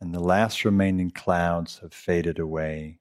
and 0.00 0.14
the 0.14 0.20
last 0.20 0.64
remaining 0.64 1.10
clouds 1.10 1.78
have 1.80 1.92
faded 1.92 2.38
away. 2.38 2.98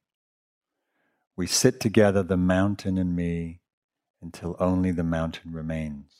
We 1.36 1.48
sit 1.48 1.80
together, 1.80 2.22
the 2.22 2.38
mountain 2.38 2.98
and 2.98 3.16
me, 3.16 3.62
until 4.22 4.56
only 4.60 4.92
the 4.92 5.04
mountain 5.04 5.54
remains. 5.54 6.11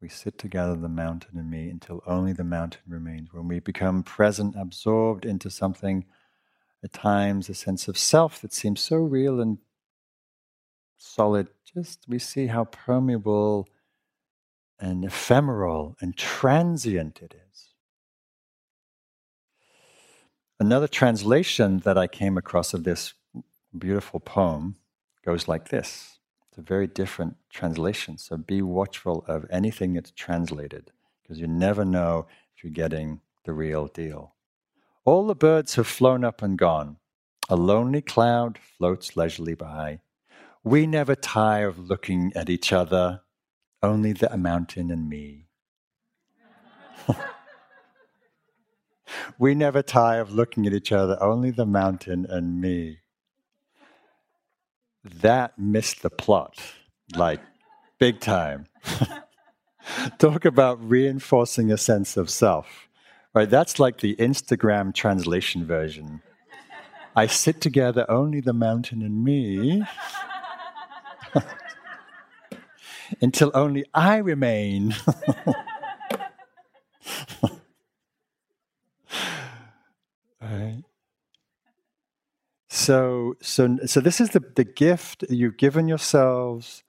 We 0.00 0.08
sit 0.08 0.38
together, 0.38 0.76
the 0.76 0.88
mountain 0.88 1.38
and 1.38 1.50
me, 1.50 1.68
until 1.68 2.02
only 2.06 2.32
the 2.32 2.44
mountain 2.44 2.82
remains. 2.88 3.32
When 3.32 3.48
we 3.48 3.60
become 3.60 4.02
present, 4.02 4.54
absorbed 4.56 5.26
into 5.26 5.50
something, 5.50 6.06
at 6.82 6.92
times 6.92 7.50
a 7.50 7.54
sense 7.54 7.88
of 7.88 7.98
self 7.98 8.40
that 8.40 8.54
seems 8.54 8.80
so 8.80 8.96
real 8.96 9.40
and 9.40 9.58
solid, 10.96 11.48
just 11.74 12.06
we 12.08 12.18
see 12.18 12.46
how 12.46 12.64
permeable 12.64 13.68
and 14.78 15.04
ephemeral 15.04 15.96
and 16.00 16.16
transient 16.16 17.20
it 17.20 17.34
is. 17.34 17.74
Another 20.58 20.88
translation 20.88 21.80
that 21.80 21.98
I 21.98 22.06
came 22.06 22.38
across 22.38 22.72
of 22.72 22.84
this 22.84 23.12
beautiful 23.76 24.20
poem 24.20 24.76
goes 25.24 25.46
like 25.46 25.68
this 25.68 26.19
very 26.60 26.86
different 26.86 27.36
translation. 27.50 28.18
So 28.18 28.36
be 28.36 28.62
watchful 28.62 29.24
of 29.26 29.46
anything 29.50 29.94
that's 29.94 30.10
translated, 30.10 30.92
because 31.22 31.38
you 31.38 31.46
never 31.46 31.84
know 31.84 32.26
if 32.56 32.64
you're 32.64 32.72
getting 32.72 33.20
the 33.44 33.52
real 33.52 33.86
deal. 33.86 34.34
All 35.04 35.26
the 35.26 35.34
birds 35.34 35.74
have 35.76 35.86
flown 35.86 36.24
up 36.24 36.42
and 36.42 36.58
gone. 36.58 36.96
A 37.48 37.56
lonely 37.56 38.02
cloud 38.02 38.58
floats 38.58 39.16
leisurely 39.16 39.54
by. 39.54 40.00
We 40.62 40.86
never 40.86 41.14
tire 41.14 41.68
of 41.68 41.78
looking 41.78 42.32
at 42.36 42.50
each 42.50 42.72
other, 42.72 43.22
only 43.82 44.12
the 44.12 44.36
mountain 44.36 44.90
and 44.90 45.08
me. 45.08 45.46
we 49.38 49.54
never 49.54 49.82
tire 49.82 50.20
of 50.20 50.32
looking 50.32 50.66
at 50.66 50.74
each 50.74 50.92
other, 50.92 51.20
only 51.20 51.50
the 51.50 51.66
mountain 51.66 52.26
and 52.28 52.60
me 52.60 53.00
that 55.04 55.58
missed 55.58 56.02
the 56.02 56.10
plot, 56.10 56.58
like 57.14 57.40
big 57.98 58.20
time. 58.20 58.66
Talk 60.18 60.44
about 60.44 60.78
reinforcing 60.86 61.72
a 61.72 61.78
sense 61.78 62.16
of 62.16 62.28
self. 62.30 62.88
Right, 63.32 63.48
that's 63.48 63.78
like 63.78 64.00
the 64.00 64.16
Instagram 64.16 64.92
translation 64.92 65.64
version. 65.64 66.20
I 67.14 67.26
sit 67.26 67.60
together 67.60 68.04
only 68.08 68.40
the 68.40 68.52
mountain 68.52 69.02
and 69.02 69.24
me 69.24 69.84
until 73.20 73.50
only 73.54 73.84
I 73.94 74.16
remain. 74.18 74.96
right. 80.40 80.82
So, 82.90 83.36
so, 83.40 83.78
so 83.86 84.00
this 84.00 84.20
is 84.20 84.30
the, 84.30 84.40
the 84.56 84.64
gift 84.64 85.24
you've 85.30 85.56
given 85.56 85.86
yourselves 85.86 86.82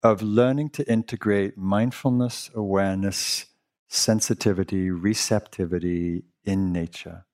of 0.00 0.22
learning 0.22 0.70
to 0.70 0.88
integrate 0.88 1.58
mindfulness, 1.58 2.48
awareness, 2.54 3.46
sensitivity, 3.88 4.92
receptivity 4.92 6.22
in 6.44 6.72
nature. 6.72 7.26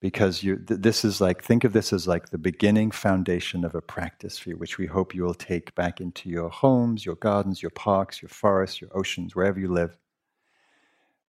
Because 0.00 0.44
you, 0.44 0.58
th- 0.58 0.80
this 0.80 1.04
is 1.04 1.20
like, 1.20 1.42
think 1.42 1.64
of 1.64 1.72
this 1.72 1.92
as 1.92 2.06
like 2.06 2.30
the 2.30 2.38
beginning 2.38 2.92
foundation 2.92 3.64
of 3.64 3.74
a 3.74 3.82
practice 3.82 4.38
for 4.38 4.50
you, 4.50 4.56
which 4.56 4.78
we 4.78 4.86
hope 4.86 5.12
you 5.12 5.24
will 5.24 5.34
take 5.34 5.74
back 5.74 6.00
into 6.00 6.28
your 6.28 6.50
homes, 6.50 7.04
your 7.04 7.16
gardens, 7.16 7.60
your 7.60 7.70
parks, 7.70 8.22
your 8.22 8.28
forests, 8.28 8.80
your 8.80 8.96
oceans, 8.96 9.34
wherever 9.34 9.58
you 9.58 9.72
live. 9.72 9.98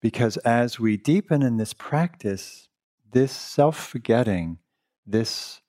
Because 0.00 0.36
as 0.38 0.80
we 0.80 0.96
deepen 0.96 1.44
in 1.44 1.58
this 1.58 1.72
practice, 1.72 2.68
this 3.12 3.30
self 3.30 3.78
forgetting, 3.78 4.58
this 5.06 5.61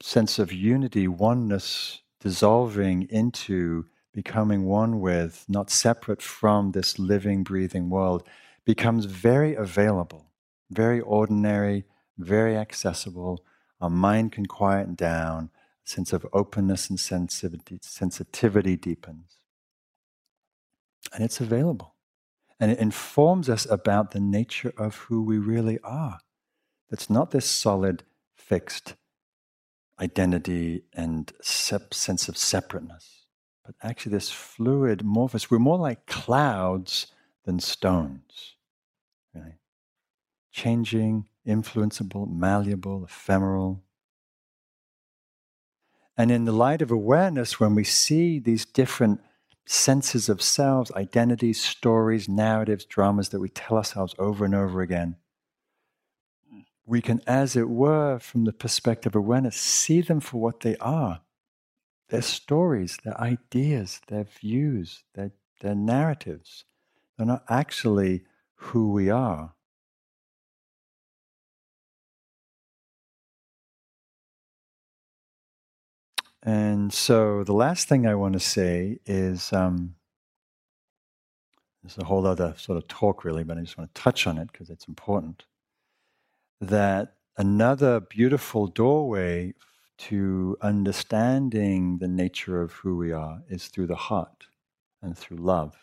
sense 0.00 0.38
of 0.38 0.52
unity, 0.52 1.08
oneness, 1.08 2.00
dissolving 2.20 3.02
into 3.10 3.86
becoming 4.12 4.64
one 4.64 5.00
with, 5.00 5.44
not 5.48 5.70
separate 5.70 6.22
from 6.22 6.72
this 6.72 6.98
living, 6.98 7.42
breathing 7.42 7.90
world, 7.90 8.26
becomes 8.64 9.04
very 9.04 9.54
available, 9.54 10.30
very 10.70 11.00
ordinary, 11.00 11.84
very 12.16 12.56
accessible. 12.56 13.44
Our 13.80 13.90
mind 13.90 14.32
can 14.32 14.46
quiet 14.46 14.96
down, 14.96 15.50
a 15.84 15.88
sense 15.88 16.12
of 16.12 16.26
openness 16.32 16.88
and 16.88 16.98
sensitivity, 16.98 17.78
sensitivity 17.82 18.76
deepens. 18.76 19.36
And 21.12 21.22
it's 21.22 21.40
available. 21.40 21.94
And 22.60 22.70
it 22.70 22.78
informs 22.78 23.50
us 23.50 23.66
about 23.66 24.12
the 24.12 24.20
nature 24.20 24.72
of 24.78 24.96
who 24.96 25.22
we 25.22 25.38
really 25.38 25.78
are. 25.80 26.20
That's 26.88 27.10
not 27.10 27.32
this 27.32 27.46
solid, 27.46 28.04
fixed 28.36 28.94
identity 30.00 30.84
and 30.92 31.32
sep- 31.40 31.94
sense 31.94 32.28
of 32.28 32.36
separateness 32.36 33.24
but 33.64 33.74
actually 33.82 34.12
this 34.12 34.30
fluid 34.30 35.00
amorphous, 35.00 35.50
we're 35.50 35.58
more 35.58 35.78
like 35.78 36.06
clouds 36.06 37.06
than 37.44 37.60
stones. 37.60 38.56
Right? 39.34 39.54
Changing, 40.52 41.28
influenceable, 41.46 42.30
malleable, 42.30 43.04
ephemeral. 43.04 43.82
And 46.16 46.30
in 46.30 46.44
the 46.44 46.52
light 46.52 46.82
of 46.82 46.90
awareness, 46.90 47.58
when 47.58 47.74
we 47.74 47.84
see 47.84 48.38
these 48.38 48.64
different 48.64 49.20
senses 49.66 50.28
of 50.28 50.42
selves, 50.42 50.92
identities, 50.92 51.60
stories, 51.60 52.28
narratives, 52.28 52.84
dramas 52.84 53.30
that 53.30 53.40
we 53.40 53.48
tell 53.48 53.78
ourselves 53.78 54.14
over 54.18 54.44
and 54.44 54.54
over 54.54 54.82
again, 54.82 55.16
we 56.86 57.00
can, 57.00 57.20
as 57.26 57.56
it 57.56 57.68
were, 57.68 58.18
from 58.18 58.44
the 58.44 58.52
perspective 58.52 59.14
of 59.14 59.20
awareness, 59.20 59.56
see 59.56 60.00
them 60.00 60.20
for 60.20 60.40
what 60.40 60.60
they 60.60 60.76
are 60.76 61.20
their 62.10 62.22
stories, 62.22 62.98
their 63.02 63.18
ideas, 63.20 64.00
their 64.08 64.24
views, 64.24 65.02
their, 65.14 65.32
their 65.60 65.74
narratives. 65.74 66.64
They're 67.16 67.26
not 67.26 67.44
actually 67.48 68.24
who 68.54 68.92
we 68.92 69.10
are. 69.10 69.54
And 76.42 76.92
so 76.92 77.42
the 77.42 77.54
last 77.54 77.88
thing 77.88 78.06
I 78.06 78.14
want 78.14 78.34
to 78.34 78.40
say 78.40 78.98
is 79.06 79.50
um, 79.52 79.94
there's 81.82 81.96
a 81.96 82.04
whole 82.04 82.26
other 82.26 82.54
sort 82.58 82.76
of 82.76 82.86
talk, 82.86 83.24
really, 83.24 83.44
but 83.44 83.56
I 83.56 83.62
just 83.62 83.78
want 83.78 83.94
to 83.94 84.00
touch 84.00 84.26
on 84.26 84.36
it 84.36 84.52
because 84.52 84.68
it's 84.68 84.86
important. 84.86 85.44
That 86.60 87.14
another 87.36 88.00
beautiful 88.00 88.66
doorway 88.66 89.54
to 89.96 90.56
understanding 90.60 91.98
the 91.98 92.08
nature 92.08 92.60
of 92.60 92.72
who 92.72 92.96
we 92.96 93.12
are 93.12 93.42
is 93.48 93.68
through 93.68 93.86
the 93.86 93.94
heart 93.94 94.46
and 95.02 95.16
through 95.16 95.38
love. 95.38 95.76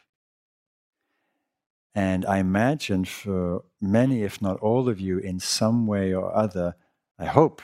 And 1.94 2.26
I 2.26 2.38
imagine 2.38 3.06
for 3.06 3.64
many, 3.82 4.24
if 4.24 4.42
not 4.42 4.60
all 4.60 4.88
of 4.88 5.00
you, 5.00 5.18
in 5.20 5.40
some 5.40 5.88
way 5.88 6.14
or 6.14 6.34
other, 6.34 6.76
I 7.20 7.26
hope 7.26 7.62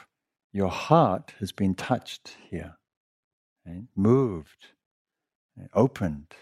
your 0.51 0.70
heart 0.70 1.34
has 1.39 1.51
been 1.51 1.76
touched 1.76 2.36
here, 2.49 2.78
right? 3.66 3.84
moved, 3.95 4.68
opened 5.74 6.34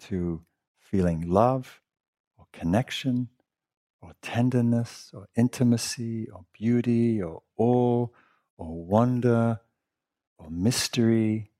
to 0.00 0.42
feeling 0.78 1.28
love 1.28 1.80
or 2.38 2.46
connection 2.52 3.28
or 4.04 4.12
tenderness 4.20 5.10
or 5.14 5.26
intimacy 5.34 6.28
or 6.28 6.44
beauty 6.52 7.22
or 7.22 7.42
awe 7.56 8.06
or 8.58 8.84
wonder 8.84 9.60
or 10.38 10.50
mystery. 10.50 11.50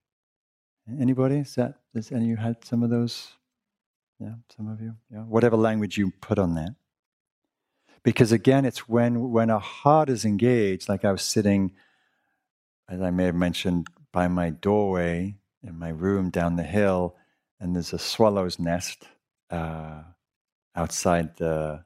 Anybody? 1.01 1.37
Is 1.37 1.55
that 1.55 1.79
has 1.95 2.13
any 2.13 2.25
of 2.25 2.29
you 2.31 2.37
had 2.37 2.65
some 2.65 2.83
of 2.83 2.91
those? 2.91 3.33
Yeah, 4.21 4.35
some 4.55 4.69
of 4.69 4.81
you. 4.81 4.95
Yeah, 5.11 5.21
whatever 5.21 5.57
language 5.57 5.97
you 5.97 6.13
put 6.21 6.39
on 6.39 6.55
that. 6.55 6.75
Because 8.03 8.33
again, 8.33 8.67
it's 8.67 8.87
when 8.89 9.31
when 9.31 9.49
a 9.49 9.59
heart 9.59 10.11
is 10.11 10.27
engaged. 10.27 10.89
Like 10.89 11.05
I 11.05 11.13
was 11.13 11.23
sitting, 11.23 11.73
as 12.89 13.01
I 13.01 13.11
may 13.11 13.25
have 13.25 13.35
mentioned, 13.35 13.87
by 14.13 14.29
my 14.29 14.51
doorway 14.51 15.37
in 15.63 15.79
my 15.79 15.89
room 15.89 16.29
down 16.29 16.57
the 16.57 16.63
hill, 16.63 17.17
and 17.59 17.75
there's 17.75 17.95
a 17.95 17.99
swallow's 17.99 18.59
nest 18.59 19.05
uh, 19.51 20.03
outside 20.77 21.37
the 21.39 21.85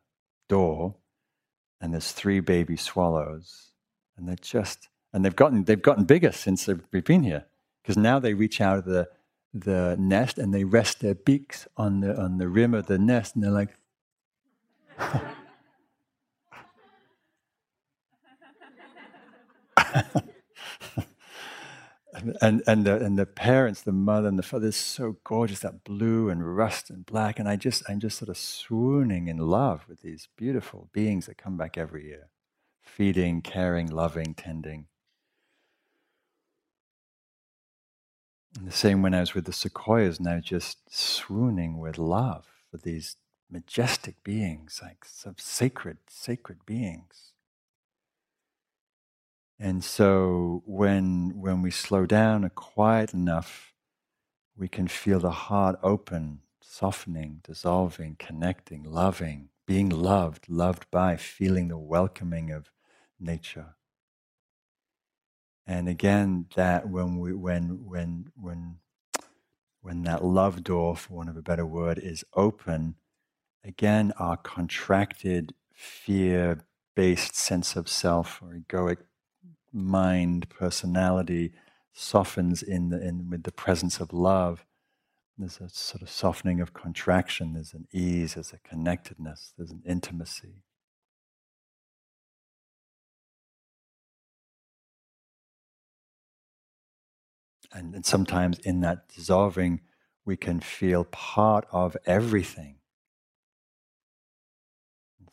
door, 0.48 0.96
and 1.80 1.92
there's 1.92 2.12
three 2.12 2.40
baby 2.40 2.76
swallows, 2.76 3.72
and 4.16 4.28
they're 4.28 4.36
just 4.36 4.88
and 5.12 5.24
they've 5.24 5.36
gotten 5.36 5.64
they've 5.64 5.82
gotten 5.82 6.04
bigger 6.04 6.32
since 6.32 6.66
we've 6.66 7.04
been 7.04 7.22
here 7.22 7.46
because 7.82 7.96
now 7.96 8.18
they 8.18 8.34
reach 8.34 8.60
out 8.60 8.78
of 8.78 8.84
the 8.84 9.08
the 9.54 9.96
nest 9.98 10.38
and 10.38 10.52
they 10.52 10.64
rest 10.64 11.00
their 11.00 11.14
beaks 11.14 11.66
on 11.76 12.00
the 12.00 12.20
on 12.20 12.38
the 12.38 12.48
rim 12.48 12.74
of 12.74 12.86
the 12.86 12.98
nest 12.98 13.34
and 13.34 13.44
they're 13.44 13.50
like 13.50 13.76
and 22.40 22.62
and 22.66 22.84
the 22.84 22.96
and 22.96 23.18
the 23.18 23.26
parents, 23.26 23.82
the 23.82 23.92
mother 23.92 24.28
and 24.28 24.38
the 24.38 24.42
father, 24.42 24.68
is 24.68 24.76
so 24.76 25.16
gorgeous, 25.24 25.60
that 25.60 25.84
blue 25.84 26.30
and 26.30 26.56
rust 26.56 26.90
and 26.90 27.04
black, 27.06 27.38
and 27.38 27.48
I 27.48 27.56
just 27.56 27.82
I'm 27.88 28.00
just 28.00 28.18
sort 28.18 28.28
of 28.28 28.36
swooning 28.36 29.28
in 29.28 29.38
love 29.38 29.84
with 29.88 30.02
these 30.02 30.28
beautiful 30.36 30.88
beings 30.92 31.26
that 31.26 31.38
come 31.38 31.56
back 31.56 31.78
every 31.78 32.06
year, 32.06 32.28
feeding, 32.82 33.42
caring, 33.42 33.88
loving, 33.88 34.34
tending. 34.34 34.86
And 38.58 38.66
the 38.66 38.72
same 38.72 39.02
when 39.02 39.14
I 39.14 39.20
was 39.20 39.34
with 39.34 39.44
the 39.44 39.52
sequoias, 39.52 40.20
now 40.20 40.40
just 40.40 40.78
swooning 40.94 41.78
with 41.78 41.98
love 41.98 42.46
for 42.70 42.78
these 42.78 43.16
majestic 43.50 44.22
beings, 44.24 44.80
like 44.82 45.04
some 45.04 45.36
sacred, 45.38 45.98
sacred 46.08 46.58
beings. 46.66 47.32
And 49.60 49.82
so 49.82 50.62
when 50.66 51.32
when 51.34 51.62
we 51.62 51.70
slow 51.72 52.06
down 52.06 52.44
and 52.44 52.54
quiet 52.54 53.12
enough, 53.12 53.74
we 54.56 54.68
can 54.68 54.86
feel 54.88 55.18
the 55.20 55.30
heart 55.30 55.78
open, 55.82 56.40
softening, 56.60 57.40
dissolving, 57.42 58.16
connecting, 58.18 58.84
loving, 58.84 59.48
being 59.66 59.88
loved, 59.88 60.48
loved 60.48 60.86
by, 60.90 61.16
feeling 61.16 61.68
the 61.68 61.78
welcoming 61.78 62.52
of 62.52 62.70
nature. 63.18 63.74
And 65.66 65.88
again, 65.88 66.46
that 66.54 66.88
when 66.88 67.18
we 67.18 67.34
when 67.34 67.84
when 67.84 68.30
when 68.36 68.76
when 69.80 70.02
that 70.02 70.24
love 70.24 70.62
door, 70.62 70.96
for 70.96 71.14
want 71.14 71.30
of 71.30 71.36
a 71.36 71.42
better 71.42 71.66
word, 71.66 71.98
is 71.98 72.24
open, 72.34 72.94
again 73.64 74.12
our 74.18 74.36
contracted, 74.36 75.54
fear-based 75.72 77.34
sense 77.34 77.76
of 77.76 77.88
self 77.88 78.40
or 78.42 78.54
egoic 78.54 78.98
mind, 79.72 80.48
personality 80.48 81.52
softens 81.92 82.62
in 82.62 82.90
the 82.90 83.00
in 83.06 83.30
with 83.30 83.42
the 83.42 83.52
presence 83.52 84.00
of 84.00 84.12
love. 84.12 84.64
There's 85.36 85.60
a 85.60 85.68
sort 85.68 86.02
of 86.02 86.10
softening 86.10 86.60
of 86.60 86.72
contraction. 86.72 87.54
There's 87.54 87.74
an 87.74 87.86
ease. 87.92 88.34
There's 88.34 88.52
a 88.52 88.58
connectedness. 88.58 89.52
There's 89.56 89.70
an 89.70 89.82
intimacy. 89.86 90.64
And, 97.72 97.94
and 97.94 98.04
sometimes 98.04 98.58
in 98.60 98.80
that 98.80 99.08
dissolving, 99.08 99.80
we 100.24 100.36
can 100.36 100.60
feel 100.60 101.04
part 101.04 101.66
of 101.70 101.96
everything. 102.06 102.76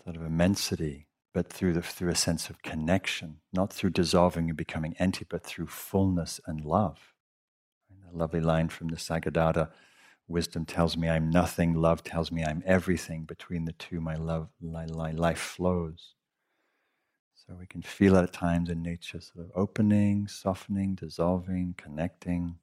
Sort 0.03 0.17
of 0.17 0.23
immensity, 0.23 1.04
but 1.35 1.51
through, 1.51 1.73
the, 1.73 1.81
through 1.81 2.09
a 2.09 2.15
sense 2.15 2.49
of 2.49 2.61
connection, 2.61 3.41
not 3.51 3.73
through 3.73 3.89
dissolving 3.89 4.47
and 4.47 4.55
becoming 4.55 4.95
empty, 4.99 5.25
but 5.29 5.43
through 5.43 5.67
fullness 5.67 6.39
and 6.47 6.63
love. 6.63 7.13
A 8.09 8.17
lovely 8.17 8.39
line 8.39 8.69
from 8.69 8.87
the 8.87 8.95
Nisargadatta 8.95 9.69
wisdom 10.29 10.63
tells 10.63 10.95
me 10.95 11.09
I'm 11.09 11.29
nothing, 11.29 11.73
love 11.73 12.05
tells 12.05 12.31
me 12.31 12.45
I'm 12.45 12.63
everything. 12.65 13.25
Between 13.25 13.65
the 13.65 13.73
two, 13.73 13.99
my 13.99 14.15
love, 14.15 14.47
my, 14.61 14.85
my 14.85 15.11
life 15.11 15.39
flows. 15.39 16.15
So 17.33 17.53
we 17.59 17.65
can 17.65 17.81
feel 17.81 18.15
at 18.15 18.31
times 18.31 18.69
in 18.69 18.81
nature, 18.81 19.19
sort 19.19 19.45
of 19.45 19.51
opening, 19.55 20.29
softening, 20.29 20.95
dissolving, 20.95 21.75
connecting. 21.77 22.59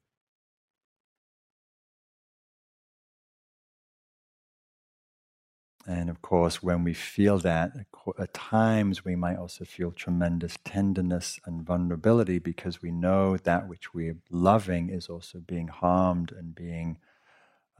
And 5.85 6.09
of 6.09 6.21
course, 6.21 6.63
when 6.63 6.83
we 6.83 6.93
feel 6.93 7.39
that, 7.39 7.73
at 8.17 8.33
times 8.33 9.03
we 9.03 9.15
might 9.15 9.37
also 9.37 9.65
feel 9.65 9.91
tremendous 9.91 10.57
tenderness 10.63 11.39
and 11.45 11.65
vulnerability 11.65 12.39
because 12.39 12.81
we 12.81 12.91
know 12.91 13.37
that 13.37 13.67
which 13.67 13.93
we're 13.93 14.15
loving 14.29 14.89
is 14.89 15.09
also 15.09 15.39
being 15.39 15.67
harmed 15.67 16.31
and 16.31 16.55
being 16.55 16.97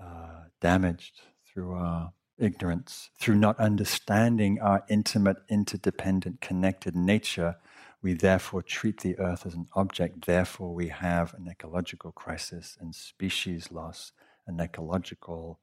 uh, 0.02 0.46
damaged 0.60 1.22
through 1.46 1.74
our 1.74 2.12
ignorance, 2.38 3.10
through 3.20 3.36
not 3.36 3.58
understanding 3.58 4.60
our 4.60 4.84
intimate, 4.90 5.38
interdependent, 5.50 6.42
connected 6.42 6.96
nature. 6.96 7.56
We 8.02 8.14
therefore 8.14 8.64
treat 8.64 9.00
the 9.00 9.18
earth 9.18 9.46
as 9.46 9.54
an 9.54 9.68
object, 9.76 10.26
therefore, 10.26 10.74
we 10.74 10.90
have 10.90 11.34
an 11.36 11.48
ecological 11.50 12.12
crisis 12.12 12.78
and 12.82 12.94
species 12.94 13.72
loss, 13.72 14.12
an 14.46 14.60
ecological. 14.60 15.62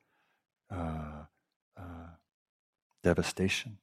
Uh, 0.71 1.25
uh, 1.77 2.15
devastation. 3.03 3.79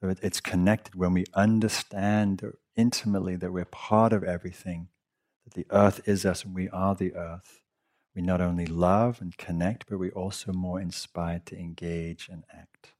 So 0.00 0.08
it, 0.08 0.18
it's 0.22 0.40
connected 0.40 0.94
when 0.94 1.12
we 1.12 1.26
understand 1.34 2.42
intimately 2.76 3.36
that 3.36 3.52
we're 3.52 3.64
part 3.66 4.12
of 4.12 4.24
everything, 4.24 4.88
that 5.44 5.54
the 5.54 5.66
earth 5.70 6.00
is 6.08 6.24
us 6.24 6.44
and 6.44 6.54
we 6.54 6.68
are 6.70 6.94
the 6.94 7.14
earth. 7.14 7.60
We 8.14 8.22
not 8.22 8.40
only 8.40 8.66
love 8.66 9.20
and 9.20 9.36
connect, 9.36 9.86
but 9.88 9.98
we're 9.98 10.10
also 10.10 10.52
more 10.52 10.80
inspired 10.80 11.46
to 11.46 11.58
engage 11.58 12.28
and 12.30 12.44
act. 12.52 12.92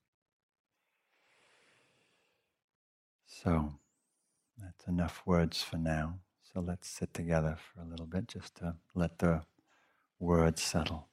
So 3.26 3.74
that's 4.58 4.86
enough 4.86 5.22
words 5.26 5.62
for 5.62 5.78
now. 5.78 6.20
So 6.52 6.60
let's 6.60 6.88
sit 6.88 7.14
together 7.14 7.56
for 7.58 7.80
a 7.80 7.84
little 7.84 8.06
bit 8.06 8.28
just 8.28 8.56
to 8.56 8.76
let 8.94 9.18
the 9.18 9.42
words 10.18 10.62
settle. 10.62 11.09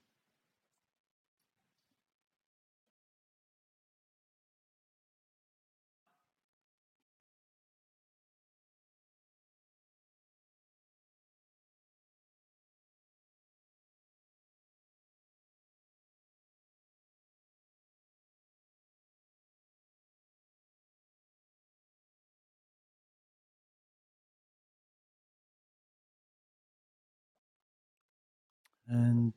And 28.87 29.33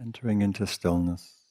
entering 0.00 0.42
into 0.42 0.66
stillness. 0.66 1.41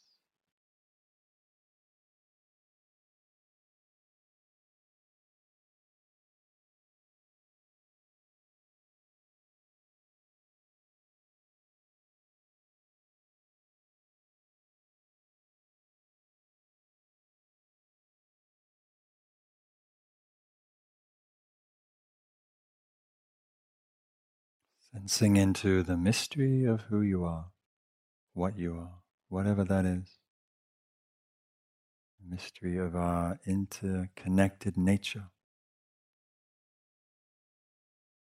Sensing 24.93 25.37
into 25.37 25.83
the 25.83 25.95
mystery 25.95 26.65
of 26.65 26.81
who 26.81 27.01
you 27.01 27.23
are, 27.23 27.45
what 28.33 28.57
you 28.57 28.73
are, 28.73 28.99
whatever 29.29 29.63
that 29.63 29.85
is. 29.85 30.19
The 32.19 32.35
mystery 32.35 32.77
of 32.77 32.93
our 32.93 33.39
interconnected 33.45 34.77
nature. 34.77 35.29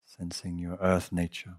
Sensing 0.06 0.60
your 0.60 0.78
earth 0.82 1.14
nature. 1.14 1.56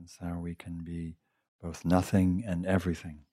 Sense 0.00 0.16
how 0.18 0.38
we 0.40 0.54
can 0.54 0.82
be 0.82 1.16
both 1.60 1.84
nothing 1.84 2.42
and 2.46 2.64
everything. 2.64 3.26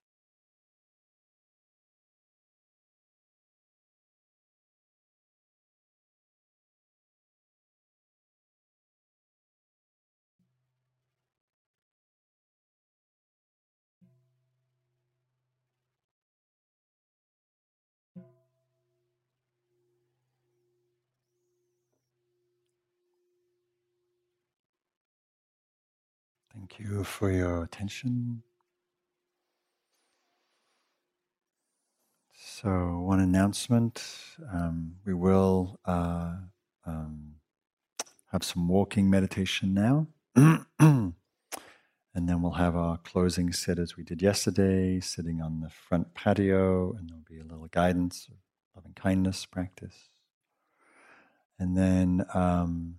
Thank 26.70 26.90
you 26.90 27.04
for 27.06 27.32
your 27.32 27.64
attention. 27.64 28.44
So, 32.36 33.00
one 33.00 33.22
announcement 33.22 34.04
um, 34.52 34.96
we 35.06 35.14
will 35.14 35.80
uh, 35.86 36.34
um, 36.86 37.36
have 38.34 38.44
some 38.44 38.68
walking 38.68 39.10
meditation 39.10 39.74
now. 39.74 40.08
and 40.36 41.14
then 42.14 42.42
we'll 42.42 42.52
have 42.52 42.76
our 42.76 42.98
closing 42.98 43.54
sit 43.54 43.80
as 43.80 43.96
we 43.96 44.04
did 44.04 44.22
yesterday, 44.22 45.00
sitting 45.00 45.42
on 45.42 45.62
the 45.62 45.70
front 45.70 46.14
patio, 46.16 46.94
and 46.98 47.10
there'll 47.10 47.24
be 47.30 47.40
a 47.40 47.50
little 47.50 47.70
guidance, 47.72 48.28
loving 48.76 48.94
kindness 48.94 49.46
practice. 49.46 50.10
And 51.58 51.78
then 51.78 52.26
um, 52.34 52.98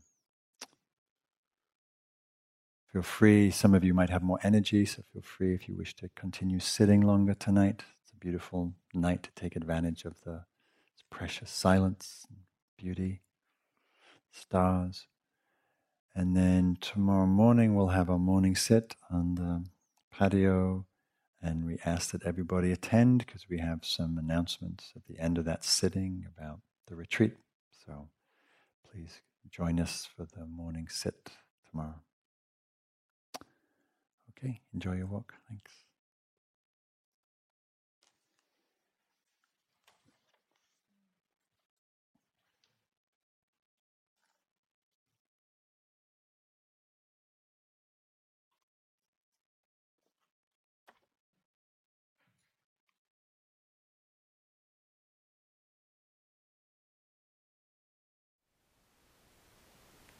Feel 2.92 3.02
free, 3.02 3.50
some 3.50 3.74
of 3.74 3.84
you 3.84 3.92
might 3.92 4.08
have 4.08 4.22
more 4.22 4.38
energy, 4.42 4.86
so 4.86 5.02
feel 5.12 5.20
free 5.20 5.54
if 5.54 5.68
you 5.68 5.76
wish 5.76 5.94
to 5.96 6.08
continue 6.14 6.58
sitting 6.58 7.02
longer 7.02 7.34
tonight. 7.34 7.84
It's 8.02 8.12
a 8.12 8.16
beautiful 8.16 8.72
night 8.94 9.22
to 9.24 9.30
take 9.34 9.56
advantage 9.56 10.06
of 10.06 10.14
the 10.24 10.44
precious 11.10 11.50
silence 11.50 12.26
beauty, 12.78 13.20
stars. 14.32 15.06
And 16.14 16.34
then 16.34 16.78
tomorrow 16.80 17.26
morning 17.26 17.74
we'll 17.74 17.88
have 17.88 18.08
our 18.08 18.18
morning 18.18 18.56
sit 18.56 18.94
on 19.10 19.34
the 19.34 19.64
patio, 20.10 20.86
and 21.42 21.66
we 21.66 21.78
ask 21.84 22.12
that 22.12 22.24
everybody 22.24 22.72
attend 22.72 23.26
because 23.26 23.50
we 23.50 23.58
have 23.58 23.84
some 23.84 24.16
announcements 24.16 24.92
at 24.96 25.04
the 25.06 25.22
end 25.22 25.36
of 25.36 25.44
that 25.44 25.62
sitting 25.62 26.24
about 26.36 26.60
the 26.86 26.96
retreat. 26.96 27.36
So 27.84 28.08
please 28.90 29.20
join 29.50 29.78
us 29.78 30.08
for 30.16 30.24
the 30.24 30.46
morning 30.46 30.88
sit 30.88 31.30
tomorrow. 31.70 32.00
Okay, 34.38 34.60
enjoy 34.72 34.94
your 34.96 35.06
walk. 35.06 35.34
Thanks. 35.48 35.72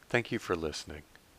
Thank 0.09 0.33
you 0.33 0.39
for 0.39 0.57
listening. 0.57 1.03